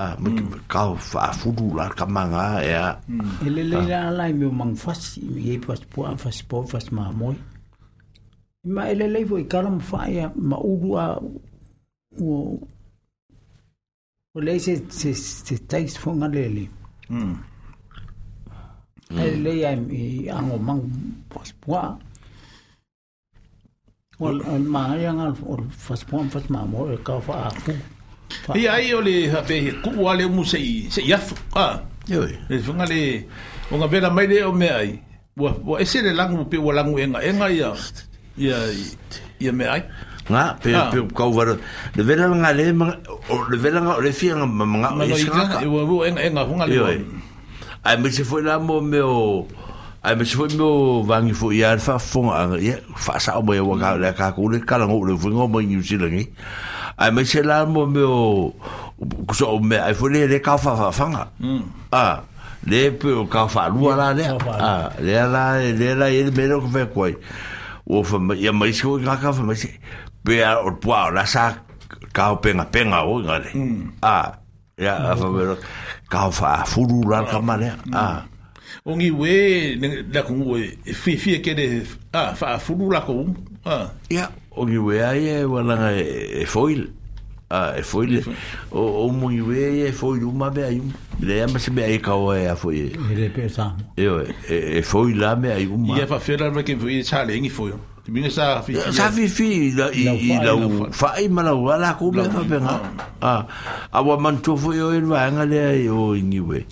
[0.00, 2.96] a me ka fa fulu la ka manga e a
[3.44, 6.64] ele le la la e me mang e fa si ye pa spo fa spo
[6.66, 7.36] fa ma moi
[8.64, 11.16] ma ele lei foi cara mo faia ma uru a
[12.20, 12.60] o
[14.34, 16.68] o lei se se se tais fonga lele
[17.08, 17.36] hmm.
[19.10, 20.82] mm ele lei ai ango mang
[21.32, 21.96] pos poa
[24.20, 24.44] o hmm.
[24.50, 27.72] al ma ya ngal o fas poa fas ma mo e ka fa aku
[28.60, 30.60] i ai o e, le ha pe ku ale mo se
[30.94, 31.16] se ya
[31.56, 31.80] ah
[32.12, 32.20] yo
[32.52, 33.00] e fonga le
[33.72, 34.90] o ngavela mai le o me ai
[35.40, 37.70] wa wa ese le langu pe wa langu enga enga ia
[38.38, 38.58] ia
[39.40, 39.82] ia me ai
[40.30, 40.92] nga pe ah.
[40.94, 41.58] pe ko var
[41.96, 42.70] de vera nga le
[43.32, 46.42] o de vera nga le fia nga nga o iska e wa bu enga enga
[46.46, 47.02] hunga le
[47.82, 49.46] ai me se foi la mo me o
[50.06, 53.42] ai me se foi mo vangi fo ia fa fo nga ia fa sa o
[53.42, 56.06] mo ga le ka ko le kala ngo le fo ngo mo ni si le
[56.10, 56.22] ni
[57.00, 58.54] ai me se la mo me o
[59.34, 61.90] so me ai fo le le ka fa fa fa nga mm.
[61.90, 62.22] ah
[62.70, 64.30] le pe o e, e, ka fa lu ala le
[64.60, 67.12] ah le ala le ala ele me lo ko fe koi
[67.86, 69.68] o fa ya mai sko ka fa mai se
[70.24, 71.56] pe a o pa la sa
[72.12, 74.00] ka o penga penga o ga le mm.
[74.02, 74.32] a
[74.78, 75.58] ya a fa ber
[76.10, 78.26] ka fa furu la ka ma le a mm.
[78.84, 79.34] o ngi we
[80.12, 81.82] da ku we e fi fi e ke de
[82.12, 83.26] a fa furu la ko
[83.64, 86.99] a ya o ngi we ai e wala e foil
[87.50, 88.22] a ah, e foi le
[88.70, 89.40] o o mui
[89.86, 90.80] e foi uma be aí
[91.20, 92.46] le ama se be aí ka o e, um.
[92.46, 96.20] e foi ele pensa eu e, e foi lá me aí e uma e fa
[96.20, 97.74] fera me que foi chale ngi foi
[98.06, 100.54] minha sa fi sa fi fi la i la
[100.92, 102.56] fa i mala wala ko be fa be
[103.20, 103.34] a
[103.92, 106.64] a wa man to foi o e va ngale o ngi we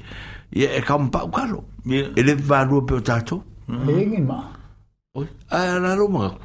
[0.54, 1.64] e ka mpa kalo
[2.14, 4.57] ele va ro pe tato ngi ma
[5.16, 6.36] Oi, a la roma.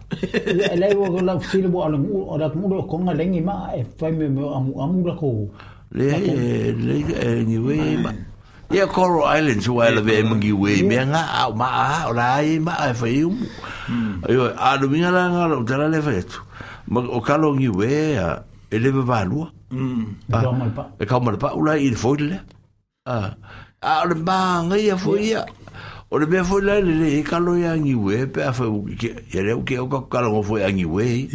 [0.56, 3.56] Le le wo la fil bo ala mu ora mu lo ko ngale ngi ma
[3.76, 5.30] e fai me me amu amu la ko.
[5.98, 6.07] Le
[6.81, 8.11] le ni we ma.
[8.72, 12.60] Ia Coral Islands wa ele ve mangi we me nga au ma a ora ai
[12.65, 13.35] ma e fai um.
[14.31, 16.38] Yo a do minga la nga lo tala le fetu.
[16.91, 17.90] Ma o kalo ngi we
[18.26, 19.45] a ele ve valua.
[19.76, 20.03] Mm.
[20.34, 20.84] E ka mal pa.
[21.03, 22.38] E ka mal pa ula i foile.
[23.15, 23.31] Ah.
[23.91, 25.41] A le ba nga ia foia.
[26.14, 29.10] O le mea foi lai lele e kalo e angi ue, pe a foi uke,
[29.34, 31.26] e leo ke o kako kalo foi angi ue.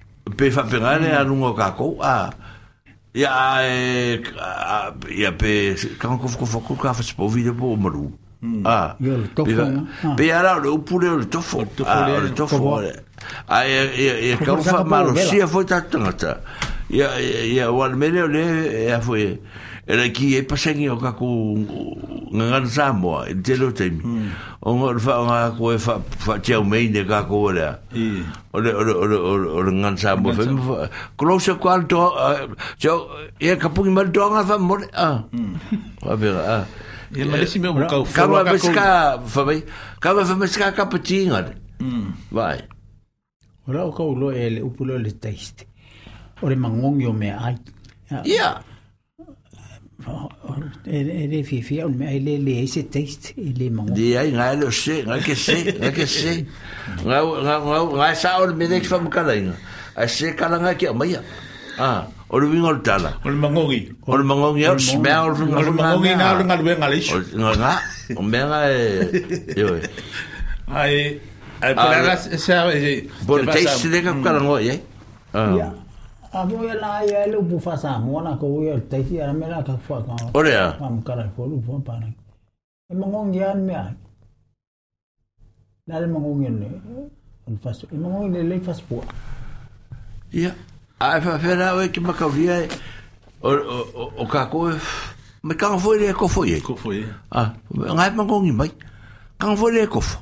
[0.35, 1.13] pe fa a mm.
[1.19, 2.29] arungo kako a
[3.13, 3.31] ia
[3.63, 4.21] e
[5.15, 8.63] ia pe kan ko ko ko ka fa spo video po maru mm.
[8.65, 10.15] a ah.
[10.15, 12.79] pe ara o pure o tofo o tofo
[13.47, 16.41] a e e ka fa malo sia foi tatanga
[16.89, 18.43] ia ia o almere le
[18.87, 19.39] ia foi
[19.87, 21.57] era ki e pasengi o kaku
[22.33, 23.97] ngan samo e te tem
[24.61, 27.79] o ngor fa nga ko e fa fa te mei de ka ko ora
[28.53, 29.17] o le o le o le
[29.49, 30.45] o le ngan samo fa
[31.17, 31.97] close ko al to
[32.77, 34.55] jo ah, e kapu pu mal do nga fa ah.
[34.55, 34.59] ah.
[34.61, 35.07] mo eh, a
[36.05, 36.65] va be a
[37.17, 38.85] e ma lesi me o ka fa ka ba ska
[39.25, 39.65] fa bai
[39.97, 40.85] ka va fa me ka
[42.29, 42.61] vai
[43.65, 45.65] ora o ka ele e le upulo le taste
[46.41, 47.57] o le mangongi me ai
[48.29, 48.61] ia
[50.85, 54.53] ele fifi on me ele le ese text ele é é mo de ai nga
[54.61, 56.31] lo se nga ke é, ah, se nga ke se
[57.07, 59.55] nga nga nga sa on me dex fam kala inga
[59.95, 61.21] a se kala nga ke maya
[61.79, 62.01] ah
[62.31, 65.45] o lu vin ol tala o mangogi o mangogi o smell o
[65.81, 66.89] mangogi na o nga lu nga le nga
[67.61, 67.73] nga
[68.19, 68.59] o me nga
[69.61, 69.67] yo
[70.79, 70.95] ai
[71.63, 72.15] ai para la
[72.45, 72.55] sa
[73.27, 74.75] por text de ka kala ngo ye
[75.33, 75.80] ah
[76.33, 79.33] Avoya la ya e lu bu fa sa mo na ko ya te ti ara
[79.35, 80.15] me la ka fa ka.
[80.33, 80.77] Ore ya.
[80.79, 82.07] Pam ka la fo lu fo pa na.
[82.87, 83.91] E mo ngong ya me a.
[85.91, 86.67] Na le mo ngong ne.
[87.51, 87.83] Un fa so.
[87.91, 89.03] E mo ngong le le fa so.
[90.31, 90.55] Ya.
[91.03, 92.63] A fa fa la we ki ma ka vi ai.
[92.63, 92.69] E,
[93.43, 93.51] o
[93.99, 94.71] o o ka ko
[95.43, 96.61] me ka fo le ko fo ye.
[96.63, 97.03] Ko fo ye.
[97.35, 97.51] Ah.
[97.75, 98.71] Nga mo ngong i mai.
[99.35, 100.15] Ka fo le ko fo.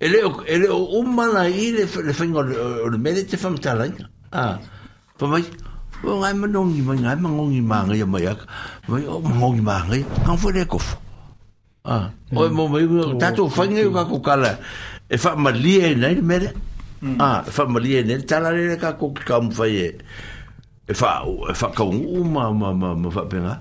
[0.00, 4.08] Ele ele o mana ile le fingo le merite fam talanga.
[4.32, 4.56] Ah.
[5.18, 5.44] pa mai
[6.04, 8.40] o ngai ma nongi mai ngai ma ngongi ma ngai mai ak
[8.90, 10.78] mai o ma ngongi ma ngai ang fo le ko
[11.94, 12.04] ah
[12.34, 12.82] o mo mai
[13.22, 14.52] ta to fa ngai ka ko kala
[15.06, 16.48] e fa ma li e nai mere
[17.22, 19.86] ah fa ma li e nai tala le ka ko ka mo fa e
[20.90, 23.54] e fa e fa ka u ma ma ma ma fa pena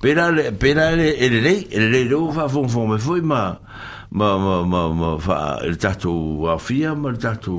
[0.00, 3.42] pera le pera le ele le ele le do fa fon fon me foi ma
[4.18, 4.38] ma
[4.72, 6.14] ma ma fa il tato
[6.54, 7.58] afia ma il tato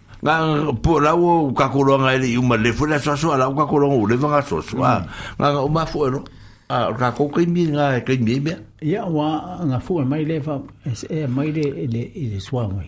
[0.23, 3.49] nga po la o ka ko nga ele uma le fo la so so la
[3.49, 5.09] ka ko o le nga so so mm.
[5.41, 6.21] nga o ma fo no
[6.69, 8.53] a ka ko ke mi nga ke mi be
[8.85, 12.37] ya wa nga fo e mai le fa e, e mai le e le le
[12.39, 12.85] so mai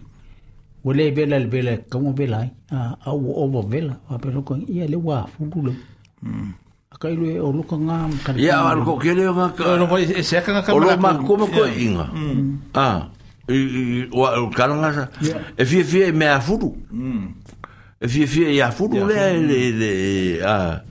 [0.85, 2.53] o le bela le bela ka mo bela eh?
[2.69, 5.73] a a o o bela a pero ko ia le wa fu lu
[6.21, 6.51] mm.
[7.01, 7.97] kai le o luka nga
[8.29, 9.63] kan ya ko ke le nga ka
[10.69, 12.77] o ma ko ma ko inga mm.
[12.77, 13.09] ah
[13.49, 15.07] i i o kalanga sa
[15.57, 17.27] e fie fie me a furu mm.
[17.99, 20.81] e fie fie ya furu le le le a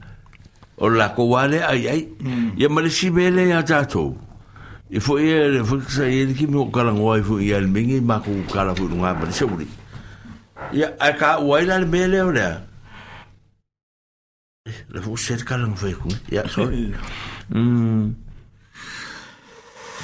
[0.77, 2.09] o la ko wale ai ai
[2.57, 2.73] ye mm.
[2.75, 4.15] mali si bele ya tato
[4.91, 8.21] e fo ye fo sa ye ki mo kalanga wa fo ye me ngi ma
[8.21, 9.67] ku kala fo nga ba se buri
[10.73, 12.47] ya a ka wa ila le bele o le
[14.69, 16.93] eh, le fo se kalanga fo ku ya sorry
[17.51, 18.22] mm.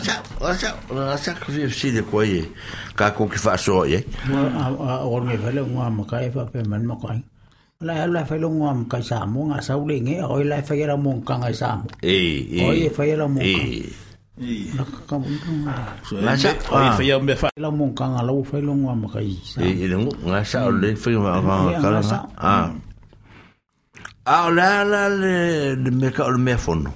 [0.00, 2.42] sa o sa o sa ku fi si de ko ye
[2.96, 6.58] ka ko ki fa so ye o ngi fa le ngwa ma kai fa pe
[6.64, 7.20] man ma kai
[7.84, 10.40] la la fa le ngwa ma kai sa mo nga sa u le nge o
[10.40, 11.68] la fa ya mo ka nga sa
[12.00, 12.16] e
[12.48, 13.60] e o ye fa ya mo ka
[14.76, 15.26] la ka mo
[16.24, 18.56] la sa o ye fa ya me fa la mo ka nga la u fa
[18.58, 19.84] le ngwa ma kai sa e e
[20.28, 22.00] nga sa o le fa ma ka la
[22.40, 22.68] ah
[24.46, 25.34] a la la le
[26.00, 26.92] me ka o me fono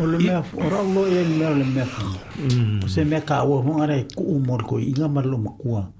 [0.00, 2.84] O lume fong, or allo e lume o lume fong hmm.
[2.84, 5.54] O se me kawo, fong ara e kou ou mor kou I nga malou mou
[5.60, 5.92] kou a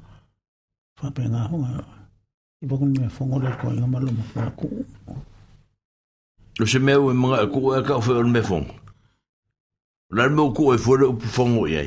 [0.98, 1.84] Fapen a, fong a
[2.62, 3.52] I bako lume fong ou de hmm.
[3.52, 4.26] ah, al kou I nga malou mou
[4.58, 4.70] kou
[6.60, 8.66] O se me wè mga kou E kawo fè o lume fong
[10.10, 11.86] La lume ou kou ou fou Fong ou ye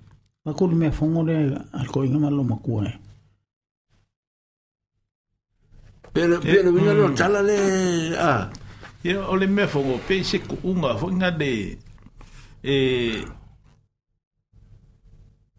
[0.46, 1.42] Bako lume fong ou de
[1.76, 2.96] al kou I nga malou mou kou a
[6.16, 7.18] Pero pero vinga no mm.
[7.20, 7.60] tala le
[8.16, 8.48] a.
[9.04, 11.54] Ia o le mea fongo pe se ko unga fo nga de
[12.64, 12.76] e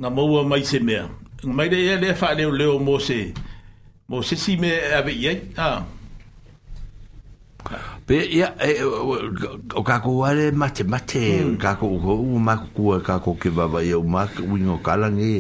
[0.00, 1.04] na moua mai se mea.
[1.56, 3.18] Mai de le fa le leo mo se
[4.08, 5.84] mo se si me ave ia a.
[8.06, 8.80] Pe ia e,
[9.78, 11.56] o ka ko ale mate mate mm.
[11.60, 14.22] o ka ko o ma ko ka ko ke va va o ma
[14.52, 15.32] wingo kala nge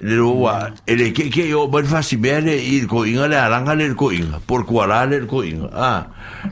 [0.00, 3.94] le roa ele ke ke o bal fasi bele i ko inga le alanga le
[3.96, 6.04] ko inga por kuala le ko inga ah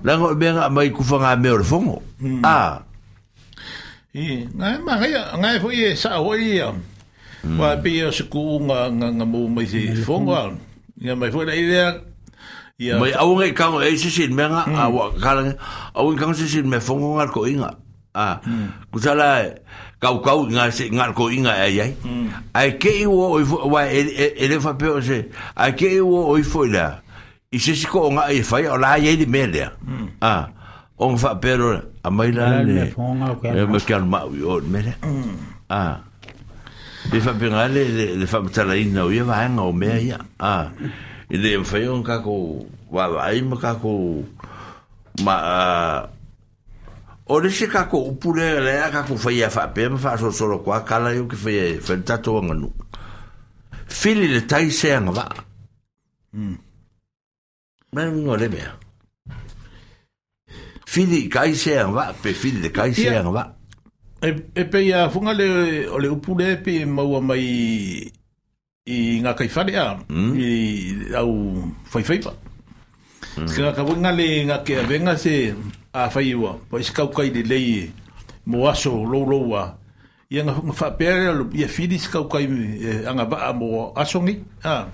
[0.03, 2.01] la ngo benga mai ku fanga me o fongo
[2.43, 2.81] ah
[4.17, 6.57] i nga ma nga nga fo i sa o i
[7.59, 10.33] wa bi o sku nga nga nga mo mai si fongo
[11.05, 12.01] nga mai fo le ile
[12.81, 15.45] ia mai au nga ka o e si sin menga a wa ka
[16.01, 17.77] au ka si sin me fongo nga ko inga
[18.17, 18.41] ah
[18.89, 19.53] kusala
[20.05, 22.53] kau kau nga se nga ko inga ai ai mm.
[22.53, 23.41] ai ke o
[23.73, 25.19] wa ele fa pe se
[25.57, 27.01] ai ke o o foi la
[27.49, 30.21] i se se ko nga e fai o la ye di mele mm.
[30.21, 30.53] ah
[31.01, 32.93] on fa pero a mai la le
[33.49, 34.93] e me kan ma o mele
[35.73, 36.05] ah
[37.09, 37.83] e fa pe nga le
[38.21, 40.05] le fa tala ina o ye va nga o me mm.
[40.05, 40.69] ia ah
[41.33, 42.61] ele fai on ka ko
[42.93, 44.21] wa vai ma ka ko
[45.25, 45.35] ma
[47.27, 51.27] O le se kako upule a kako a fape ma so solo kua kala yo
[51.27, 52.71] ki Fai whaia tato anga nu.
[53.99, 55.27] Whili le tai se anga wā.
[56.37, 56.57] Mm.
[57.93, 58.73] Mera mingo le mea.
[60.87, 63.45] Fili kai se anga va pe fili le kai se anga va
[64.25, 64.31] E,
[64.61, 67.45] e pe ya funga le, o le upule pe maua mai
[68.87, 70.31] i ngā kaifare a, mm.
[70.37, 72.33] i au whaifaipa.
[73.37, 73.49] Mm.
[73.53, 75.33] Ska ka wunga le nga kia venga se...
[75.95, 77.91] a fai ua, pa isi kau kai lei e,
[78.47, 79.77] mo aso lou lou a,
[80.29, 83.53] i anga fa pere alu, i a fili isi kau kai e, anga ba a
[83.55, 84.35] mo aso ngi,
[84.67, 84.89] a,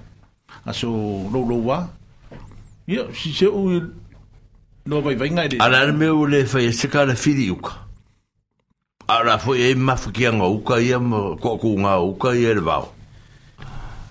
[0.66, 0.88] aso
[1.32, 1.86] lou lou a,
[2.86, 3.80] i a, si se ui,
[4.84, 5.60] no vai vai ngai de.
[5.64, 7.72] Ala ala me ule fai e seka la fili uka,
[9.08, 12.90] ala fo e mafuki anga uka, i a mo koko nga uka, i a rvao.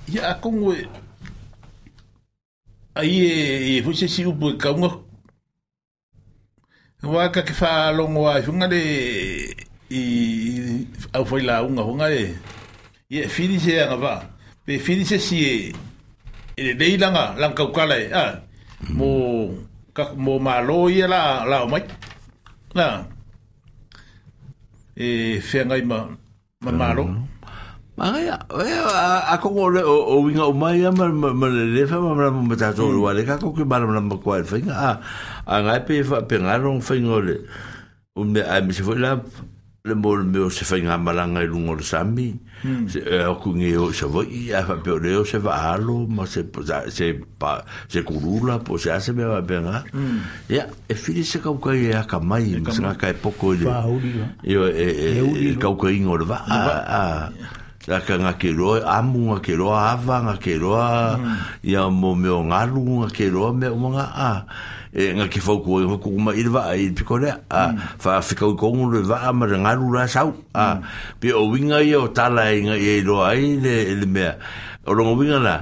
[0.09, 0.87] Ia a kongwe,
[2.97, 4.89] a i e, i e, fuse si upu e kaunga,
[6.99, 8.81] Wa ka ke wha longo a hunga de
[9.89, 10.03] i
[11.15, 12.35] au foi la unga hunga e.
[13.07, 14.13] Ye fini se anga va.
[14.67, 15.53] Pe fini se si e
[16.59, 18.07] e dei langa lang kau kala e.
[18.23, 18.33] Ah.
[18.97, 19.09] Mo
[19.95, 21.21] ka mo malo ia la
[21.51, 21.83] la mai.
[22.75, 22.83] Na.
[22.85, 22.97] Ah.
[25.05, 25.99] E fenga i ma
[26.67, 27.03] ma malo.
[27.07, 27.38] Mm -hmm.
[27.99, 32.31] Mangai, a kongo le o winga o mai ama ma le le fa ma ma
[32.31, 34.91] ma tato o wale ka koke ma ma ma kwa fa inga a
[35.43, 37.35] a ngai pe fa pe ngai rong fa inga le
[38.15, 39.19] o me a me se foi la
[39.83, 42.31] le mo le me o se fa inga malanga i lungo le sami
[42.87, 45.59] se o ku nge o se voi a fa pe o le o se va
[45.75, 46.47] alo ma se
[46.87, 47.59] se pa
[47.91, 49.83] se kurula po se ase me va pe nga
[50.47, 53.67] ya e fili se ka ka ia ka mai ma se ka e poko le
[54.47, 57.03] yo e ka ka inga o le va a
[57.87, 61.63] la ka nga ke roa amu nga ke roa ava nga ke roa hmm.
[61.63, 64.31] ia mo me o ngalu nga ke roa me o mga a
[64.91, 66.19] e nga ke fau ko nga ko hmm.
[66.27, 67.63] ma ilva ai pikore a
[67.95, 70.83] fa fika ko ngu le va ma ngalu la sau a hmm.
[71.23, 74.27] pe o winga ia o tala nga e roa ai le le me
[74.83, 75.55] o lo winga la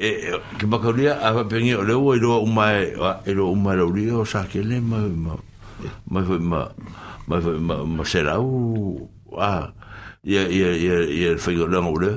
[0.00, 3.76] e, e ke bakaria a penge o le o ro uma e ro e uma
[3.76, 5.36] ro rio sa ke le ma ma
[6.08, 6.20] ma
[7.28, 8.48] ma ma ma serau
[9.36, 9.83] a
[10.24, 12.12] ia ia ia ia foi o longo le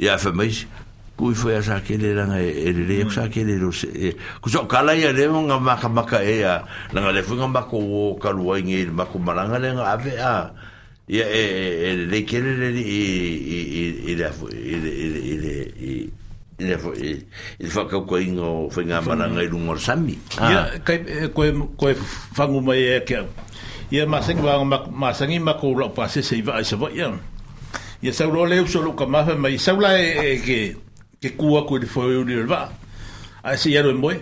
[0.00, 0.64] ia foi mais
[1.16, 3.84] cui foi a saque ele era ele ele que saque ele os
[4.40, 8.16] cujo cala ia de uma maca maca e a na le foi um baco o
[8.18, 10.50] calo em ele maco malanga le a ve a
[11.06, 14.30] ia ele ele que ele ele ele ele
[15.28, 16.12] ele ele
[16.60, 16.96] ele foi
[17.60, 21.94] ele foi que o coingo foi na malanga ele um orsami ah que que foi
[22.32, 23.20] vamos mais que
[23.92, 26.96] ia masengi vamos masengi maco lá passei se vai se vai
[28.02, 30.56] ia sau sauloa lea uso lou kamafa mai saula e ke
[31.20, 32.68] ke kua koe le foeu li levaa
[33.44, 34.14] ae seia loe moe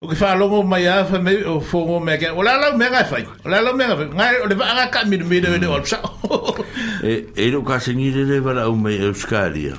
[0.00, 3.24] o ke faalogo mai a me o fogo mea ke o lalau mea gae fai
[3.44, 6.56] o lalau mea gae fai gae o le vaa ga kaamilimile ele o alusao
[7.02, 9.76] e lou kasegi lele valaau mai euskalia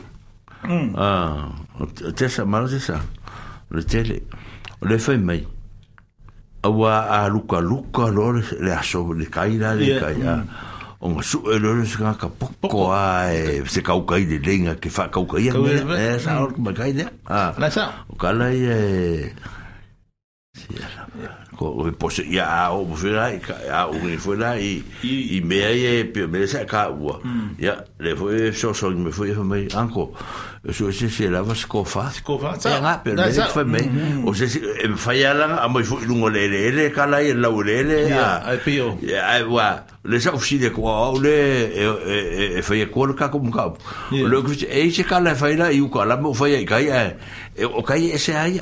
[2.15, 3.01] tesa malo tesa
[3.71, 4.21] le tele
[4.81, 5.41] o le fai mai
[6.63, 10.21] aua alukaluka loa le aso le kai le kai
[11.05, 12.29] o nga su e lore se ka
[12.61, 15.59] poko a e se ka ukai de lenga ke fa ka ukai la
[16.01, 16.51] eh, sa o
[18.17, 18.73] ka la la
[21.55, 26.45] pose ia o vera ia o ni foi lá e e meia e pe me
[26.47, 27.19] se eh, ka ua
[27.57, 28.03] ia mm.
[28.03, 30.13] le foi so so me foi me anco
[30.67, 33.79] eu sou esse se lava se cofa se cofa tá na pe me foi me
[33.81, 34.27] mm, mm.
[34.27, 34.45] o se
[34.83, 38.57] em foi a mo foi lungo lele le cala e la le le a ai
[38.57, 41.39] pio ai wa le sa ofi de kwa o le
[41.73, 43.77] e e foi ko ka como cabo
[44.11, 46.89] o le que e se kala foi lá e o cala mo foi kai
[47.57, 48.61] e o kai esse aí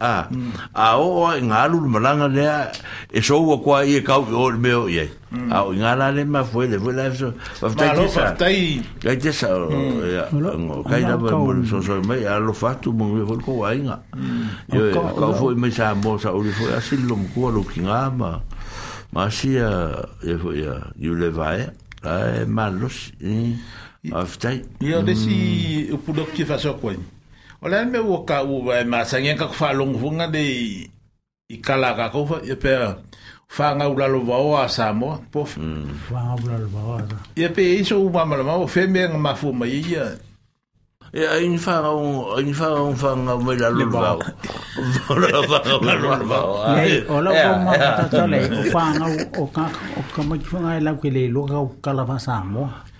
[0.00, 0.24] a ah,
[0.72, 2.44] a o en alu malanga le
[3.12, 5.02] e so o kwa i ka o me o ye
[5.52, 5.76] a o mm.
[5.78, 8.34] ngala le ma fue le fue la eso va ta ti sa
[9.04, 10.00] ga ti sa o mm.
[10.00, 10.24] e,
[10.88, 11.28] ka ira mo
[11.68, 14.72] so so me a lo fatu mo me fol ko ai nga mm.
[14.72, 14.80] yo
[15.12, 18.08] ka fo me sa mo sa o le fo asi lo mo ko lo kinga
[18.16, 18.40] ma
[19.12, 21.60] ma si a e fo e, ya you le vai
[22.08, 23.52] a malos i
[24.16, 26.96] aftai yo desi o product que faço coin
[27.62, 30.44] O le me o ka u e ma sangen ka fa long funga de
[31.54, 32.20] i kala ka ko
[32.54, 32.72] e pe
[33.56, 35.88] fa nga u la lo va o asa mo po mm.
[36.06, 37.16] fa nga u la lo va o asa.
[37.44, 40.04] E pe iso e u ma ma o fe me ma fu ma i ya.
[40.08, 41.20] E.
[41.20, 42.12] e a in fa nga un
[42.48, 44.20] in fa nga un fa nga me la lo va o.
[45.22, 46.52] La fa nga lo va o.
[46.80, 49.06] E o la o ma ta ta le o fa nga
[49.42, 49.64] o ka
[50.00, 52.64] o ka ma fu nga e la ke le lo ka kala va sa mo.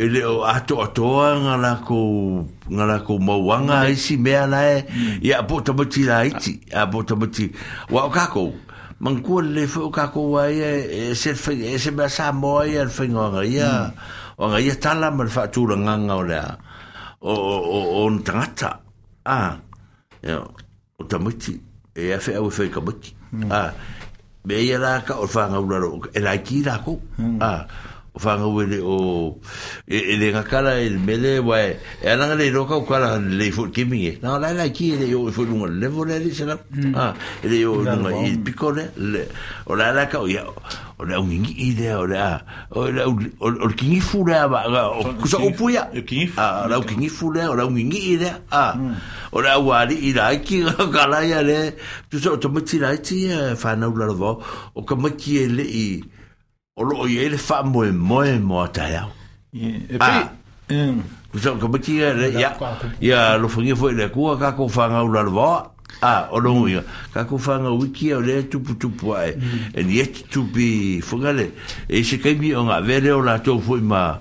[0.00, 1.98] e le ato ato nga la ko
[2.70, 4.86] nga mauanga ko mo e si me ala e
[5.26, 8.54] ya po to moti la iti ya po to o kako
[9.02, 12.62] man ko le fo o kako wa e se fe e se ba sa mo
[12.62, 13.90] e al fe nga nga ya
[14.38, 16.44] o nga ya ta la mal fa tu la nga nga o la
[17.26, 18.70] o o o n ta ta
[19.26, 19.58] a
[20.22, 20.38] ya
[20.94, 21.58] o to moti
[21.98, 22.46] e a fe mm.
[22.46, 23.10] o fe ka moti
[23.50, 23.74] a
[24.46, 26.94] be ya la ka o fa nga u la ro e la ki la ko
[27.42, 27.62] a ah.
[28.18, 29.38] whangawele o
[29.86, 33.68] e le ngakala e le mele wai e ananga le roka o kala le fut
[33.72, 36.30] kimi e nā lai lai ki e le o i fut lunga levo le le
[36.34, 36.94] sena hmm.
[36.96, 38.86] ah, e le o lunga i piko le
[39.66, 40.44] o lai lai ka o ia
[41.00, 42.42] o le aungingi i le o le a ah,
[42.74, 42.88] o
[43.50, 47.30] le kingi fu le ah, a o kusa upu ia o e le aungingi fu
[47.32, 48.94] le o le aungingi i le a hmm.
[49.32, 50.64] o le awari i la ki
[50.94, 51.74] kala ia le
[52.10, 54.36] tu sa o tamati lai ti e eh, whanau lalava
[54.74, 55.86] o kamaki e le i
[56.78, 58.28] o lo i ele fa mo e mo ah.
[58.30, 59.04] e mo ta ya
[59.52, 60.30] e pe
[60.74, 61.02] em
[61.32, 62.54] ko so ko beti re ya
[63.02, 66.38] ya lo fungi foi le ku ka ko fa nga u la va a o
[66.38, 66.82] lo ya
[67.12, 69.34] ka ko fa nga u ki o le tu pu tu pu e
[69.74, 71.50] and yet to be fungale
[71.90, 74.20] e se ke mi o nga vere o la to foi ma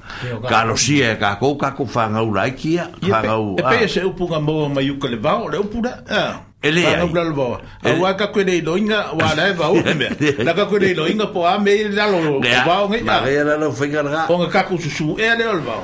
[0.49, 3.21] ka lo si e ka ko ka ko fa nga u la ki ya ka
[3.21, 3.69] nga u ah.
[3.69, 5.69] e pe se u pu nga mo ma yu ko le va o le u
[5.69, 6.46] pu da ah.
[6.63, 10.09] ele ai no blalo a wa ka kwe no wa la va o me
[10.43, 13.43] la ka kwe no inga po a me la lo va o ngai ma re
[13.43, 15.77] la lo fenga ra o ka ku su e le lo va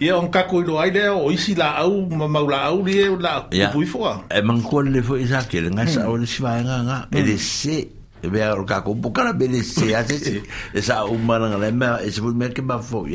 [0.00, 2.98] ia on ka koi loai lea o isi la au ma mau la au li
[3.20, 6.20] la kupui foa e eh, mangkua le fo isa ke le ngasa o hmm.
[6.22, 7.18] le sivaenga nga hmm.
[7.18, 7.76] e le se
[8.22, 10.38] e vea o kako bukara be le se a se
[10.78, 13.14] e sa umaranga le mea e se fu mea ke ma fo hmm.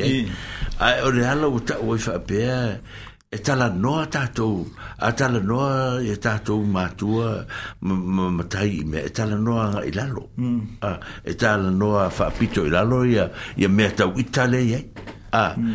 [0.76, 2.76] ia o le halo uta oi fa pea
[3.34, 4.62] e tala noa tātou,
[5.02, 7.44] a tala noa e tātou mātua
[7.82, 10.60] matai noa ilalo, mm.
[10.80, 11.34] Ah, a, e
[11.74, 12.04] noa
[12.68, 13.26] ilalo ia,
[13.58, 14.12] ia mea tau
[15.34, 15.74] ah mm.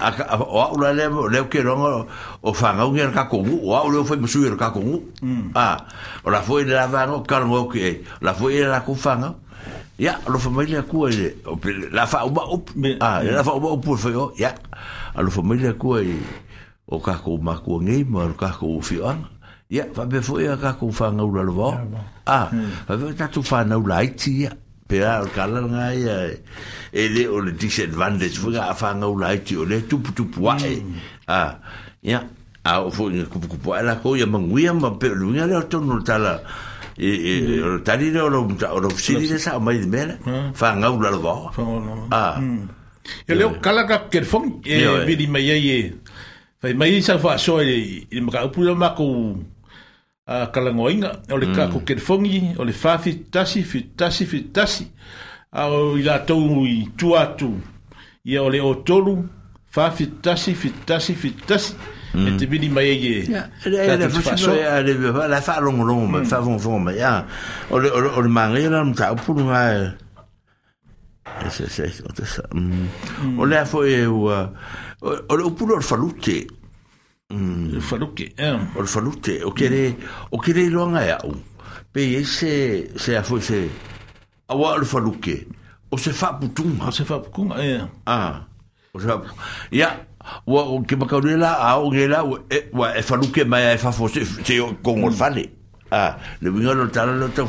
[0.00, 2.06] A, o aula la leo, leo ke o
[2.54, 5.52] whangau o au leo mm.
[5.54, 5.76] ah,
[6.24, 9.34] la fwoi la vango, ke la fwoi e la
[9.98, 12.70] Ya, lo familia kua la up,
[13.00, 14.52] ah, la ya,
[15.16, 16.00] a lo familia kua
[16.88, 19.28] o kako makua ngei ma o kako whioanga
[19.70, 21.70] ia faapea foʻi a kakou fagaula lova
[22.26, 22.48] a
[22.86, 24.50] faapea tatou fanaula aiti ia
[24.88, 26.14] pe a o kalalaga ia
[26.92, 30.72] e lē o le disadvantage foʻi gaa fagaula aiti o le tuputupu aʻe
[31.28, 31.54] a
[32.02, 32.20] ia
[32.64, 35.62] a o foʻi ga kupukupu aʻe lakou ia maguia ma pe o luiga le o
[35.68, 36.40] tonu le tala
[36.96, 40.16] e o tali le o lou o lou fasili le saʻo mai le mea le
[40.56, 41.52] fagaula lova
[42.16, 42.40] a
[43.28, 45.80] ia leo kalaka kelefogi e vili mai ai e
[46.58, 49.38] Fai mai sa fa so ele ele maka pula mako
[50.26, 51.54] a kalangoinga o le mm.
[51.54, 54.84] ka ko kelfongi o le fa fitasi fitasi fitasi
[55.54, 57.54] a o ila tau i tuatu
[58.26, 59.22] ia o le o tolu
[59.70, 61.78] fa fitasi fitasi fitasi
[62.18, 62.26] mm.
[62.26, 63.22] e te vini mai e
[63.62, 64.98] ele faso ele
[65.30, 66.26] la fa long long ma mm.
[66.26, 67.22] fa von von ma ya
[67.70, 69.94] o le o le mangela mka pulu ngai
[71.46, 72.42] ese e ese o te sa
[73.38, 74.40] o le foi o e
[75.00, 76.46] eh, o le falute
[77.32, 77.78] mm.
[77.98, 79.44] o eh.
[79.44, 79.98] o kere mm.
[80.30, 81.36] o kere longa fait e u
[81.92, 83.70] pe ese se a se
[84.48, 84.76] awa
[85.90, 87.80] o se fa putung o se fa ah eh.
[88.92, 89.06] o se
[89.70, 90.04] ya
[90.44, 92.08] wa o ke makaure a o ge
[92.50, 95.50] e, wa e faluke mai e fa foise se con o fale
[95.90, 97.46] Ah, le winga lo tala lo tau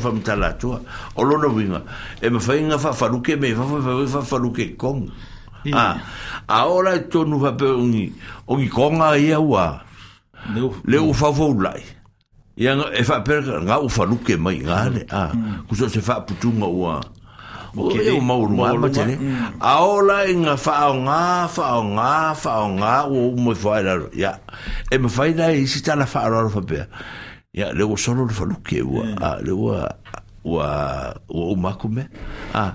[1.14, 1.82] O no
[2.22, 4.32] E me fa fa
[5.64, 5.76] Yeah.
[5.78, 5.98] Ah, e
[6.48, 8.08] a ora tonu va pe ungi.
[8.48, 9.80] Ungi konga ia wa.
[10.56, 11.82] Leu leu fa volai.
[12.56, 14.06] Ia e fa per nga u fa
[14.38, 15.02] mai nga ne.
[15.12, 15.30] Ah,
[15.68, 16.96] ku se fa putunga wa.
[17.76, 19.14] Ok, e o mauru wa ma tene.
[19.60, 23.94] A ora nga fa nga fa nga fa nga u mo fa la.
[24.16, 24.32] Ya.
[24.90, 26.86] E me fa ida e sita la fa ro fa pe.
[27.52, 29.04] Ya, leu solo fa luke wa.
[29.20, 29.76] Ah, leu
[30.44, 32.02] ua ua umaku me
[32.54, 32.70] a ah,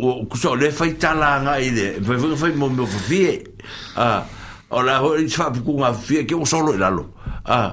[0.00, 3.44] ua kusa ole fai talanga i de fai fai fai mo fie
[3.96, 4.22] a ah,
[4.70, 7.04] o la ho i tfa pukunga fie ke o solo i lalo
[7.44, 7.72] a ah.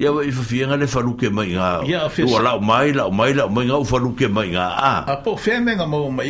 [0.00, 3.80] ia wai fafiega le faluke mai ngā ua lau mai lau mai lau mai ngā
[3.82, 6.28] u faluke mai ngā a a po whemenga mau mai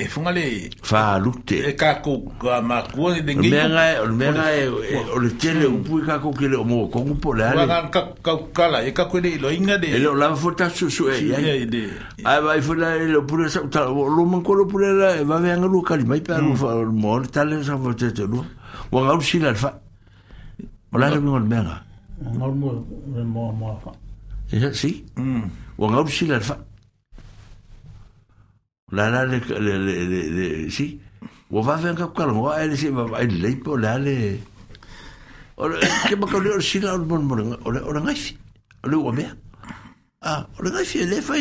[0.00, 0.44] e funga e le
[0.82, 2.14] falute e kako
[2.64, 7.34] makua le e, o le tele upu i e kako ke le o mō po
[7.36, 11.68] le ale e kako le ilo de e leo lava fota susu e iai
[12.24, 14.64] a vai fona e leo pura sa utala o lo mankolo
[14.96, 17.20] la e vave lua kalimai pe alu mm.
[17.20, 18.46] le tale sa fotete lua
[18.90, 19.76] wanga usi la alfa
[20.92, 21.84] o le mingol
[22.22, 22.82] normal
[23.16, 26.26] ngau si on ngau si
[28.92, 31.00] la la si
[31.50, 31.96] on va ver
[32.60, 34.38] ele si va ele po la le
[35.56, 35.68] o
[36.08, 38.36] que ba la on o o ngai si
[38.84, 39.24] le o me
[40.22, 41.36] ah le fa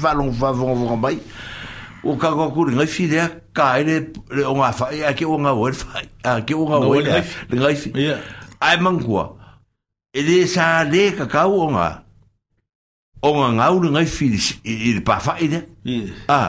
[0.03, 1.11] va va va
[2.07, 3.23] o ka ko kuri ngai fi de
[3.57, 3.97] ka ile
[4.31, 7.03] le o nga fa ya ke o nga wer fa a ke o nga wer
[7.03, 7.21] le
[7.61, 8.15] ngai fi ya
[8.63, 9.25] ai man kwa
[10.15, 11.87] e de sa le ka ka o nga
[13.27, 14.27] o nga nga u ngai fi
[14.71, 15.59] i le pa fa ile
[16.31, 16.41] a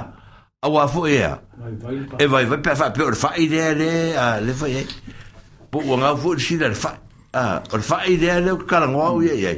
[0.62, 1.42] a wa fo ya
[2.22, 4.86] e vai vai pa fa pe o fa ile le a le fa ye
[5.72, 6.94] po o nga fo si le fa
[7.34, 7.44] a
[7.74, 9.54] o fa ile le ka nga wa ye ye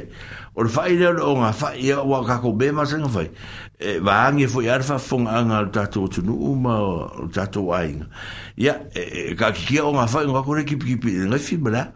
[0.54, 3.30] Or le faʻi lea o le oga faʻi a ua kakou me fai
[3.78, 8.08] e vaagi foʻi a le faafogaaga a le tatou atunuu ma o le tatou aiga
[8.56, 11.92] ia e, e kakikia oga faʻi go kakou le kipikipi gaifi ma lea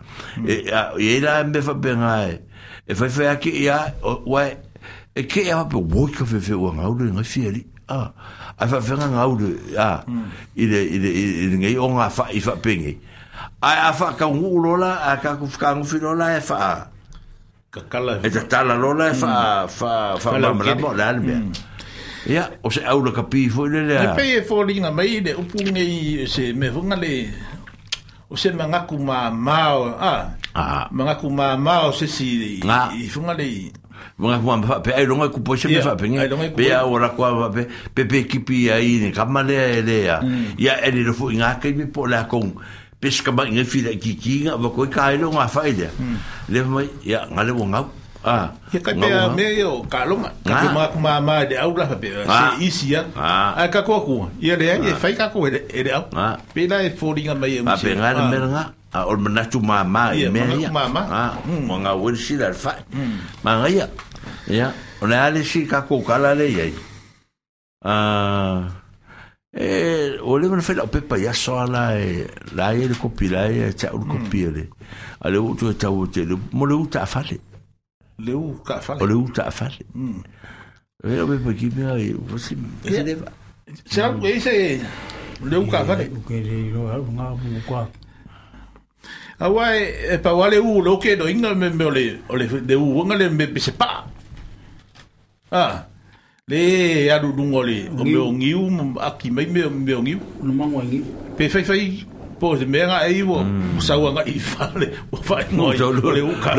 [0.47, 2.39] iai e la me faapega e
[2.86, 3.81] e faifai a keʻi e, a
[4.22, 4.56] uae
[5.16, 10.05] e keʻi a faape uoi ka fefe ua gaule gaifi alii ai faafega gaule a
[10.06, 10.31] hmm.
[10.55, 13.01] i le i le gei oga faʻi faapegei
[13.66, 16.94] ae a faakaugu'u lola a kakou fakagufi lola e faa
[17.75, 19.35] kakala e ta tala lola e fa
[19.79, 19.93] fa
[20.23, 21.35] fa la mra mo la albe
[22.35, 25.43] ya o se aula kapi fo le le pe e fo linga mai le o
[25.51, 27.13] pu ngi e se me fo ngale
[28.31, 29.59] o se manga ku ma ma
[29.99, 30.13] a
[30.55, 30.63] a
[30.97, 32.63] manga ku ma ma o se si
[33.03, 33.51] i fo ngale
[34.15, 36.07] Mga kuwa mpa, pe ai longa kupo se mefa pe
[36.55, 37.63] pe a ora kuwa mpa, pe
[37.95, 40.17] pe pe kipi a ine, kama lea e lea,
[40.67, 40.85] ya mm.
[40.87, 42.53] ele rofu inga kei mi po la kong,
[43.05, 45.93] peska ba nge fila ki ki nga ba ko ka ilo nga faida
[46.48, 47.86] le mai ya ngale wo ngau
[48.24, 51.76] ah ya ka pe me yo ka lo ma ka ma ma ma de au
[51.76, 55.44] la pe se isi ya a ka ko ku ya de ya fai ka ko
[55.52, 56.09] de de au
[56.56, 58.64] pe la e fori nga mai ma pe nga me nga
[58.97, 60.68] a ol mana tu ma ma me ya
[61.12, 61.36] ah
[61.68, 62.72] mo nga wo si la fa
[63.44, 63.86] ma nga ya
[64.48, 64.68] ya
[65.05, 66.66] ona ale si ka ko kala le ya
[67.85, 68.84] ah
[69.56, 73.28] e o le mana fela pe pa ya so la e la e le kopi
[73.28, 74.10] la e ta ul
[74.51, 74.68] le
[75.22, 77.39] ale u tu ta u te le mo le u fale
[78.18, 79.78] le u ka fale o le u ta fale
[81.05, 83.31] e o pe ki me ai o si se le va
[83.86, 84.82] se au ke se
[85.44, 87.86] le u ka fale u ke le lo al nga mu kwa
[89.39, 92.74] awa e pa wale u lo ke do inga me me le o le de
[92.74, 93.47] u nga le me
[93.78, 94.02] pa
[95.55, 95.86] ah
[96.47, 98.69] le aru lungo le o meu ngiu
[99.01, 101.01] aki mai meu meu ngiu no mango ngiu
[101.39, 102.05] pe fai fai
[102.39, 102.69] po de
[103.25, 103.41] o
[103.81, 106.53] sa o ngai fale o fai no le o ka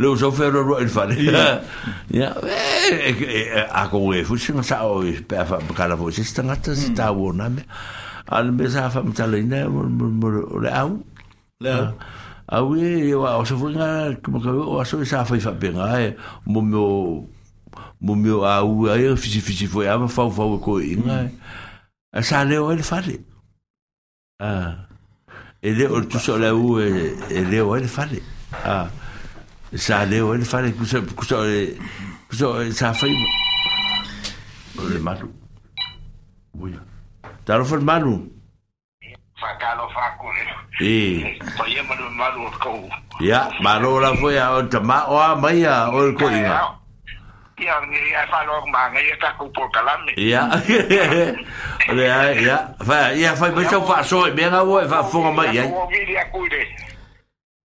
[0.00, 1.12] le o so fer o il fale
[2.08, 2.32] ya
[3.68, 5.36] a ko e fu sin sa o pe
[8.56, 9.68] me sa fa mtalina
[10.64, 11.04] le au
[12.48, 15.20] au e o so fu nga como ka o sa
[16.48, 17.20] meu
[18.02, 21.30] mo meu a u ai o fiz fisi foi a fau fau ko inga é?
[22.12, 23.22] a sa le o ele fale
[24.42, 24.74] ah
[25.62, 28.18] ele o tu so le u ele o ele fale
[28.66, 28.90] ah
[29.76, 31.46] sa le o ele fale ku so ku so
[32.28, 33.14] ku so sa fai
[34.76, 35.30] o le malu
[36.58, 36.82] buia
[37.46, 38.18] taro tá fo malu
[39.38, 40.54] fakalo fakule né?
[40.82, 40.90] e
[41.38, 42.70] to malu malu malu ko
[43.22, 46.50] ya malu la foi a o tama o mai a o ko né?
[47.60, 50.12] Iya, iya whanau manga, ia taku pō kalame.
[50.16, 52.56] Ia, ia, ia.
[52.80, 55.64] Wha, ia whai mai tau wha soe, mea ngā ua e wha whonga mai, ia.
[55.64, 55.68] Ia, ia,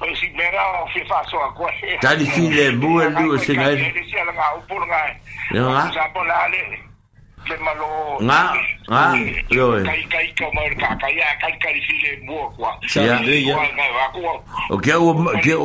[0.00, 3.54] o si mera o fi fa so a koe tani fi le mua lu se
[3.56, 5.12] ngai le si ala ngau pu ngai
[5.56, 6.60] nga sa po la le
[7.48, 7.88] le malo
[8.22, 8.40] nga
[8.90, 9.02] nga
[9.56, 13.16] yo kai kai ka mo ka ka ya kai kai fi le mua kwa sa
[13.24, 13.56] le ya
[14.68, 15.08] o ke o
[15.44, 15.52] ke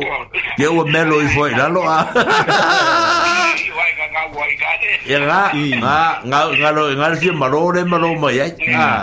[0.58, 1.98] ke o melo i foi la lo a
[5.06, 5.52] Ya nga
[6.24, 8.46] nga nga lo nga si malo le malo mo ya.
[8.76, 9.02] Ah.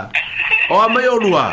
[0.70, 1.52] O mai o lua.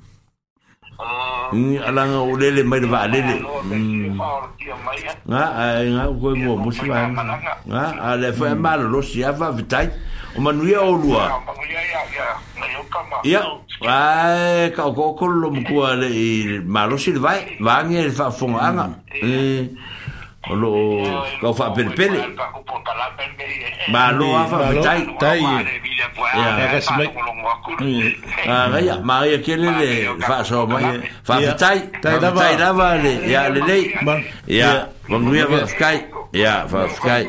[1.87, 3.37] alanga o lele mai va lele
[5.31, 5.45] nga
[5.89, 9.87] nga ko mo mo si va nga ale fa mal lo si ava vitai
[10.37, 11.41] o manuia o lua
[13.23, 13.41] ia
[13.85, 18.67] ai ka ko ko lo mo ko ale malo si vai va ngi fa fonga
[18.71, 18.85] nga
[19.21, 19.65] eh
[20.41, 20.73] hallo,
[21.41, 22.09] lo kau fa per per
[23.91, 27.09] ma lo fa tai tai ya ka van.
[28.47, 30.79] ah ga ya ma ya kele ja, fa so ma
[31.23, 33.77] fa tai tai da tai da va le ya le le
[34.47, 35.95] ya nu ya va sky
[36.33, 37.23] ya va sky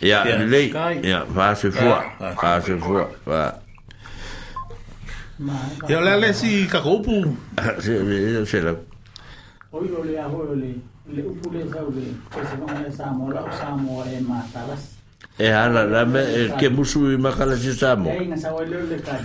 [0.00, 0.62] ya le le
[1.04, 1.92] ya va se fo
[2.40, 3.52] va se fo va
[5.90, 7.34] Ya le le si kakopu.
[7.84, 7.92] Se
[8.46, 8.72] se la.
[9.74, 10.30] Oiro le a
[10.62, 10.70] le.
[11.08, 11.22] le
[13.28, 14.44] la
[15.36, 16.20] e ala la me
[16.58, 19.18] ke musu i makala si samo e na sa le le ka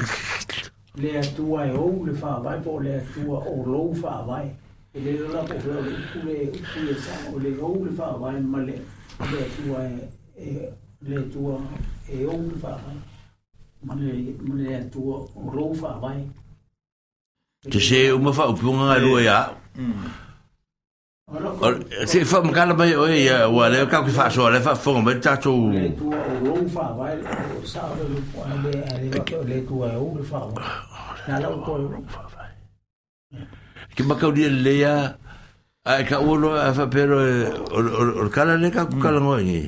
[0.97, 4.25] le atua e ou le fa vai po le atua o lo fa
[4.93, 8.73] e le la po le upule upule samo le ou le fa vai ma le
[9.31, 9.79] le atua
[10.35, 10.71] e
[11.07, 11.61] le atua
[12.09, 12.97] e ou le fa vai
[13.85, 15.99] ma le ma le atua o lo fa
[17.69, 19.53] Te se uma fa upunga lua ya.
[19.77, 20.05] Mm.
[22.09, 24.93] Se fa makala mai o ia wa le ka ki fa so le fa fo
[24.99, 25.53] mai ta tu.
[33.95, 34.95] Ki ma ka di le ya
[35.85, 37.17] a ka uno a fa pero
[37.77, 39.59] o kala le ka kala ngoi ni.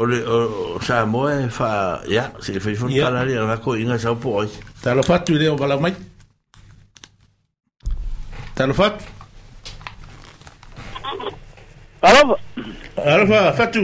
[0.00, 3.76] O le o sa mo e fa ya se fa fo kala le na ko
[3.76, 4.40] inga sa po.
[4.80, 5.92] Ta lo fatu le o bala mai.
[8.56, 9.12] Ta lo fatu.
[12.06, 12.36] Arofa.
[13.04, 13.82] Arofa, Fatu.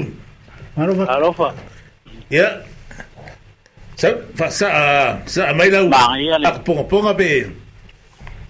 [0.78, 1.02] Arofa.
[1.10, 1.48] Arofa.
[2.30, 2.62] Ya.
[3.98, 4.14] Sa
[4.46, 4.68] sa
[5.26, 5.90] sa mai lau.
[5.90, 6.46] Maria le.
[6.46, 7.50] Ak ponga ponga be.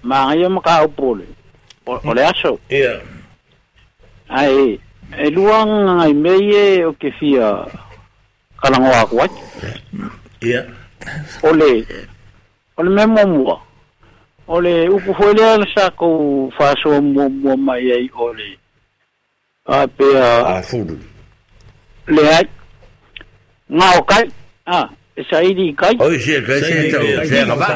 [0.05, 1.25] Maria mo ka upole.
[1.89, 2.59] O le aso.
[2.69, 3.01] Ya.
[4.29, 4.77] Ai,
[5.17, 7.65] e luang ai meye o ke fia
[8.61, 9.33] kalango akwat.
[10.45, 10.69] Ya.
[11.49, 11.71] Ole.
[12.77, 13.57] Ole memo mua.
[14.47, 18.61] Ole uku foi le sa ko faso mo mo mai ai ole.
[19.63, 20.05] Ờ, ờ, à, pe
[20.53, 20.95] à fulu
[22.05, 22.43] le ai
[23.69, 24.23] ngau kai
[24.63, 24.87] à
[25.31, 27.67] sai đi kai oi sai kai sai tau sai ngaba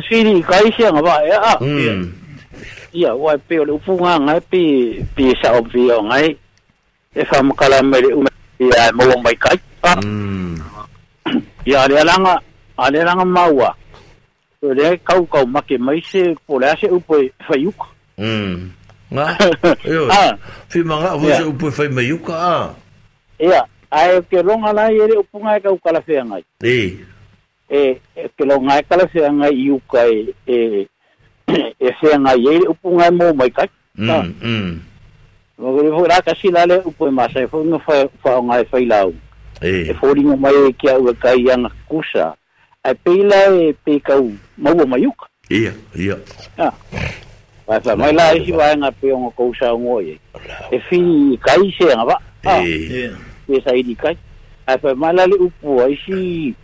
[0.00, 1.56] sai đi kai sai ngaba à
[2.92, 4.58] ia wai pe le upunga ngai pe
[5.16, 6.34] pe sa obvi ngai
[7.14, 8.24] e fa makala me le um
[8.58, 9.94] ia mo mai kai pa
[11.66, 12.38] ia le langa
[12.76, 13.72] ale langa maua
[14.60, 17.14] le kau kau make mai se pole ase upo
[17.48, 17.74] fa yuk
[18.18, 18.68] mm
[19.12, 19.26] Nga?
[19.92, 20.08] Ewa.
[20.10, 20.32] Ah.
[20.72, 21.50] Fima nga, vose yeah.
[21.52, 22.68] upo e fai mai uka, ah.
[23.40, 23.48] Ia.
[23.50, 23.64] Yeah.
[23.92, 26.40] Ai, e ke longa nai ere upo ngai e ka ukala fea ngai.
[26.64, 27.04] E.
[27.68, 27.80] E,
[28.16, 30.56] e ke longa ngai e kala fea ngai i uka e, e,
[31.76, 33.68] e fea ngai ere upo ngai mō mai kai.
[34.00, 34.24] Mm, ah.
[34.46, 34.72] mm.
[35.60, 37.82] Mwagori fai raka si lale upo e masa, e fai ngai
[38.22, 39.12] fai ngai fai lau.
[39.60, 39.70] E.
[39.92, 42.26] E fai ngai mai e kia ua kai anga kusa.
[42.84, 45.26] Ai pei lai e pei kau maua mai uka.
[45.52, 46.16] Ia, ia.
[46.56, 46.72] Ah.
[47.80, 48.56] fa mai la isi ah, eh.
[48.58, 50.14] wa nga pe ngo ko sa ngo ye
[50.70, 50.98] e fi
[51.44, 52.16] kai se nga ba
[52.60, 53.10] e
[53.48, 54.16] e sa i kai
[54.66, 56.54] a fa mai la le upu ai si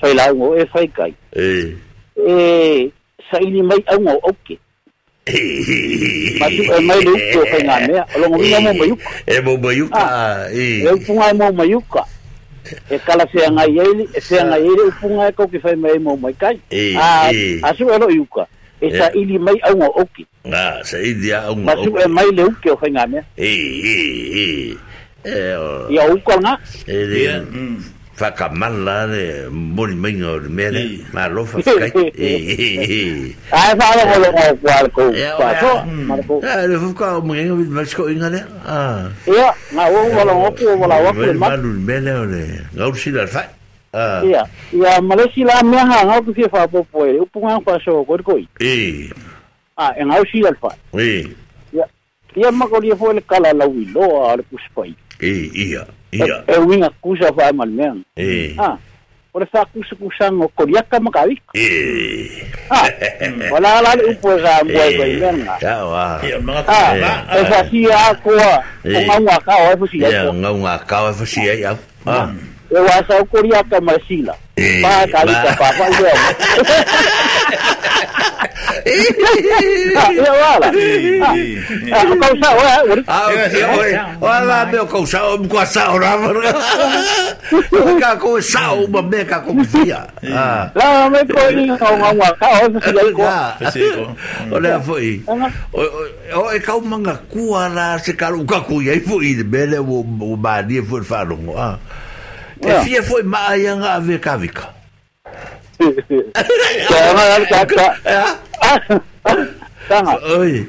[0.00, 1.74] fa la ngo e fa kai eh.
[2.16, 2.90] e e
[3.30, 4.54] sa i mai au ngo oke
[5.26, 6.34] eh.
[6.40, 9.52] Matu e mai le upu fa nga me lo ngo mi mo mayuka e mo
[9.56, 10.04] mayuka
[10.54, 12.02] e e upu mo mayuka
[12.92, 15.98] e kala se nga yeli e se nga yeli upu nga ko ki fa mai
[15.98, 16.56] mo mai kai
[16.96, 17.30] a a
[17.68, 18.46] ah, su elo yuka
[18.80, 20.24] e sa ili mai au ngā oki.
[20.48, 21.94] Ngā, sa ili au ngā oki.
[22.04, 23.22] E mai le uke o whainga mea.
[23.36, 23.52] E,
[23.84, 23.96] e,
[24.32, 24.46] e.
[25.20, 25.88] E, o...
[25.92, 26.54] Ia uka ngā.
[26.88, 27.88] E, le, mm.
[28.20, 32.08] whakamala le moni minga o le mele, mā lofa whakai.
[32.16, 33.04] E, e, e.
[33.52, 35.12] Ai, whaala ngā ngā kua le kou.
[35.12, 38.40] E, o, e, e, le whuka o mga inga vidu maksiko inga le.
[38.64, 39.08] Ah.
[39.28, 41.76] Ia, ngā o wala ngā oku o wala waku le matu.
[41.84, 42.42] le o le,
[42.76, 43.48] ngā ursila le whai
[43.92, 48.16] ya ya malasila mea hanga o fia fa po ele o punga kwa so ko
[48.22, 49.10] ko e
[49.76, 51.18] a en au si alfa ah, e eh.
[51.18, 51.26] eh,
[51.72, 51.84] ya
[52.38, 55.50] eh, ya ma ko dia fo ele kala la wi lo a le kuspai e
[55.54, 58.78] ia ia e winga kusa fa mal mea e ah
[59.34, 61.66] ore fa kusa kusa ngo ko dia ka ma kai e
[62.70, 62.86] ah
[63.50, 67.26] wala la le upo sa mo ko ia nga ya wa ya ma ka ah
[67.34, 68.30] e fa si a ko
[68.86, 71.74] ngau ngau ka o fo si ya ngau ngau ka o fo si ya
[72.06, 72.30] ah
[72.72, 74.32] eu Korea kama sila.
[74.82, 76.08] Ba kali kapapa ndio.
[84.20, 85.96] Olha meu colchão, me coçar o
[88.84, 90.06] uma beca como fia.
[90.22, 92.90] Lá me colinho uma uma caosa que
[93.22, 93.56] ah,
[94.52, 95.24] Olha foi.
[95.26, 95.52] olha
[96.52, 100.00] é e cau manga cuara se calou o cacuia e foi ele bele né, o
[100.20, 100.38] o
[100.88, 101.54] foi farungo.
[101.58, 101.76] Ah.
[102.60, 104.70] e fia foi mai anga ave kavika
[109.90, 110.14] Tanga.
[110.22, 110.62] Oi.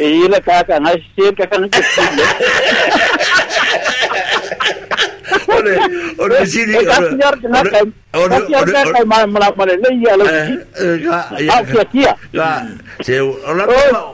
[0.00, 1.86] E ile kaka na shir kaka ni kile.
[5.56, 5.72] Ole,
[6.22, 6.72] ole sidi.
[6.72, 6.76] E
[8.14, 8.56] ole, ole,
[8.86, 10.06] ole mal mal mal le eh, eh,
[11.10, 11.50] ah, ya lo.
[11.50, 12.12] Ah, kia kia.
[12.30, 12.50] Ya.
[13.02, 13.66] Se ola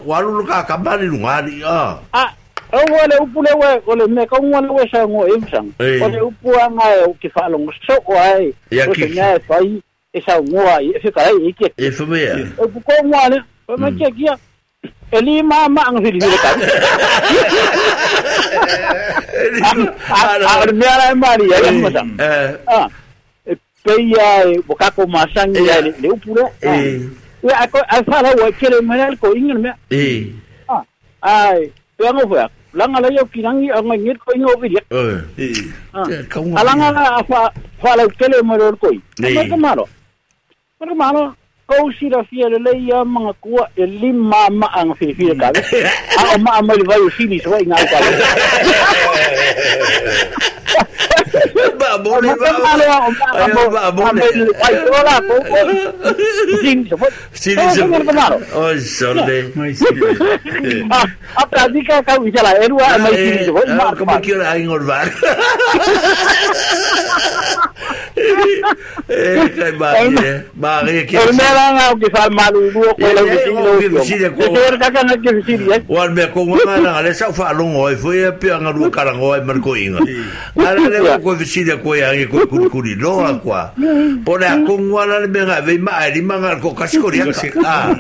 [0.09, 2.01] walu ka kabali ngari ah.
[2.17, 2.33] Ah,
[2.73, 8.55] awole upule we ole meka ungwale we shango imsang ole upua nga ukifalo ngso kwai
[8.91, 14.17] usenya fai esa ngwa ifika ai ike ifumia upuko ngwale pamakia mm.
[14.17, 14.37] kia
[15.11, 16.63] eli mama ang hili hili kan
[20.47, 22.57] ar mera mari ya masa eh.
[22.67, 22.89] ah
[23.53, 27.09] e peya e bokako masang ya le upule eh ah.
[27.43, 30.25] we ako afala we kele mera ko ingel me eh
[30.69, 30.83] ah
[31.23, 34.81] ai Pegamos fuego langa lai au finangi a ngai ngir koi ngau viria.
[34.91, 35.21] Ah.
[36.01, 37.41] Ah, Alanga ah, a fa
[37.83, 38.97] fa lau kele mo ror koi.
[39.21, 39.85] Mai ka maro.
[40.81, 41.25] Mai ka maro.
[41.69, 45.61] Kau sira fia le lei a mga kua e lima ma ang fia fia kawe.
[46.17, 48.11] A o ma a mai vai o sini swa i ngau kawe.
[51.79, 53.73] Vamos, vamos.
[53.73, 54.13] Vamos,
[55.03, 55.41] vamos.
[57.33, 57.87] Sinisa.
[58.55, 59.53] Ay, sorte.
[61.37, 63.95] Atrás de que acabo de la erua, mai sinisa.
[63.99, 65.07] Como que ora en orbar.
[69.57, 70.17] Kai bari,
[70.55, 71.17] bari ke.
[71.19, 74.31] Ol me lan au ki fal malu du ko la vi si lo.
[74.55, 75.81] Ke er ka kana ke si ri.
[75.89, 79.41] Wal me ko ma na le sa fa lo ngoi foi pe anga ru karangoi
[79.45, 80.01] mer ko inga.
[80.57, 83.71] Ara le ko visida ko ya ko kurikuri roa kwa
[84.27, 84.67] pone a mm.
[84.67, 87.95] ko ngwala le menga ve ma ali manga ko kasikori ka ah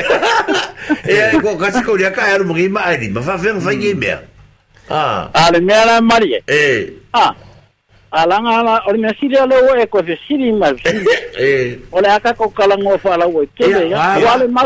[1.08, 2.76] e ko kasikori ka ya mo ma mm.
[2.80, 2.88] ah.
[2.88, 3.12] ali eh.
[3.12, 4.24] ma fa fer fa ye mer
[4.88, 7.30] ah ale me ala mari eh ah
[8.14, 10.72] alanga ala ori me sida le wo e ko visidi ma
[11.38, 14.42] eh ole aka ko kala ngo fa la wo ke ya wale ah.
[14.42, 14.50] e mm.
[14.50, 14.62] ma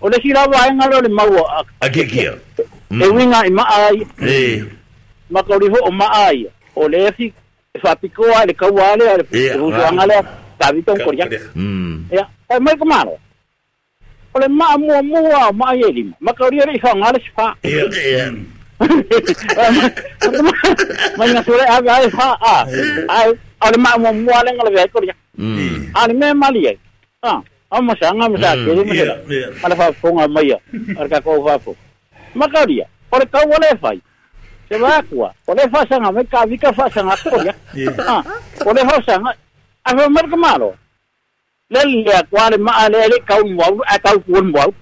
[0.00, 1.44] ole sira wa ngalo le ma wo
[1.84, 2.34] akekia
[2.90, 4.64] e winga ima ai eh
[5.32, 7.32] makauri ho ma ai olesi
[7.84, 9.22] sapiko ale kau ale ale
[9.56, 10.16] usuang ale
[10.58, 11.26] tabi tong korea
[12.10, 13.16] ya ai mai kamaro
[14.34, 18.28] ole ma mua mua ma ye lim ma korea ri hang ale spa ya
[21.18, 22.54] ma nga sore aga ai ha a
[23.08, 24.44] ai ale ma mua mua e mm.
[24.46, 25.14] le ngale ai korea
[25.94, 26.78] ale me mali ai
[27.22, 29.06] ah amma sanga masa mm, kiri masa
[29.62, 30.58] ala fa fonga mai ya
[30.98, 31.76] arka ko fa fo
[32.34, 34.00] ma korea ole kau fai
[34.72, 37.52] sebakwa ole fasanga me kavi ka fasanga koya
[38.66, 39.30] ole fasanga
[39.84, 40.74] ave mar kamaro
[41.70, 44.72] lel ya ah, kwale ma ale ale kaun wau a eh, kau kun wau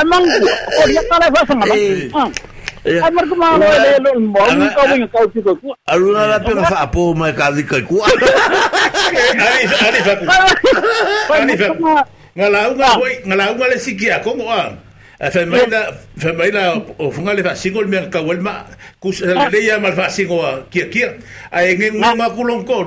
[0.00, 0.28] amang
[0.84, 1.66] ole kala fasanga
[2.12, 2.28] ma
[2.84, 4.44] Ai mar kamaro ele lo mo
[4.76, 5.56] ka wing kau ti ko
[5.88, 8.28] aruna la pe fa po ma ka di ko ku ari
[9.88, 12.04] ari fa ari fa
[12.36, 14.68] ngalau ngalau eh, ngale sikia kongo ah
[15.20, 16.62] A mai la
[16.96, 18.64] o funga le fasingo me ka welma
[19.00, 19.80] kus le ya ah.
[19.80, 20.40] mal fasingo
[20.70, 21.12] kia kia
[21.52, 22.84] ai ngi ngunga kulon ko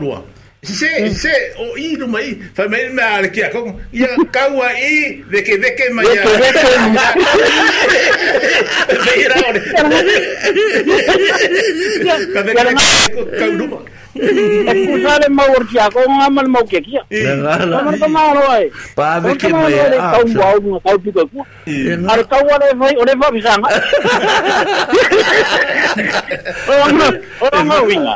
[0.64, 1.14] se hmm.
[1.14, 5.42] se o oh, iru mai fa mai ma le kia ko ia kaua i de
[5.44, 6.24] ke de ke mai ia
[8.88, 9.60] de ira ore
[12.34, 12.84] ka de ke
[13.40, 13.80] ka uruma
[14.16, 17.02] Kusale mawar kia ko ngamal mau kia kia.
[17.10, 18.70] Ngamal ko mau loe.
[18.96, 19.90] Pa be ke mai a.
[20.16, 21.42] Kau mau ngu kau pika ku.
[22.08, 23.70] Ar kau ore vai ore va bisanga.
[26.70, 28.16] Orang orang mau winga.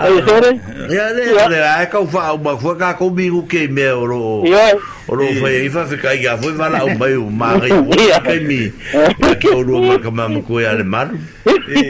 [0.00, 0.50] Ai sore.
[0.96, 3.84] Ya le, le ra ka fa u ba fa ka ko mi u ke me
[3.92, 4.40] oro.
[4.48, 4.80] Yo.
[5.12, 7.92] Oro fa i fa fa ka ya fa la u mai u ma ri u
[8.24, 8.60] ke mi.
[8.96, 11.12] Ya ke oro ma ka ma ko ya le mar.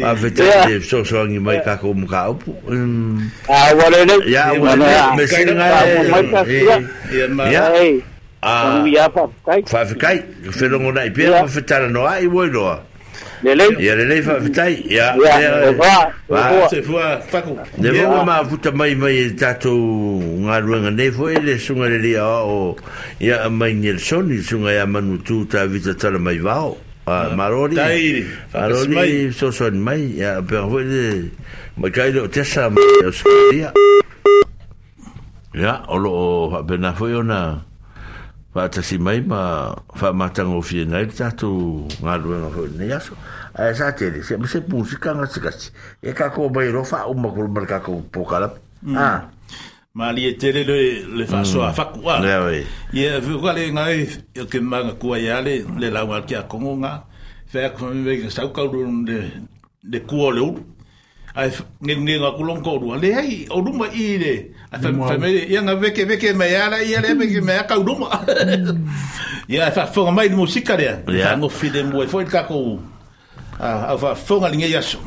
[0.02, 2.34] Ma fa te de so so ngi mai ka ko mu ka u.
[2.66, 3.30] Mm.
[3.46, 4.16] Ah wa le le.
[4.26, 4.86] Ya wa le.
[5.14, 6.60] Me si nga le.
[7.14, 7.46] Ya ma.
[8.42, 8.82] Ah.
[8.88, 9.04] Ya.
[9.06, 9.22] Ah.
[9.68, 10.18] Fa fa kai,
[10.50, 12.42] fa lo ngona i pe fa fa tana no ai wo
[13.42, 15.48] Ya le lei fa tai ya ya
[16.68, 17.56] se fua faku.
[17.80, 19.72] Ne vo ma vuta mai mai e tato
[20.44, 22.76] nga ruanga ne fo ele sunga le ya o
[23.18, 26.76] ya mai ni le soni sunga ya manu tu ta vita tala mai va o.
[27.34, 27.76] Marori.
[27.80, 28.26] Tai.
[28.52, 31.30] Marori so so mai ya per vo le
[31.80, 33.70] ma kai lo tesa mai o sunga ya.
[35.56, 36.12] Ya o lo
[36.52, 37.38] ha benafo yo na.
[37.64, 37.69] Ya
[38.52, 42.34] fa ta si mai ma fa ma ta ngo fi na ta tu nga lu
[42.34, 43.14] nga ho ne yaso
[43.54, 45.50] a sa te de se se pu si ka nga si ka
[46.02, 48.48] e ka ko bai ro fa u ma ko mar ka ko po ka la
[48.82, 48.96] mm.
[48.98, 49.30] ah
[49.94, 51.66] ma li e tele le le fa so mm.
[51.70, 52.60] a fa ku a le oi
[52.92, 54.02] ye vu ka le nga e
[54.50, 57.06] ke ma nga ku ya le le la wa ki a ko nga
[57.46, 59.30] fa ko mi ve ka sa ka lu de
[59.86, 60.50] de ku o le u
[61.34, 61.50] ai
[61.82, 64.32] ngi ngi nga kulong ko rua le ai o ruma i le
[64.82, 68.08] fa fa me ia nga veke veke me ala ia le veke me ka ruma
[69.46, 69.74] ia mm.
[69.76, 72.82] fa fa mai musika le ia ngo fide mo foi ka ko
[73.62, 74.98] ah, a fa fa nga linga yaso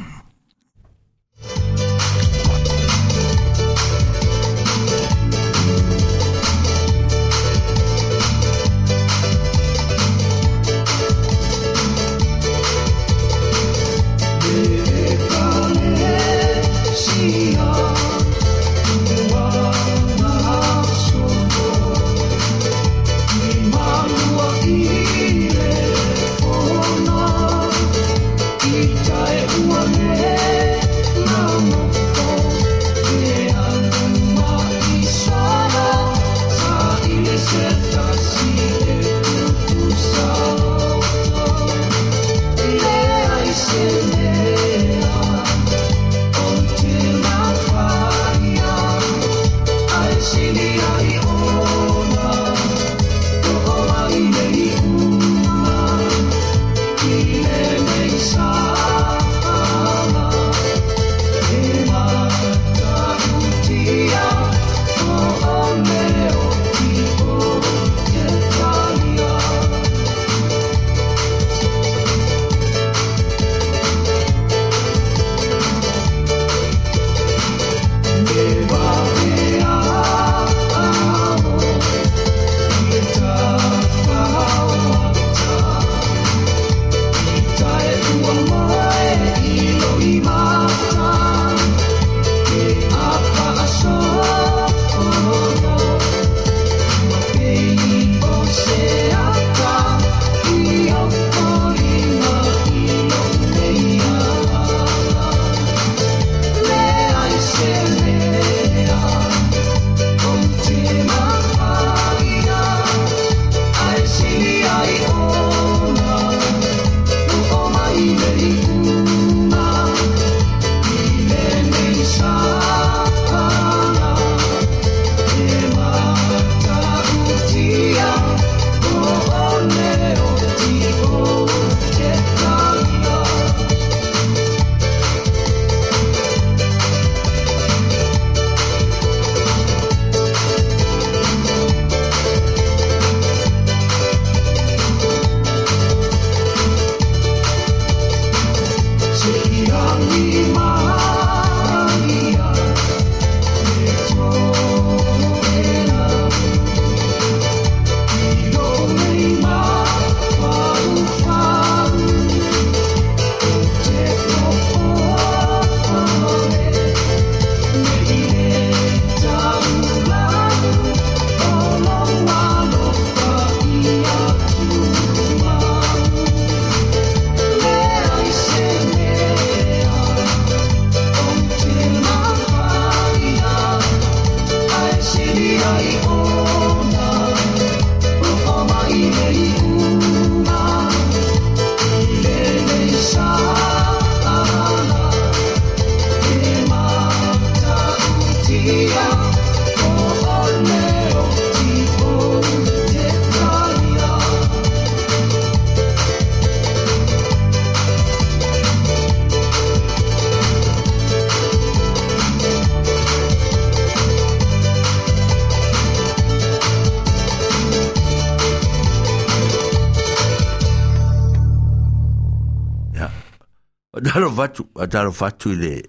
[224.83, 225.83] atalo fatu ile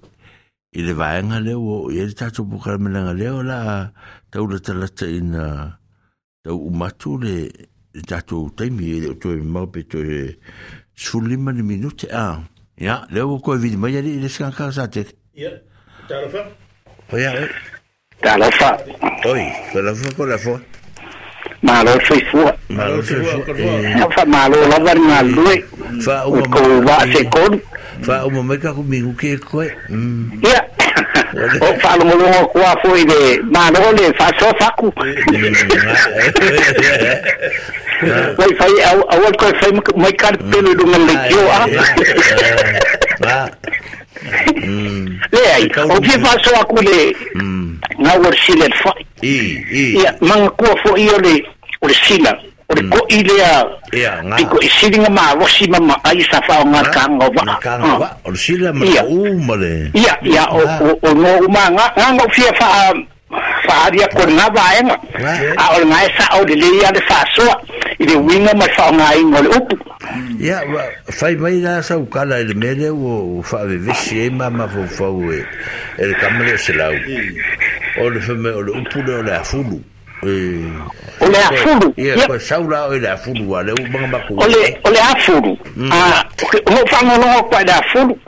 [0.73, 3.91] ile vaenga le o ele tato pukala melanga le o la
[4.31, 5.79] tau la talata ina
[6.45, 7.51] tau umatu le
[8.07, 10.37] tato utaimi ele o toi maupe toi
[10.95, 12.41] sulima ni minute a ah,
[12.79, 15.51] ya le o koe vidi mai ali ile skanka sa te ya
[16.09, 16.45] talofa
[17.13, 17.49] o ya
[18.23, 18.77] talofa
[19.29, 20.59] oi talofa ko la fo
[21.65, 22.53] maaloo feifua
[24.15, 25.63] fa maaloo lava ni
[26.05, 27.59] fa o kou va'asekolu
[28.07, 29.69] fa'auma o kakumigu ke koe
[30.49, 30.61] ia
[31.65, 32.51] o fa'alogologo hum.
[32.53, 33.19] kua foi le
[33.57, 34.93] maaloo le fa'asoa faku
[38.39, 41.61] vai fai aua koe fai mai kalepele luga leikio a
[45.33, 47.01] leai o fia fa'asoa aku le
[48.05, 49.41] gaua le sile le fa'i
[50.03, 51.35] ia magakua fo'i o le
[51.85, 52.33] ore sila
[52.69, 52.91] ore mm.
[52.91, 53.57] ko ile a
[53.93, 55.45] yeah, nga ko isilinga ma wo
[55.85, 58.09] ma ai sa fa nga ka nga wa ka nga wa
[58.89, 59.05] ia
[60.49, 60.63] o
[61.05, 62.69] o no ma nga nga nga fia fa
[63.69, 64.83] fa dia ko na ba e
[65.53, 67.53] a le faasoa
[68.01, 69.77] i le uiga ma fa nga i upu
[70.41, 70.57] ia
[71.13, 74.49] fai mai na sa u kala ele mele o fa ve ve si e ma
[74.49, 75.39] ma fo fo e
[76.57, 78.01] se lau mm.
[78.01, 79.79] ore fa me ore upu le ore afulu
[80.25, 84.47] o le afuru ia koe saula o le afuru wa leu magamako o
[84.91, 85.57] le afuru
[86.67, 88.19] ho faanologo koe le afuru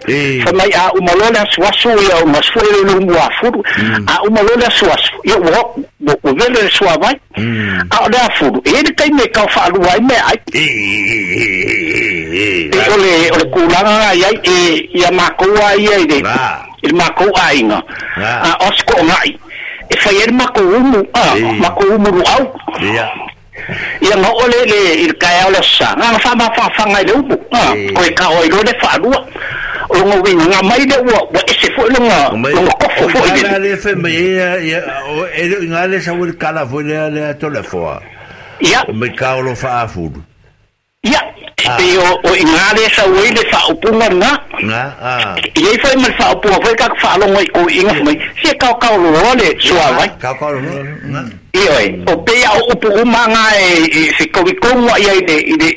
[0.44, 3.62] famai a uma lo le asuasu ia uma sue le lumu afuru
[4.06, 5.84] a uma lo le asuasu ia ua hoku
[6.22, 7.18] ua vele le suavai
[7.90, 10.40] a o le afuru e le kai kau faalua ai mea ai
[12.86, 16.06] o o le kulaga ai ai e eh, ia makou aia ah.
[16.08, 16.16] ia
[16.82, 17.82] i le makou aiga
[18.16, 18.56] a ah.
[18.60, 19.45] ah, o se
[19.94, 22.42] fayar makoumu ah makoumu ruau
[22.82, 23.06] ia
[24.02, 26.84] ia nga ole le il kaya lo sa nga ah, ah, fa ma fa fa
[27.02, 28.98] le ubu ah ko ka o ile fa
[29.88, 33.04] o ngo wi nga mai le wa wa ese fo lo nga lo ko fo
[33.08, 36.96] fo ile le fe me ia ia o ele le sa ul kala fo le
[37.14, 37.78] le telefo
[38.60, 39.86] ia me ka o lo fa
[41.10, 41.20] ia
[41.56, 44.32] pe o ingale sa wei le fa upunga na
[44.70, 44.82] na
[45.62, 48.70] ia fa mal fa upunga fa ka fa lo ngoi ko inga mai se ka
[48.82, 49.10] ka lo
[49.40, 50.60] le sua vai ka ka lo
[51.12, 51.20] na
[51.60, 54.90] ia e, o pe ia o upu uma nga e, e se ko ko mo
[55.06, 55.68] ia de de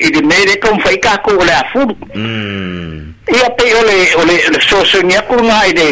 [0.50, 1.82] de kon fa ka ko le afu
[2.14, 5.90] mm ia pe ole ole le so so ni ko nga e de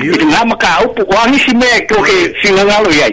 [0.00, 3.12] Iti nga maka upu wangi si me ko ke singangalo yai.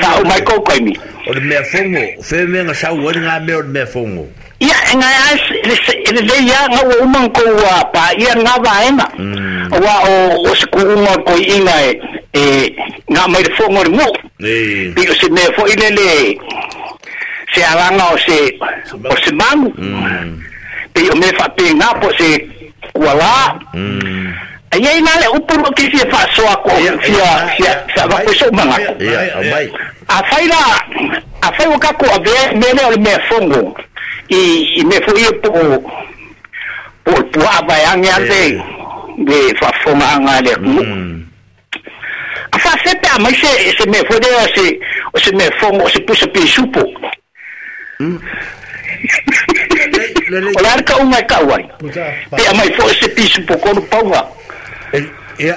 [0.00, 0.92] Sa umai ko ko ni.
[1.28, 4.24] O le mea fongo, fe me nga sa wani nga me o le mea fongo
[4.60, 6.04] ia enga e mm.
[6.08, 9.06] e, le le ia nga o man ko wa pa ia nga ba ema
[9.84, 10.14] wa o
[10.50, 11.76] o sku uma ko inga
[12.34, 12.74] e
[13.12, 14.08] nga mai fo ngor mo
[14.42, 16.10] e bi se me fo ile le
[17.54, 18.38] se alanga o se
[19.06, 19.70] o se mangu
[20.92, 21.10] bi mm.
[21.12, 22.28] o me fa pe nga po se
[22.94, 24.34] wala mm.
[24.78, 26.68] Ia ina le upuru ki si fa so ako
[27.02, 28.76] fia fia sa va ko so manga.
[29.00, 29.64] Ia, mai.
[30.12, 30.62] A faila
[31.40, 33.72] a fai ka ko ave mele o me fongo
[34.28, 35.82] i y me fui por
[37.02, 38.62] por Tuabayang de
[39.18, 41.18] de Fafomanga de
[42.54, 44.80] Enfin, c'est pas, mais c'est, c'est mes frères, c'est,
[45.16, 46.80] c'est mes fonds, c'est pour ce pays soupo.
[48.00, 48.16] Hmm.
[50.30, 51.64] O la ka uma ka wai.
[51.88, 54.26] Pe a fo se pisu po kono paunga.
[54.92, 55.02] E
[55.38, 55.52] eh,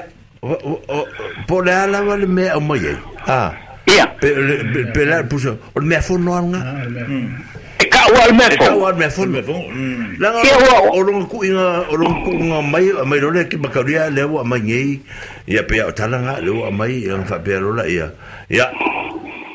[1.45, 2.79] po le ala wale me a mai.
[3.27, 3.51] Ah.
[3.87, 4.03] Ia.
[4.03, 4.07] Ah.
[4.19, 6.59] Pe la puso, o me fo noanga.
[6.63, 7.59] Ah,
[8.05, 9.55] ta'ual me fo ta'ual me fo me fo
[10.19, 10.31] la
[10.91, 14.43] o lo ku inga o ku nga mai mai lo le ki makaria le wa
[14.43, 15.01] mai
[15.47, 18.11] ia pe o talanga le wa mai ia fa pe lo la ia
[18.49, 18.71] ia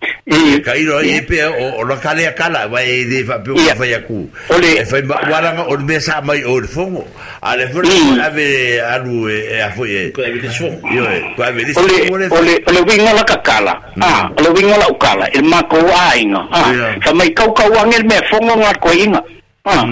[0.00, 0.54] Eh, eh.
[0.56, 3.56] e ka iro e pe o e o kale kala vai de fa pe o
[3.78, 4.18] fa ya ku
[4.50, 4.96] e fa
[5.32, 7.02] wala o me sa mai o le fongo
[7.40, 8.20] ale fo mm.
[8.28, 8.48] ave
[8.94, 10.50] alu e, e a fo e ko ave de
[10.94, 14.02] yo e ko ave de so ole ole ole winga la kakala mm.
[14.02, 15.78] ah ole winga la ukala il e ma ko
[16.10, 19.20] ainga ah fa mai kau kau angel me fongo ngar ko inga
[19.64, 19.84] ah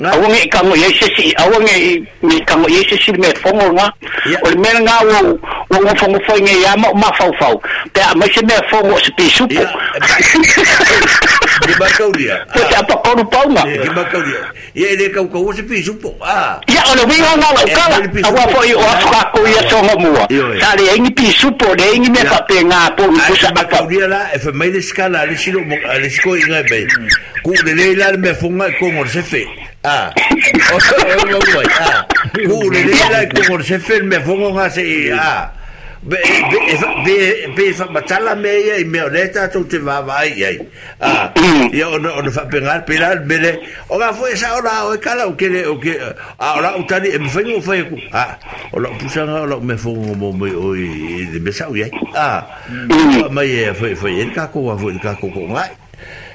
[0.00, 3.28] nga awang i kamo ye se si awang i mi kamo ye se si me
[3.44, 3.86] fongo nga
[4.40, 5.20] o me nga wo
[5.70, 7.60] wo mo fongo fo nge ya mo ma fau fau
[7.92, 9.60] pe a me se me fongo se pi supo
[11.66, 12.46] de Macaudia.
[12.52, 13.66] Siapa kau lupa enggak?
[13.68, 14.40] Di Macaudia.
[14.74, 16.10] Ya ini pisou kau si pisu po.
[16.24, 16.58] Ah.
[16.70, 17.96] Ya kalau bingung enggak kala.
[18.24, 20.24] Awak po yo aku aku ya songo mua.
[20.56, 23.62] Tadi ini pisu po, dia ini me tak tengah po pusa apa.
[23.64, 26.78] Macaudia lah, e mai de skala, le silo le siko inga be.
[27.44, 29.06] Ku le le la me funga kongor
[29.82, 30.14] Ah.
[30.14, 30.94] É, é o se
[31.26, 32.06] yo yo Ah.
[32.32, 35.50] Ku le le la kongor se fe me funga assim, se ah.
[36.02, 36.18] be
[37.06, 40.58] be be fa matala me ia i mea nei tātou te vāvai ai
[40.98, 41.30] ah
[41.70, 43.54] ia ona ona fa pengar pela mele
[43.86, 45.94] o ga foi sa ora o e kala o kele o ke
[46.38, 48.34] a ora o tani e mfengo foi ku ah
[48.74, 52.18] ola pusanga ola me fongo mo mo o i de mesa o ia mm.
[52.18, 55.70] ah mai e foi foi el ka ko wa foi ka ko ko ngai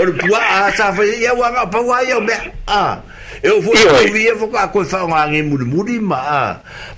[0.00, 2.32] o le pua a sa fa ia wa pa wa ia me
[2.68, 2.98] a
[3.42, 6.42] e o foi o vi e foka ko fa nga ngi mu mu ma a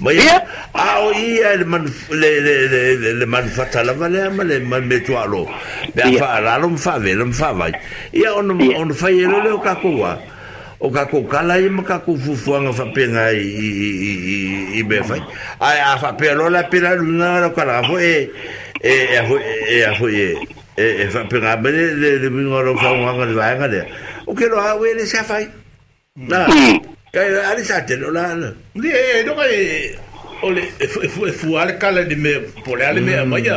[0.04, 0.12] ma ah.
[0.12, 0.36] ia
[0.74, 1.84] a o ah, ia le man
[2.20, 5.48] le le le le man fata la vale ma le man me tu alo
[5.94, 7.72] be fa la lo fa ve lo fa vai
[8.12, 10.12] ia on on fa ia ah, le ka ko wa
[10.80, 13.68] o ka ko kala i ma ka ko fufuanga fa penga i i
[14.80, 15.16] i be fa
[15.60, 17.50] a fa pe lo la pe la luna la
[17.88, 18.28] fo e
[18.80, 18.92] e
[19.74, 20.36] e a fo e
[20.80, 23.80] e e fa penga bene le le mingo lo fa un hanga le hanga le
[24.24, 25.44] o ke lo ha we le sa fai
[26.30, 26.46] na
[27.14, 28.48] ka ali sa te lo la le
[29.26, 29.44] do ka
[30.40, 32.32] o le fu fu al kala de me
[32.64, 33.56] po le me a maya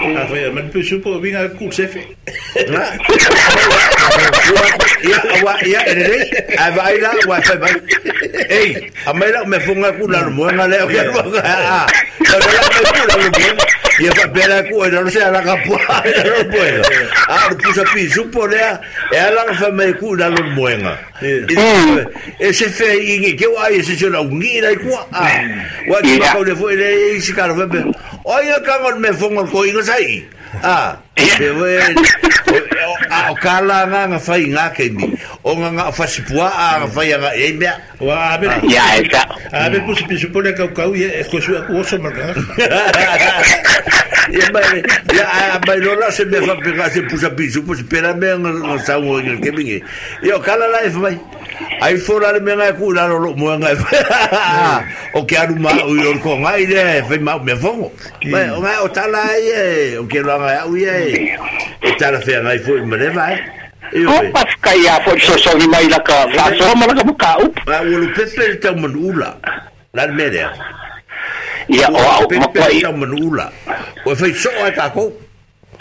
[0.00, 2.00] a fa ma pe su po vinga ku se fe
[5.12, 6.24] ya wa ya ele
[6.56, 7.68] a va ila wa fa ba
[8.60, 8.70] ei
[9.04, 11.56] a me la me funga ku la mo nga le o ke lo ka a
[11.68, 11.80] la
[12.24, 17.06] me ku la mo Lleva pela coisa, não sei, ela é capoeira, não põe.
[17.28, 18.60] Ah, não puxa piso, porém,
[19.12, 20.78] ela foi meio cura, não põe.
[22.38, 25.06] Esse feinho que eu aí, ah, esse senhor, é um guia, e com a.
[25.12, 25.28] Ah,
[25.88, 27.66] o aqui, o levou ele, é esse cara, vai
[28.26, 30.26] o ia kanga me fonga ko inga sai
[30.62, 30.98] a
[31.38, 35.14] be we a o kala nga nga fai nga ke ni
[35.46, 37.70] o nga nga fa si pua a nga fai nga e me
[38.02, 39.22] wa a be ya e ta
[39.54, 41.94] a be pu si pu si pone ka ka u ye ko su ko so
[42.02, 42.26] ma ka
[44.26, 44.82] e ba e
[45.14, 47.62] ya a ba lo la se me fa pe ka se pu sa pi su
[47.62, 48.50] pu si pe la me nga
[48.82, 49.78] sa u ke ke ni
[50.26, 51.14] e o kala la e fai
[51.80, 53.70] ai fora le menga ku la lo mo nga
[55.16, 57.92] o ke aru ma u yo ko nga ile fe ma me fongo
[58.32, 61.36] ma o nga o tala ye o ke lo nga u ye
[61.84, 63.36] e tala fe nga fo me le vai
[63.92, 64.02] eh.
[64.04, 66.94] Ko pas kai a fo so so ni mai la ka la so ma la
[66.96, 69.36] ka buka u ba wo lu pepe te manula
[69.92, 70.52] la mere eh.
[71.76, 73.52] ya o o ma kai manula
[74.06, 75.12] o fe so ai ka ko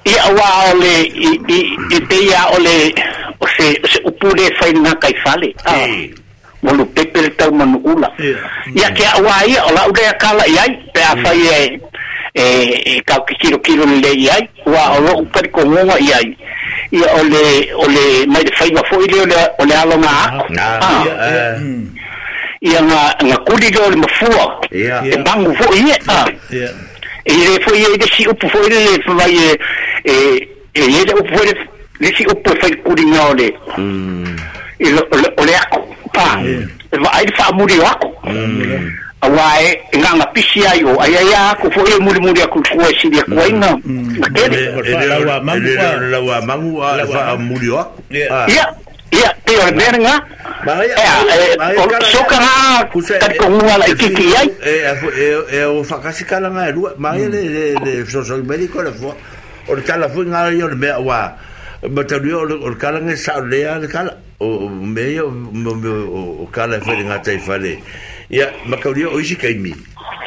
[0.06, 1.62] ia wa ole i i
[1.92, 2.94] i te ia ole
[3.42, 5.88] o se o se upure sai na kai fale ah
[6.64, 8.10] mo lu pepe le tau manu ula
[8.76, 11.80] ia ke wa ia o ola ure kala ia pe a fai e
[12.34, 12.44] e,
[12.92, 16.18] e ka kilo kilo le ia wa o lo per ko ai ia
[16.92, 21.06] ia ole ole mai fai ma foi le ole ole alo ma ah
[22.66, 23.26] ia nga eh.
[23.26, 25.78] nga kuli le ole mafua e bangu fo e.
[25.82, 26.30] ia ah
[27.26, 29.58] ile foi ele si upu foi ele vai
[30.06, 34.36] e ele upu foi ele si upu foi curignole mm
[34.80, 35.00] ele
[35.42, 35.80] ole ako
[36.14, 36.38] pa
[37.14, 42.42] ai fa muri ako mm awae nganga pisi ayo ayaya ako foi ele muri muri
[42.42, 43.74] ako ko si dia ko ina
[44.36, 45.70] ele ele lawa mangu
[46.12, 46.82] lawa mangu
[47.12, 47.92] fa muri ako
[48.52, 48.68] ya
[49.18, 50.16] ia pio le mea nga
[50.84, 51.16] ea
[52.12, 54.50] soka e, nga tari kong e, unga la ikiki e, ai
[55.58, 57.32] e o whakasi kala nga e rua mai hmm.
[57.32, 59.16] le le le sosoi mediko le fua
[59.68, 61.20] o le kala fui nga i o le mea wa
[61.90, 66.78] ma tari o le kala nga sa o lea le kala o mea o kala
[66.78, 67.74] e whare nga tai whare
[68.30, 69.74] ia ma kauria o isi kaimi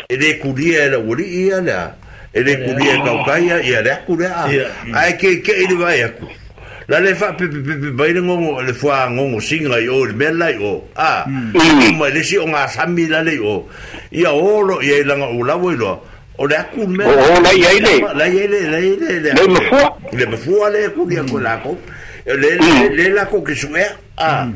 [0.08, 1.94] e le kuria e la uri ia lea
[2.32, 4.48] e le kuria e kaukaia ia le akurea
[4.94, 6.46] ai ke ke ili vai akurea
[6.88, 10.06] la le fa pe pe pe bai le ngongo le fa ngongo singa i o
[10.06, 11.98] le mela i o a mm.
[11.98, 13.68] ma e le si o nga sami la le o
[14.10, 16.00] ia o lo ia langa o la voi e lo
[16.38, 19.48] o le aku me o la ia ile la ia ile la ia ile le
[19.52, 21.42] mafua le mafua le ku dia ko mm.
[21.42, 21.76] la ko
[22.24, 23.14] le le mm.
[23.14, 23.84] la ko ke sue
[24.16, 24.48] a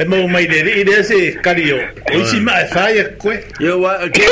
[0.00, 3.80] e mau mai le ri le se kali o si ma fa ya kwe yo
[3.80, 4.24] wa ke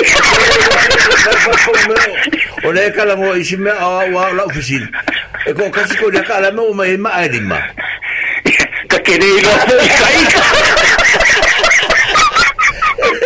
[2.64, 4.88] o le kala mo i si me a ah, wa la ofisin
[5.46, 7.60] e ko kasi ko le kala mo mai ma ai lima
[8.88, 10.95] ka kere lo ko kai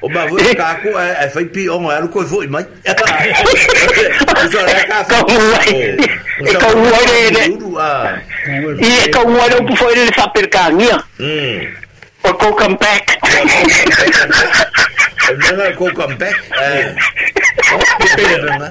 [0.00, 2.66] O bagulho do Caco é, é, foi pior, era o coivo, mas.
[8.80, 11.02] E kau ada pun foi ele sapir kangnya.
[11.18, 11.66] Hmm.
[12.24, 13.18] Or O come back.
[15.28, 16.36] Or go come back.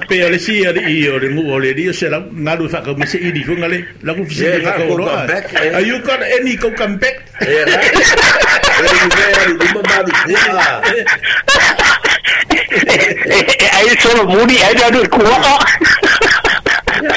[0.08, 2.80] pe le si ya i o le o le di se la na lu fa
[2.80, 5.98] ka me se i di fun ale la ku fisi ka ko lo are you
[6.02, 7.78] got any go come back yeah
[13.76, 15.58] i saw a moody i don't know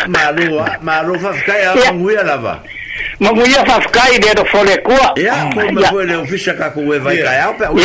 [0.10, 0.48] malu
[0.82, 2.56] malu fa ka ya mu ya la va
[3.22, 5.14] Mungu ya fa fkai de do fole kwa.
[5.18, 7.53] Ya, mungu ya fole ofisha kaku we vai kaya.
[7.69, 7.77] Ya.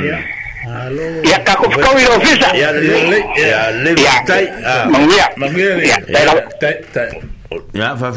[0.00, 0.18] Ya.
[1.24, 1.90] Ya ka ko ko
[2.20, 2.52] ofisa.
[2.52, 3.92] Ya le ya le
[4.28, 4.44] tai.
[4.92, 5.26] Mangia.
[5.40, 5.72] Mangia.
[5.96, 5.96] Ya
[6.60, 7.08] tai tai.
[7.72, 8.12] Ya va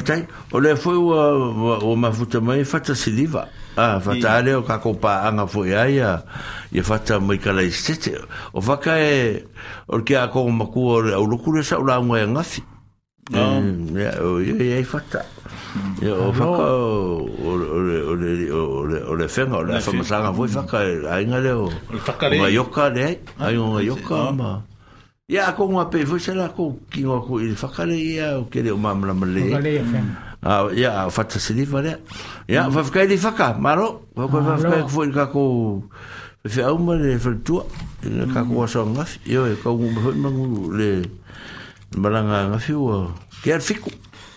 [0.75, 3.47] foi o o ma futa mai fata se diva.
[3.77, 6.21] Ah, fata ale o ka ko pa anga foi ai ya.
[6.71, 7.71] Ya fata mai ka lai
[8.51, 9.47] O va ka e
[9.87, 12.61] o ke a ko ma ku o lo ku sa o la ngue ngasi.
[13.31, 14.11] Ya mm, ya
[14.59, 15.23] ya fata.
[16.03, 19.25] ia o whaka o le whenga o le
[19.81, 20.77] whamasanga voi whaka
[21.17, 24.31] ainga leo o ioka le ai o ah, ioka ah.
[24.35, 24.51] ma
[25.27, 28.35] ia ako ngā pei voi sara ako ki ngā ko i le whaka le ia
[28.37, 29.49] o kere o mamla male
[30.45, 31.97] a ia a whata siliva le
[32.51, 35.43] ia whafkai li whaka maro whafkai kufo i kako
[36.43, 37.63] Fe au ma le whaltua,
[38.35, 40.89] ka kua sa ngafi, ioi, e ka ungu mahoe mangu le
[41.95, 43.07] malanga ngafi ua,
[43.39, 43.87] kia fiku.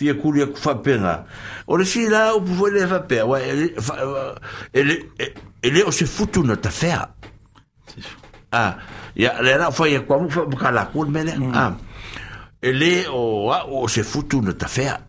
[0.00, 1.26] tia e kulia ku whapenga.
[1.68, 3.66] O le si la o puwe le whapea, wa il
[4.72, 5.36] e est.
[5.60, 6.70] E, o se futu na ta
[8.52, 8.78] Ah,
[9.14, 11.52] ya le la whai e kwa mu wha muka la mm.
[11.54, 11.76] Ah,
[12.62, 14.66] il a se futu na ta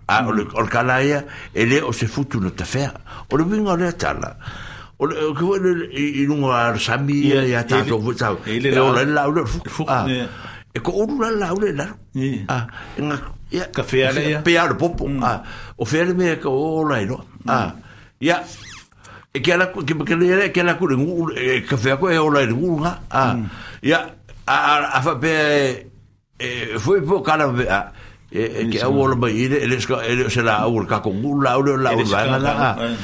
[0.08, 1.24] Ah, le il
[1.56, 2.92] elle est o se futu na ta ah,
[3.32, 3.38] on mm.
[3.40, 4.36] le winga o le tala.
[5.00, 7.98] O le il ke wale i ya tato
[8.46, 9.34] est là, le la o
[9.88, 10.80] Ah, e
[11.74, 13.06] il Ah, il
[13.52, 15.24] ia ka fea le ia popo mm.
[15.24, 15.44] a ah,
[15.78, 17.50] o fea le me ka o lai no mm.
[17.50, 17.72] a ah,
[18.22, 18.38] ia
[19.34, 21.30] e ke ala ke ke le ke ala ku ngu
[21.68, 23.46] ka fea ko e o lai ngu nga a ah, mm.
[23.84, 24.00] ia
[24.48, 27.80] a a fa e foi po kala a
[28.32, 31.42] e ke au ola mai ile ele ska ele se la au ka ko ngu
[31.44, 31.92] la ole la
[32.80, 32.96] eh.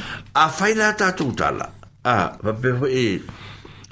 [0.42, 1.66] a fai la ta tala
[2.04, 3.04] a va pe e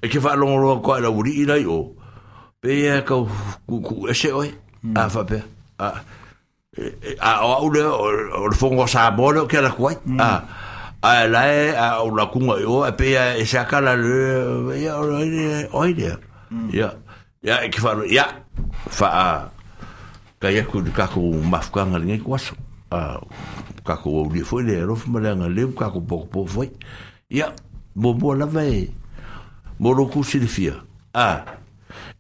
[0.03, 1.81] e ke fa longo lo ko ala uri o
[2.61, 2.71] pe
[3.09, 3.15] ka
[3.69, 4.49] ku ku ese oi
[4.97, 5.21] a fa
[5.87, 5.89] a
[7.21, 10.45] a o o le fongo sa bolo a la kuai a
[11.03, 15.01] a la e a o la e yo a pe e se akala le ya
[15.01, 16.17] o le o ile
[16.71, 16.93] ya
[17.43, 18.25] ya e ki fa ya
[18.89, 19.29] fa a
[20.41, 22.53] ka ya ku ka ku mafkanga ngi kwaso
[22.93, 23.17] a
[23.87, 26.69] ka ku o le foi le ro fa le ngale ka ku po po foi
[27.31, 27.55] ya
[27.97, 28.91] bo bo la vai
[29.81, 30.85] mo lo ku silfia
[31.17, 31.41] a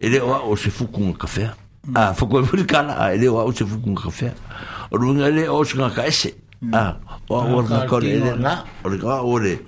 [0.01, 1.52] ele o se fuku un café
[1.94, 4.32] a fukoi furi kana a ele wa uche fukun kafe
[4.90, 6.32] o runga ele o shunga ka ese
[6.73, 6.97] a
[7.28, 9.58] o o ka kore ele na o ka ore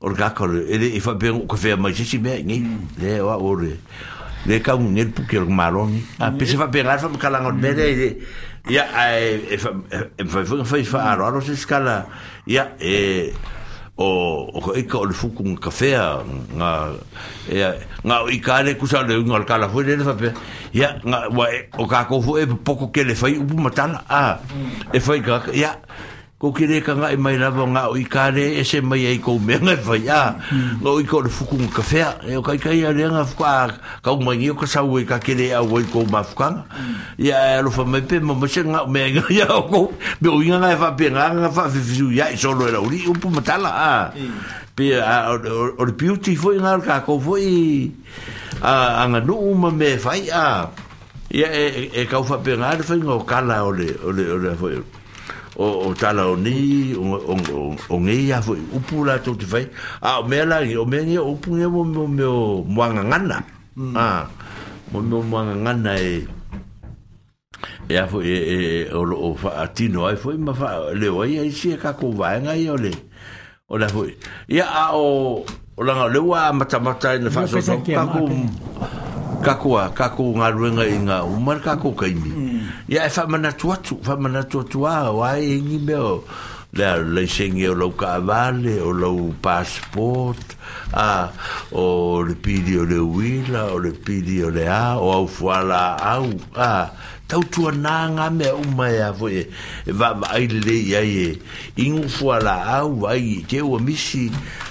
[0.00, 2.58] o ka kore ele ifa be o kafe ma sisi me ngi
[3.00, 3.78] le wa ore
[4.46, 7.68] le ka un ele puke o maroni a pese fa ele fa kala ngot be
[7.68, 8.18] ele
[8.68, 8.84] ya
[9.18, 9.70] e fa
[10.28, 12.06] fa fa fa aro aro se skala
[12.46, 13.32] ya e
[13.96, 16.22] o o ko ka o le fuku ka fea
[16.56, 16.88] nga
[17.50, 17.60] e
[18.08, 20.32] nga i ka le kusa le un al kala le fape
[20.72, 24.02] ya nga wa e, o ka ko fu e poko ke le fai u mata
[24.08, 24.38] a
[24.92, 25.76] e fai ka ya
[26.42, 29.78] ko kire ka ngai e mai lava nga o ikare ese mai ai ko menga
[29.78, 30.82] vai a ah, hmm.
[30.82, 33.70] no i ko fuku un kafe e o kai kai ale nga fuka
[34.02, 36.66] ka un mai ko sa ui ka kire a ui ko ma fuka
[37.22, 37.62] ya hmm.
[37.62, 40.58] e lo fa mai pe mo se nga me nga ya ko be o nga
[40.66, 44.10] nga fa pe nga nga fa fiu ya i solo era uri un pumatala ah.
[44.10, 44.74] hmm.
[44.98, 47.86] a pe o beauty foi nga ka ko foi
[48.66, 50.60] a nga no ma me vai a ah.
[51.30, 54.82] ya e, e ka fa pe nga foi nga kala ole ole ole foi
[55.56, 59.34] o o tala o ni o o o, o ngi ya fo u pula to
[59.36, 59.66] te fai
[60.00, 63.38] a o me la o me ni o pu nge mo mo mo wanga ngana
[63.76, 63.94] mm.
[63.96, 64.24] a
[64.92, 66.24] mo mo wanga ngana e
[67.88, 68.56] e a fo e, e,
[68.88, 72.12] e, o o fa atino ai fo ma fa le o ai si ka ko
[72.16, 72.92] va nga i o le
[73.68, 74.06] o la fo
[74.48, 75.44] ya a o
[75.76, 78.24] o la le wa mata mata e ni fa so ka ko
[79.44, 82.41] ka ko ka ko nga ruenga inga o mar ka ko kaimi mm.
[82.92, 86.24] ya e whamanatua tu whamanatua tua o ai ingi me o
[86.72, 90.46] le leisengi o lau kaavale o lau passport
[90.92, 91.32] a
[91.72, 95.96] o le pili o le wila o le pili o le a o au fuala
[96.04, 96.90] au a
[97.32, 99.42] tautua nā ngā mea umai a fo e
[100.00, 101.22] va ai le ia e
[101.80, 104.26] ingu fua la au ai ke ua misi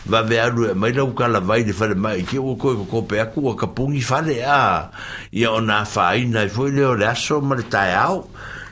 [0.06, 3.17] va ve alu e mai lau kala vai le fale mai ke ua koe kakope
[3.23, 4.91] aku a kapungi fale a
[5.33, 8.27] ia o nā whaina e fo le o le aso ma le tai au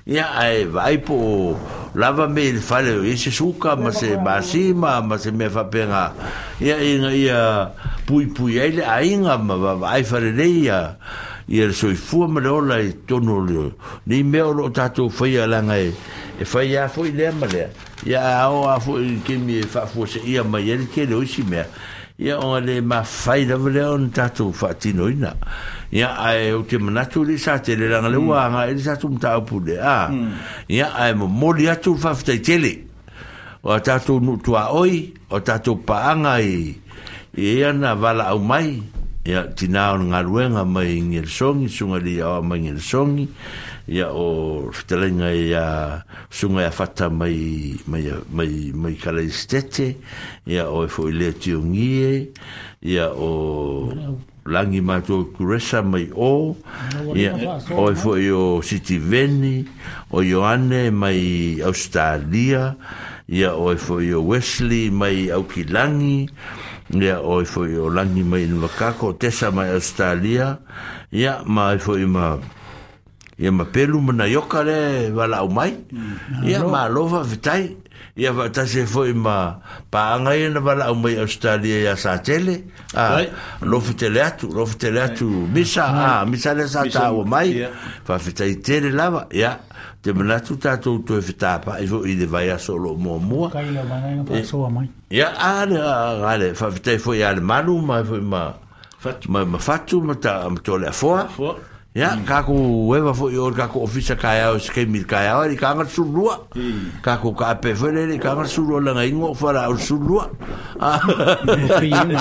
[0.05, 1.55] ia ai vai po
[1.95, 6.11] lava me le fale e se suka ma se masima ma se me fa penga
[6.61, 7.41] ia inga ia
[8.05, 10.83] pui pui ai le ainga ma va vai fale le ia ia
[11.49, 13.71] ia le soifua ma ola e tonu o leo
[14.05, 15.91] nei mea o loo tatou faia alaga e
[16.39, 17.69] e fai ā foʻi lea ma lea
[18.05, 21.65] ia aao a foʻi kemi e faafuasaʻia mai ia le kele oisi mea
[22.21, 25.33] ia oga lē mafai lava lea ona tatou faatinoina
[25.91, 28.77] ia e ou te manatu le sa tele laga le ua agaʻi le hmm.
[28.81, 30.31] e tatou mataupu le a hmm.
[30.69, 32.73] ia ae momoli atu le faafetaitele
[33.65, 36.75] oa tatou nuutuaoi o tatou paaga i
[37.35, 38.83] ia na valaau mai
[39.29, 43.25] ya tina un ngalwe nga mai ngel songi sunga li ya mai ngel songi
[43.85, 45.65] ya o telenga ya
[46.33, 50.01] sunga ya fatta mai mai mai mai kala istete
[50.49, 52.33] ya o e fo le tiongie
[52.81, 53.93] ya o
[54.49, 56.57] langi ma to kuresa mai o
[57.13, 57.37] ya
[57.69, 59.61] o e fo yo city veni
[60.09, 62.73] o joanne mai australia
[63.29, 68.47] ya o e fo yo wesley mai aukilangi ya ia oi foi o langi mai
[68.47, 70.57] no kako tesa mai australia
[71.11, 72.39] ia mai foi ma
[73.37, 76.47] ia ma pelu mana yo kare wala o mai mm.
[76.49, 77.77] ia ma lova vitai
[78.17, 79.37] ia va ta se foi ma
[79.91, 82.63] pa anga ia na wala o mai australia ia sa tele
[82.95, 83.21] a
[83.63, 87.49] lova tele atu lova tele atu misa a misa le sa ta o mai
[88.07, 89.55] va vitai tele lava ia yeah.
[90.01, 93.49] te manatu tātou à whetapa, i fōi de vai aso lo mua mua.
[93.53, 94.85] Kai la wananga pa eh, soa mai.
[95.11, 95.81] Ia, āle,
[96.31, 98.03] āle, whawhitai fōi aller ma, ma
[99.43, 99.59] ma
[101.95, 102.21] Ya, mm.
[102.29, 106.45] kaku weba fo yor kaku ofisa kaya o ske mil kaya o rika ngar surua.
[106.55, 107.01] Mm.
[107.01, 110.29] Kaku ka pe fo le rika ngar surua la ngai ngo fara o surua.
[110.77, 112.13] Hmm.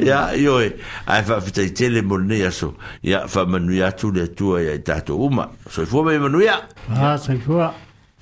[0.00, 0.76] ya, yo e.
[1.08, 2.74] Ai fa fita i tele mo ne aso.
[3.02, 5.48] Ya, fa manu ya tu le tua ya i tato uma.
[5.70, 6.68] So i fo me manu ya.
[6.92, 7.72] Ah, so i fo a.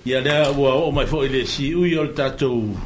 [0.06, 2.78] Ya, lea ua o mai fo i le si ui o le tato u.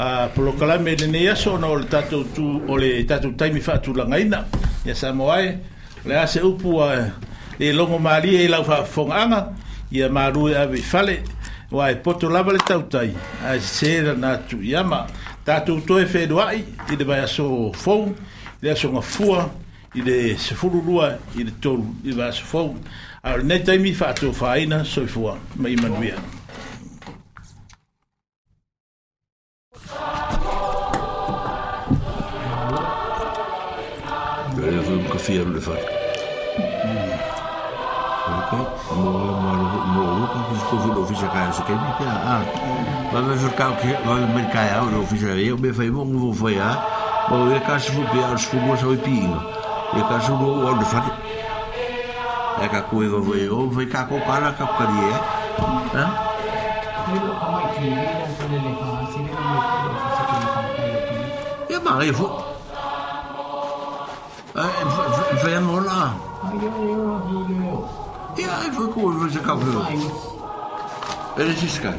[0.00, 3.60] Uh, polo kalame le ne aso na o le tato tu o le tato taimi
[3.60, 4.46] fa tu la ngaina.
[4.88, 4.96] Ya, samoae.
[4.96, 5.76] Ya, samoae.
[6.06, 7.06] le a se upu a eh,
[7.58, 9.48] le longo maria i lau faafofogaga
[9.92, 11.22] ia malu e ave i fale
[11.70, 13.12] ua e poto lava le tautai
[13.44, 15.06] ae sesē lana tuʻi ama
[15.44, 16.62] tatou toe feluaʻi
[16.92, 18.08] i le vaeaso fou
[18.62, 19.50] i le asogafua
[19.94, 22.76] i le sefululua i le tolu i le vaeaso fou
[23.22, 25.76] a lenei taimi faatofāina soifua ma i
[35.28, 35.76] fjell for.
[38.32, 38.64] Okay.
[39.88, 42.44] Moro com o fundo fiz a cara, isso que me ah,
[43.12, 48.04] lá o que eu me fui bom vou foi a, vou ver cá se vou
[53.02, 54.16] eu vou eu, vou cá com
[61.80, 61.88] é que ele vai fazer ele fazer, ele vai fazer.
[61.88, 62.57] Eu eu vou
[64.56, 64.66] E,
[65.46, 66.14] Wemula.
[68.38, 69.72] Ja, kurwa, ciekawy.
[71.36, 71.98] Leciskaj.